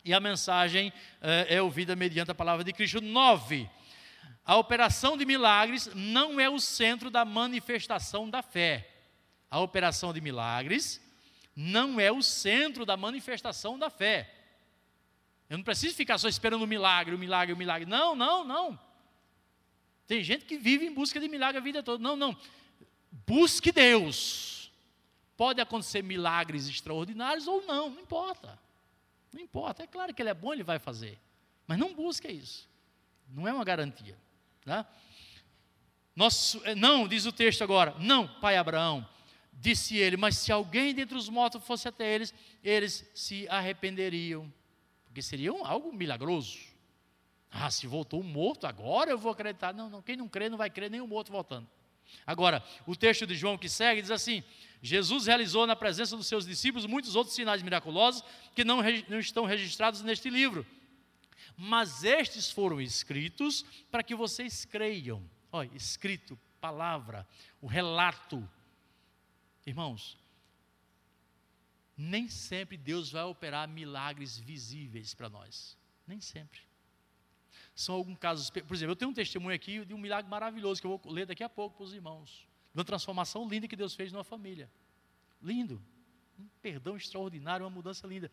e 0.03 0.13
a 0.13 0.19
mensagem 0.19 0.93
é, 1.21 1.55
é 1.55 1.61
ouvida 1.61 1.95
mediante 1.95 2.31
a 2.31 2.35
palavra 2.35 2.63
de 2.63 2.71
Cristo. 2.71 3.01
9. 3.01 3.69
A 4.45 4.55
operação 4.57 5.17
de 5.17 5.25
milagres 5.25 5.89
não 5.95 6.39
é 6.39 6.49
o 6.49 6.59
centro 6.59 7.09
da 7.09 7.25
manifestação 7.25 8.29
da 8.29 8.41
fé 8.41 8.91
a 9.55 9.59
operação 9.61 10.11
de 10.11 10.19
milagres 10.19 11.01
não 11.55 11.97
é 11.97 12.11
o 12.11 12.21
centro 12.21 12.85
da 12.85 12.97
manifestação 12.97 13.79
da 13.79 13.89
fé. 13.89 14.29
Eu 15.49 15.57
não 15.57 15.63
preciso 15.63 15.95
ficar 15.95 16.17
só 16.17 16.27
esperando 16.27 16.63
o 16.63 16.67
milagre, 16.67 17.15
o 17.15 17.17
milagre, 17.17 17.53
o 17.53 17.57
milagre. 17.57 17.89
Não, 17.89 18.17
não, 18.17 18.43
não. 18.43 18.77
Tem 20.05 20.21
gente 20.21 20.43
que 20.43 20.57
vive 20.57 20.85
em 20.85 20.93
busca 20.93 21.21
de 21.21 21.29
milagre 21.29 21.57
a 21.57 21.61
vida 21.61 21.81
toda. 21.81 22.03
Não, 22.03 22.17
não. 22.17 22.37
Busque 23.25 23.71
Deus. 23.71 24.71
Pode 25.37 25.61
acontecer 25.61 26.01
milagres 26.01 26.67
extraordinários 26.67 27.47
ou 27.47 27.61
não, 27.65 27.89
não 27.89 28.01
importa. 28.01 28.57
Não 29.31 29.41
importa. 29.41 29.83
É 29.83 29.87
claro 29.87 30.13
que 30.13 30.21
Ele 30.21 30.29
é 30.29 30.33
bom, 30.33 30.53
Ele 30.53 30.63
vai 30.63 30.79
fazer. 30.79 31.19
Mas 31.67 31.77
não 31.77 31.93
busque 31.93 32.27
isso. 32.27 32.69
Não 33.29 33.47
é 33.47 33.53
uma 33.53 33.63
garantia. 33.63 34.17
Tá? 34.63 34.85
Nosso, 36.15 36.61
eh, 36.65 36.75
não, 36.75 37.07
diz 37.07 37.25
o 37.25 37.31
texto 37.31 37.63
agora. 37.63 37.95
Não, 37.99 38.27
pai 38.39 38.55
Abraão, 38.55 39.07
Disse 39.57 39.97
ele: 39.97 40.17
Mas 40.17 40.37
se 40.37 40.51
alguém 40.51 40.93
dentre 40.93 41.17
os 41.17 41.29
mortos 41.29 41.63
fosse 41.63 41.87
até 41.87 42.13
eles, 42.13 42.33
eles 42.63 43.09
se 43.15 43.47
arrependeriam. 43.47 44.51
Porque 45.05 45.21
seria 45.21 45.51
algo 45.63 45.93
milagroso. 45.93 46.59
Ah, 47.49 47.71
se 47.71 47.87
voltou 47.87 48.19
um 48.19 48.23
morto, 48.23 48.67
agora 48.67 49.11
eu 49.11 49.17
vou 49.17 49.31
acreditar. 49.31 49.73
Não, 49.73 49.89
não, 49.89 50.01
quem 50.01 50.17
não 50.17 50.27
crê 50.27 50.49
não 50.49 50.57
vai 50.57 50.69
crer 50.69 50.91
nem 50.91 50.99
o 50.99 51.07
morto 51.07 51.31
voltando. 51.31 51.67
Agora, 52.25 52.63
o 52.85 52.95
texto 52.95 53.25
de 53.25 53.35
João 53.35 53.57
que 53.57 53.69
segue 53.69 54.01
diz 54.01 54.11
assim: 54.11 54.43
Jesus 54.81 55.25
realizou 55.25 55.65
na 55.65 55.75
presença 55.75 56.15
dos 56.17 56.27
seus 56.27 56.45
discípulos 56.45 56.85
muitos 56.85 57.15
outros 57.15 57.35
sinais 57.35 57.61
miraculosos 57.61 58.23
que 58.55 58.63
não, 58.63 58.79
não 59.07 59.19
estão 59.19 59.45
registrados 59.45 60.01
neste 60.01 60.29
livro. 60.29 60.65
Mas 61.57 62.03
estes 62.03 62.51
foram 62.51 62.81
escritos 62.81 63.65
para 63.89 64.03
que 64.03 64.15
vocês 64.15 64.65
creiam. 64.65 65.23
Olha, 65.51 65.71
escrito, 65.73 66.37
palavra, 66.59 67.25
o 67.61 67.67
relato 67.67 68.47
Irmãos, 69.65 70.17
nem 71.97 72.29
sempre 72.29 72.77
Deus 72.77 73.09
vai 73.11 73.23
operar 73.23 73.67
milagres 73.67 74.37
visíveis 74.37 75.13
para 75.13 75.27
nós. 75.27 75.75
Nem 76.05 76.21
sempre. 76.21 76.61
São 77.75 77.95
alguns 77.95 78.17
casos, 78.17 78.49
por 78.49 78.73
exemplo, 78.73 78.93
eu 78.93 78.95
tenho 78.95 79.11
um 79.11 79.13
testemunho 79.13 79.53
aqui 79.53 79.83
de 79.83 79.93
um 79.93 79.97
milagre 79.97 80.31
maravilhoso 80.31 80.79
que 80.79 80.87
eu 80.87 80.97
vou 80.97 81.11
ler 81.11 81.25
daqui 81.25 81.43
a 81.43 81.49
pouco 81.49 81.75
para 81.75 81.83
os 81.83 81.93
irmãos. 81.93 82.47
De 82.73 82.79
uma 82.79 82.85
transformação 82.85 83.47
linda 83.47 83.67
que 83.67 83.75
Deus 83.75 83.93
fez 83.93 84.13
numa 84.13 84.23
família. 84.23 84.71
Lindo. 85.41 85.81
Um 86.39 86.47
perdão 86.61 86.95
extraordinário, 86.95 87.65
uma 87.65 87.69
mudança 87.69 88.07
linda. 88.07 88.31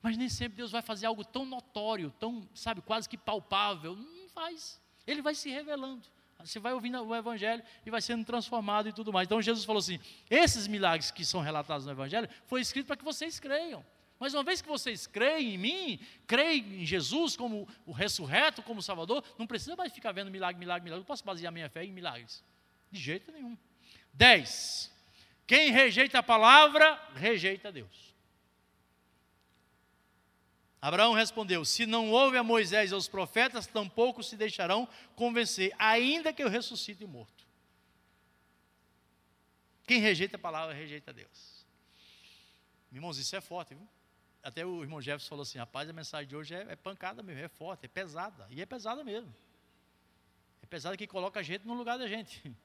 Mas 0.00 0.16
nem 0.16 0.28
sempre 0.28 0.56
Deus 0.56 0.70
vai 0.70 0.80
fazer 0.80 1.06
algo 1.06 1.24
tão 1.24 1.44
notório, 1.44 2.12
tão, 2.20 2.48
sabe, 2.54 2.82
quase 2.82 3.08
que 3.08 3.18
palpável. 3.18 3.96
Não 3.96 4.28
faz. 4.28 4.80
Ele 5.06 5.20
vai 5.20 5.34
se 5.34 5.50
revelando. 5.50 6.06
Você 6.38 6.60
vai 6.60 6.72
ouvindo 6.72 7.02
o 7.02 7.16
Evangelho 7.16 7.62
e 7.84 7.90
vai 7.90 8.02
sendo 8.02 8.24
transformado 8.24 8.88
e 8.88 8.92
tudo 8.92 9.12
mais. 9.12 9.26
Então 9.26 9.40
Jesus 9.40 9.64
falou 9.64 9.80
assim: 9.80 9.98
esses 10.30 10.66
milagres 10.66 11.10
que 11.10 11.24
são 11.24 11.40
relatados 11.40 11.86
no 11.86 11.92
Evangelho 11.92 12.28
foi 12.46 12.60
escrito 12.60 12.86
para 12.86 12.96
que 12.96 13.04
vocês 13.04 13.40
creiam. 13.40 13.84
Mas 14.18 14.32
uma 14.32 14.44
vez 14.44 14.62
que 14.62 14.68
vocês 14.68 15.06
creem 15.06 15.54
em 15.54 15.58
mim, 15.58 16.00
creem 16.26 16.82
em 16.82 16.86
Jesus 16.86 17.36
como 17.36 17.68
o 17.84 17.92
ressurreto, 17.92 18.62
como 18.62 18.80
o 18.80 18.82
Salvador, 18.82 19.24
não 19.38 19.46
precisa 19.46 19.76
mais 19.76 19.92
ficar 19.92 20.12
vendo 20.12 20.30
milagre, 20.30 20.58
milagre, 20.58 20.84
milagre. 20.84 21.02
Eu 21.02 21.06
posso 21.06 21.24
basear 21.24 21.52
minha 21.52 21.68
fé 21.68 21.84
em 21.84 21.92
milagres. 21.92 22.42
De 22.90 23.00
jeito 23.00 23.32
nenhum. 23.32 23.58
10. 24.12 24.92
Quem 25.46 25.70
rejeita 25.70 26.20
a 26.20 26.22
palavra, 26.22 26.98
rejeita 27.16 27.70
Deus. 27.72 28.14
Abraão 30.80 31.12
respondeu: 31.12 31.64
Se 31.64 31.86
não 31.86 32.10
houve 32.10 32.36
a 32.36 32.42
Moisés 32.42 32.90
e 32.90 32.94
aos 32.94 33.08
profetas, 33.08 33.66
tampouco 33.66 34.22
se 34.22 34.36
deixarão 34.36 34.88
convencer, 35.16 35.74
ainda 35.78 36.32
que 36.32 36.42
eu 36.42 36.48
ressuscite 36.48 37.04
morto. 37.06 37.44
Quem 39.86 40.00
rejeita 40.00 40.36
a 40.36 40.38
palavra, 40.38 40.74
rejeita 40.74 41.12
Deus. 41.12 41.66
Irmãos, 42.92 43.18
isso 43.18 43.34
é 43.34 43.40
forte, 43.40 43.74
viu? 43.74 43.88
Até 44.44 44.64
o 44.64 44.82
irmão 44.82 45.00
Jefferson 45.00 45.30
falou 45.30 45.42
assim: 45.42 45.56
rapaz, 45.56 45.88
a 45.88 45.92
mensagem 45.92 46.28
de 46.28 46.36
hoje 46.36 46.54
é, 46.54 46.66
é 46.68 46.76
pancada 46.76 47.22
mesmo, 47.22 47.42
é 47.42 47.48
forte, 47.48 47.86
é 47.86 47.88
pesada. 47.88 48.46
E 48.50 48.60
é 48.60 48.66
pesada 48.66 49.02
mesmo. 49.02 49.34
É 50.62 50.66
pesada 50.66 50.96
que 50.98 51.06
coloca 51.06 51.40
a 51.40 51.42
gente 51.42 51.66
no 51.66 51.72
lugar 51.72 51.98
da 51.98 52.06
gente. 52.06 52.54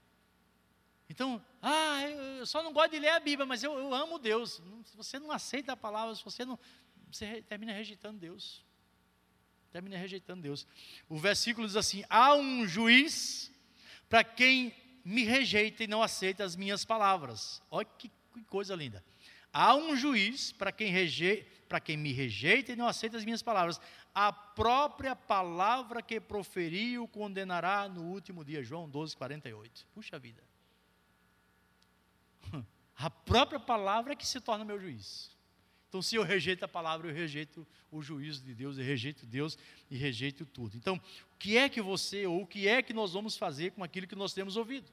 Então, 1.11 1.43
ah, 1.59 2.03
eu 2.39 2.45
só 2.45 2.61
não 2.61 2.71
gosto 2.71 2.91
de 2.91 2.99
ler 2.99 3.09
a 3.09 3.19
Bíblia, 3.19 3.43
mas 3.43 3.63
eu, 3.63 3.75
eu 3.79 3.91
amo 3.95 4.19
Deus. 4.19 4.61
Se 4.85 4.95
você 4.95 5.17
não 5.17 5.31
aceita 5.31 5.73
a 5.73 5.75
palavra, 5.75 6.13
se 6.13 6.23
você 6.23 6.45
não, 6.45 6.57
você 7.11 7.41
termina 7.41 7.73
rejeitando 7.73 8.19
Deus. 8.19 8.63
Termina 9.71 9.97
rejeitando 9.97 10.43
Deus. 10.43 10.67
O 11.09 11.17
versículo 11.17 11.65
diz 11.65 11.75
assim: 11.75 12.03
há 12.07 12.35
um 12.35 12.67
juiz 12.67 13.51
para 14.07 14.23
quem 14.23 14.71
me 15.03 15.23
rejeita 15.23 15.83
e 15.83 15.87
não 15.87 16.03
aceita 16.03 16.43
as 16.43 16.55
minhas 16.55 16.85
palavras. 16.85 17.59
Olha 17.71 17.85
que, 17.85 18.11
que 18.31 18.43
coisa 18.43 18.75
linda. 18.75 19.03
Há 19.51 19.75
um 19.75 19.95
juiz 19.95 20.51
para 20.51 20.71
quem, 20.71 20.91
reje, 20.91 21.43
para 21.69 21.79
quem 21.79 21.95
me 21.95 22.11
rejeita 22.11 22.71
e 22.73 22.75
não 22.75 22.87
aceita 22.87 23.15
as 23.15 23.23
minhas 23.23 23.43
palavras. 23.43 23.79
A 24.13 24.33
própria 24.33 25.15
palavra 25.15 26.01
que 26.01 26.19
proferiu 26.19 27.07
condenará 27.07 27.87
no 27.87 28.01
último 28.01 28.43
dia. 28.43 28.63
João 28.63 28.89
12, 28.89 29.15
48. 29.15 29.87
Puxa 29.93 30.17
vida. 30.17 30.43
A 32.97 33.09
própria 33.09 33.59
palavra 33.59 34.11
é 34.11 34.15
que 34.15 34.27
se 34.27 34.41
torna 34.41 34.65
meu 34.65 34.77
juiz. 34.77 35.37
Então, 35.87 36.01
se 36.01 36.15
eu 36.15 36.23
rejeito 36.23 36.63
a 36.63 36.67
palavra, 36.67 37.07
eu 37.07 37.13
rejeito 37.13 37.65
o 37.89 37.99
juízo 37.99 38.43
de 38.43 38.53
Deus, 38.53 38.77
eu 38.77 38.83
rejeito 38.83 39.25
Deus 39.25 39.57
e 39.89 39.97
rejeito 39.97 40.45
tudo. 40.45 40.77
Então, 40.77 40.97
o 41.33 41.37
que 41.39 41.57
é 41.57 41.67
que 41.67 41.81
você, 41.81 42.27
ou 42.27 42.43
o 42.43 42.45
que 42.45 42.67
é 42.67 42.83
que 42.83 42.93
nós 42.93 43.13
vamos 43.13 43.35
fazer 43.35 43.71
com 43.71 43.83
aquilo 43.83 44.05
que 44.05 44.15
nós 44.15 44.31
temos 44.31 44.55
ouvido? 44.55 44.91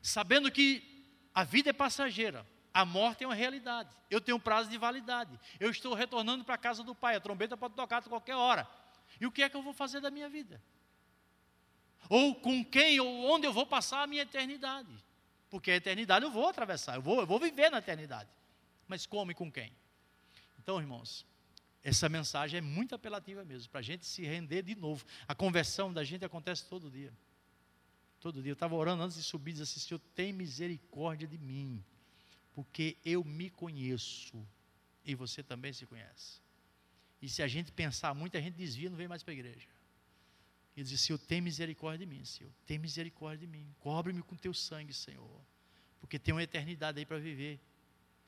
Sabendo 0.00 0.50
que 0.50 0.82
a 1.34 1.44
vida 1.44 1.70
é 1.70 1.72
passageira, 1.74 2.46
a 2.74 2.84
morte 2.84 3.22
é 3.22 3.26
uma 3.26 3.36
realidade, 3.36 3.88
eu 4.10 4.20
tenho 4.20 4.36
um 4.36 4.40
prazo 4.40 4.68
de 4.68 4.76
validade, 4.76 5.38
eu 5.60 5.70
estou 5.70 5.94
retornando 5.94 6.44
para 6.44 6.56
a 6.56 6.58
casa 6.58 6.82
do 6.82 6.92
Pai, 6.92 7.14
a 7.14 7.20
trombeta 7.20 7.56
pode 7.56 7.74
tocar 7.74 7.98
a 7.98 8.02
qualquer 8.02 8.34
hora. 8.34 8.68
E 9.20 9.26
o 9.26 9.30
que 9.30 9.44
é 9.44 9.48
que 9.48 9.56
eu 9.56 9.62
vou 9.62 9.72
fazer 9.72 10.00
da 10.00 10.10
minha 10.10 10.28
vida? 10.28 10.60
Ou 12.08 12.34
com 12.34 12.64
quem 12.64 12.98
ou 12.98 13.30
onde 13.30 13.46
eu 13.46 13.52
vou 13.52 13.64
passar 13.64 14.02
a 14.02 14.06
minha 14.08 14.22
eternidade? 14.22 14.90
Porque 15.48 15.70
a 15.70 15.76
eternidade 15.76 16.24
eu 16.24 16.32
vou 16.32 16.48
atravessar, 16.48 16.96
eu 16.96 17.02
vou, 17.02 17.20
eu 17.20 17.26
vou 17.26 17.38
viver 17.38 17.70
na 17.70 17.78
eternidade. 17.78 18.28
Mas 18.88 19.06
como 19.06 19.30
e 19.30 19.34
com 19.34 19.50
quem? 19.50 19.72
Então, 20.58 20.80
irmãos, 20.80 21.24
essa 21.82 22.08
mensagem 22.08 22.58
é 22.58 22.60
muito 22.60 22.94
apelativa 22.94 23.44
mesmo, 23.44 23.70
para 23.70 23.80
a 23.80 23.82
gente 23.82 24.04
se 24.04 24.22
render 24.24 24.62
de 24.62 24.74
novo. 24.74 25.04
A 25.28 25.34
conversão 25.34 25.92
da 25.92 26.02
gente 26.02 26.24
acontece 26.24 26.66
todo 26.66 26.90
dia. 26.90 27.12
Todo 28.20 28.42
dia. 28.42 28.50
Eu 28.50 28.54
estava 28.54 28.74
orando 28.74 29.02
antes 29.02 29.16
de 29.16 29.22
subir, 29.22 29.52
e 29.52 29.54
disse 29.54 29.78
assim, 29.78 29.88
Senhor, 29.88 30.00
tem 30.14 30.32
misericórdia 30.32 31.28
de 31.28 31.38
mim, 31.38 31.84
porque 32.54 32.96
eu 33.04 33.22
me 33.24 33.50
conheço 33.50 34.46
e 35.04 35.14
você 35.14 35.42
também 35.42 35.72
se 35.72 35.84
conhece. 35.84 36.40
E 37.20 37.28
se 37.28 37.42
a 37.42 37.48
gente 37.48 37.72
pensar 37.72 38.14
muito, 38.14 38.36
a 38.36 38.40
gente 38.40 38.54
desvia, 38.54 38.88
não 38.88 38.96
vem 38.96 39.08
mais 39.08 39.22
para 39.22 39.32
a 39.32 39.36
igreja. 39.36 39.68
E 40.76 40.82
diz, 40.82 41.00
Senhor, 41.00 41.18
tem 41.18 41.40
misericórdia 41.40 42.06
de 42.06 42.14
mim, 42.14 42.24
Senhor, 42.24 42.52
tem 42.66 42.78
misericórdia 42.78 43.46
de 43.46 43.46
mim, 43.46 43.74
cobre-me 43.80 44.22
com 44.22 44.36
teu 44.36 44.52
sangue, 44.52 44.92
Senhor, 44.92 45.40
porque 46.00 46.18
tem 46.18 46.34
uma 46.34 46.42
eternidade 46.42 46.98
aí 46.98 47.06
para 47.06 47.18
viver 47.18 47.60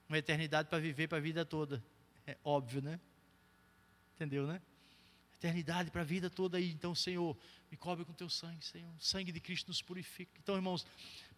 uma 0.09 0.19
eternidade 0.19 0.69
para 0.69 0.79
viver 0.79 1.09
para 1.09 1.19
a 1.19 1.21
vida 1.21 1.45
toda. 1.45 1.83
É 2.27 2.37
óbvio, 2.45 2.81
né? 2.81 3.01
Entendeu, 4.15 4.47
né? 4.47 4.61
Eternidade 5.35 5.91
para 5.91 6.03
a 6.03 6.05
vida 6.05 6.31
toda 6.31 6.57
aí. 6.57 6.71
Então, 6.71 6.95
Senhor, 6.95 7.37
me 7.71 7.77
cobre 7.77 8.05
com 8.05 8.13
teu 8.13 8.29
sangue, 8.29 8.65
Senhor. 8.65 8.91
O 8.95 9.01
sangue 9.01 9.33
de 9.33 9.41
Cristo 9.41 9.69
nos 9.69 9.83
purifica. 9.83 10.33
Então, 10.43 10.55
irmãos, 10.55 10.87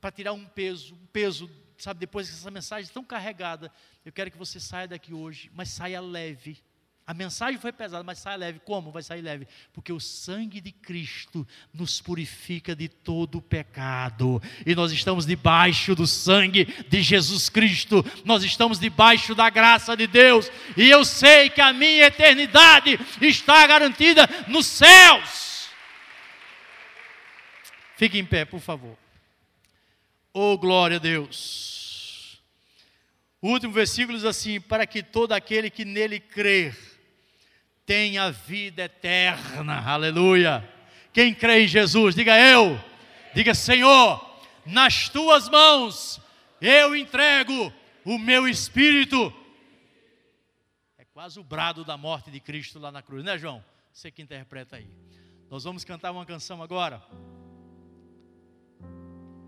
para 0.01 0.11
tirar 0.11 0.33
um 0.33 0.45
peso, 0.45 0.95
um 0.95 1.07
peso, 1.07 1.51
sabe, 1.77 2.01
depois 2.01 2.29
dessa 2.29 2.51
mensagem 2.51 2.91
tão 2.93 3.05
carregada, 3.05 3.73
eu 4.05 4.13
quero 4.13 4.31
que 4.31 4.39
você 4.39 4.59
saia 4.61 4.89
daqui 4.89 5.13
hoje, 5.13 5.51
mas 5.55 5.71
saia 5.71 6.01
leve 6.01 6.63
a 7.09 7.15
mensagem 7.15 7.59
foi 7.59 7.73
pesada, 7.73 8.05
mas 8.05 8.19
sai 8.19 8.37
leve. 8.37 8.61
Como 8.67 8.93
vai 8.93 9.03
sair 9.03 9.23
leve? 9.23 9.49
Porque 9.73 9.91
o 9.91 9.99
sangue 9.99 10.61
de 10.61 10.71
Cristo 10.71 11.49
nos 11.73 12.03
purifica 12.03 12.77
de 12.77 12.87
todo 12.87 13.41
pecado. 13.41 14.43
E 14.67 14.75
nós 14.75 14.93
estamos 14.93 15.25
debaixo 15.25 15.95
do 15.95 16.07
sangue 16.07 16.67
de 16.87 17.01
Jesus 17.01 17.49
Cristo. 17.49 18.05
Nós 18.27 18.45
estamos 18.45 18.79
debaixo 18.79 19.35
da 19.35 19.49
graça 19.49 19.97
de 19.97 20.07
Deus. 20.07 20.53
E 20.77 20.91
eu 20.91 21.03
sei 21.03 21.49
que 21.49 21.63
a 21.63 21.73
minha 21.73 22.09
eternidade 22.09 23.01
está 23.23 23.67
garantida 23.67 24.29
nos 24.47 24.67
céus. 24.67 25.71
Fique 27.97 28.19
em 28.19 28.27
pé, 28.27 28.45
por 28.45 28.61
favor. 28.61 28.99
Oh, 30.41 30.57
glória 30.57 30.99
a 30.99 31.01
Deus. 31.01 32.41
O 33.43 33.49
último 33.49 33.73
versículo 33.73 34.17
diz 34.17 34.25
assim: 34.25 34.61
Para 34.61 34.87
que 34.87 35.03
todo 35.03 35.33
aquele 35.33 35.69
que 35.69 35.85
nele 35.85 36.21
crer 36.21 36.79
tem 37.85 38.19
a 38.19 38.31
vida 38.31 38.85
eterna. 38.85 39.81
Aleluia. 39.85 40.63
Quem 41.13 41.35
crê 41.35 41.65
em 41.65 41.67
Jesus, 41.67 42.15
diga 42.15 42.39
eu. 42.39 42.81
Diga, 43.35 43.53
Senhor, 43.53 44.25
nas 44.65 45.09
tuas 45.09 45.49
mãos 45.49 46.21
eu 46.61 46.95
entrego 46.95 47.73
o 48.05 48.17
meu 48.17 48.47
espírito. 48.47 49.35
É 50.97 51.05
quase 51.05 51.41
o 51.41 51.43
brado 51.43 51.85
da 51.85 51.97
morte 51.97 52.31
de 52.31 52.39
Cristo 52.39 52.79
lá 52.79 52.93
na 52.93 53.03
cruz, 53.03 53.25
né, 53.25 53.37
João? 53.37 53.65
Você 53.93 54.09
que 54.09 54.23
interpreta 54.23 54.77
aí. 54.77 54.89
Nós 55.51 55.65
vamos 55.65 55.85
cantar 55.85 56.13
uma 56.13 56.25
canção 56.25 56.63
agora. 56.63 57.03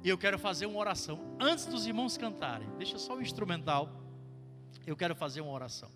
E 0.03 0.09
eu 0.09 0.17
quero 0.17 0.39
fazer 0.39 0.67
uma 0.67 0.79
oração. 0.79 1.37
Antes 1.39 1.67
dos 1.67 1.87
irmãos 1.87 2.17
cantarem, 2.17 2.69
deixa 2.79 2.99
só 2.99 3.17
o 3.17 3.23
instrumental. 3.23 3.91
Eu 4.87 4.97
quero 4.97 5.15
fazer 5.15 5.41
uma 5.41 5.53
oração. 5.53 5.91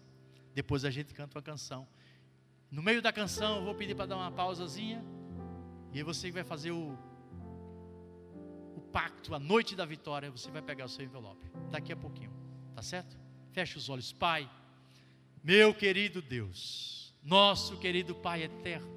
Depois 0.54 0.84
a 0.84 0.90
gente 0.90 1.14
canta 1.14 1.38
uma 1.38 1.42
canção. 1.42 1.86
No 2.70 2.82
meio 2.82 3.00
da 3.00 3.12
canção, 3.12 3.56
eu 3.56 3.64
vou 3.64 3.74
pedir 3.74 3.94
para 3.94 4.06
dar 4.06 4.16
uma 4.16 4.30
pausazinha. 4.30 5.02
E 5.92 6.02
você 6.02 6.30
vai 6.30 6.44
fazer 6.44 6.70
o, 6.70 6.98
o 8.76 8.80
pacto, 8.92 9.34
a 9.34 9.38
noite 9.38 9.74
da 9.74 9.86
vitória. 9.86 10.30
Você 10.30 10.50
vai 10.50 10.60
pegar 10.60 10.84
o 10.84 10.88
seu 10.88 11.04
envelope. 11.04 11.50
Daqui 11.70 11.92
a 11.92 11.96
pouquinho. 11.96 12.32
Tá 12.74 12.82
certo? 12.82 13.16
Feche 13.52 13.78
os 13.78 13.88
olhos. 13.88 14.12
Pai, 14.12 14.50
meu 15.42 15.72
querido 15.72 16.20
Deus, 16.20 17.14
nosso 17.22 17.78
querido 17.78 18.14
Pai 18.14 18.42
eterno. 18.42 18.92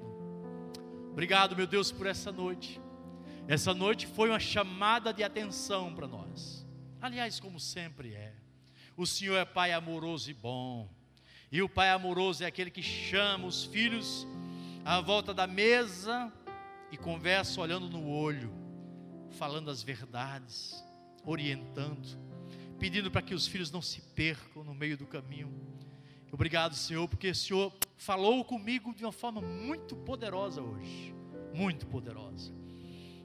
Obrigado, 1.12 1.56
meu 1.56 1.66
Deus, 1.66 1.90
por 1.90 2.06
essa 2.06 2.30
noite. 2.30 2.80
Essa 3.48 3.72
noite 3.72 4.06
foi 4.06 4.28
uma 4.28 4.38
chamada 4.38 5.10
de 5.10 5.24
atenção 5.24 5.94
para 5.94 6.06
nós. 6.06 6.66
Aliás, 7.00 7.40
como 7.40 7.58
sempre 7.58 8.12
é. 8.12 8.34
O 8.94 9.06
Senhor 9.06 9.36
é 9.38 9.44
Pai 9.46 9.72
amoroso 9.72 10.30
e 10.30 10.34
bom. 10.34 10.86
E 11.50 11.62
o 11.62 11.68
pai 11.68 11.88
amoroso 11.88 12.44
é 12.44 12.46
aquele 12.46 12.70
que 12.70 12.82
chama 12.82 13.46
os 13.46 13.64
filhos 13.64 14.26
à 14.84 15.00
volta 15.00 15.32
da 15.32 15.46
mesa 15.46 16.30
e 16.92 16.96
conversa 16.98 17.58
olhando 17.58 17.88
no 17.88 18.06
olho, 18.06 18.52
falando 19.30 19.70
as 19.70 19.82
verdades, 19.82 20.84
orientando, 21.24 22.06
pedindo 22.78 23.10
para 23.10 23.22
que 23.22 23.34
os 23.34 23.46
filhos 23.46 23.70
não 23.70 23.80
se 23.80 24.02
percam 24.14 24.62
no 24.62 24.74
meio 24.74 24.98
do 24.98 25.06
caminho. 25.06 25.50
Obrigado, 26.30 26.74
Senhor, 26.74 27.08
porque 27.08 27.30
o 27.30 27.34
Senhor 27.34 27.72
falou 27.96 28.44
comigo 28.44 28.94
de 28.94 29.04
uma 29.04 29.12
forma 29.12 29.40
muito 29.40 29.96
poderosa 29.96 30.60
hoje, 30.60 31.14
muito 31.54 31.86
poderosa. 31.86 32.52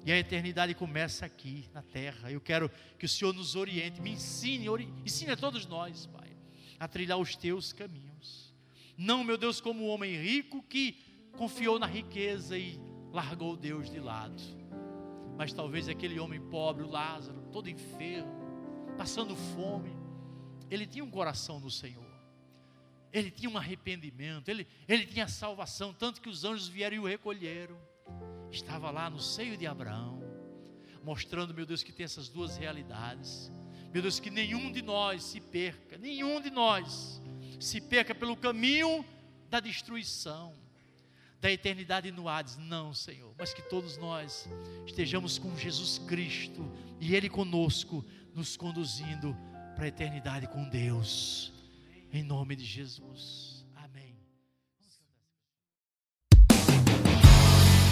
E 0.06 0.12
a 0.12 0.18
eternidade 0.18 0.74
começa 0.76 1.26
aqui 1.26 1.70
na 1.74 1.82
terra. 1.82 2.30
Eu 2.30 2.42
quero 2.42 2.70
que 3.00 3.06
o 3.06 3.10
Senhor 3.10 3.34
nos 3.34 3.56
oriente, 3.56 4.02
me 4.02 4.12
ensine, 4.12 4.68
ori 4.68 4.94
ensine 5.06 5.32
a 5.32 5.38
todos 5.38 5.66
nós, 5.66 6.06
Pai, 6.08 6.36
a 6.78 6.88
trilhar 6.88 7.18
os 7.18 7.36
teus 7.36 7.72
caminhos. 7.72 8.54
Não, 8.98 9.24
meu 9.24 9.38
Deus, 9.38 9.62
como 9.62 9.86
o 9.86 9.88
homem 9.88 10.16
rico 10.22 10.62
que 10.64 10.98
confiou 11.38 11.80
na 11.80 11.86
riqueza 11.86 12.58
e 12.58 12.78
largou 13.14 13.56
Deus 13.56 13.90
de 13.90 14.00
lado. 14.00 14.42
Mas 15.38 15.54
talvez 15.54 15.88
aquele 15.88 16.20
homem 16.20 16.42
pobre, 16.50 16.84
o 16.84 16.90
Lázaro, 16.90 17.42
todo 17.52 17.70
enfermo, 17.70 18.32
passando 18.98 19.36
fome, 19.36 19.96
ele 20.70 20.86
tinha 20.86 21.04
um 21.04 21.10
coração 21.10 21.62
no 21.62 21.72
Senhor. 21.72 22.04
Ele 23.12 23.32
tinha 23.32 23.50
um 23.50 23.58
arrependimento, 23.58 24.50
ele, 24.50 24.68
ele 24.88 25.06
tinha 25.06 25.28
salvação, 25.28 25.94
tanto 25.94 26.20
que 26.20 26.30
os 26.30 26.44
anjos 26.44 26.68
vieram 26.68 26.98
e 26.98 27.00
o 27.00 27.06
recolheram 27.06 27.93
estava 28.54 28.92
lá 28.92 29.10
no 29.10 29.20
seio 29.20 29.58
de 29.58 29.66
Abraão, 29.66 30.22
mostrando, 31.04 31.54
meu 31.54 31.66
Deus, 31.66 31.84
que 31.84 31.92
tem 31.92 32.04
essas 32.04 32.30
duas 32.30 32.56
realidades. 32.58 33.52
Meu 33.92 34.02
Deus, 34.02 34.20
que 34.20 34.30
nenhum 34.30 34.72
de 34.72 34.82
nós 34.82 35.24
se 35.24 35.40
perca, 35.40 35.98
nenhum 35.98 36.40
de 36.40 36.50
nós 36.50 37.22
se 37.60 37.80
perca 37.80 38.14
pelo 38.14 38.36
caminho 38.36 39.06
da 39.50 39.60
destruição, 39.60 40.54
da 41.40 41.52
eternidade 41.52 42.12
no 42.12 42.28
Hades. 42.28 42.58
Não, 42.58 42.94
Senhor, 42.94 43.34
mas 43.38 43.54
que 43.54 43.62
todos 43.62 43.98
nós 43.98 44.48
estejamos 44.86 45.38
com 45.38 45.56
Jesus 45.58 46.00
Cristo 46.00 46.72
e 47.00 47.16
Ele 47.16 47.30
conosco, 47.30 48.04
nos 48.34 48.58
conduzindo 48.58 49.36
para 49.76 49.86
a 49.86 49.88
eternidade 49.88 50.48
com 50.48 50.68
Deus. 50.70 51.52
Em 52.12 52.24
nome 52.24 52.56
de 52.56 52.66
Jesus. 52.66 53.53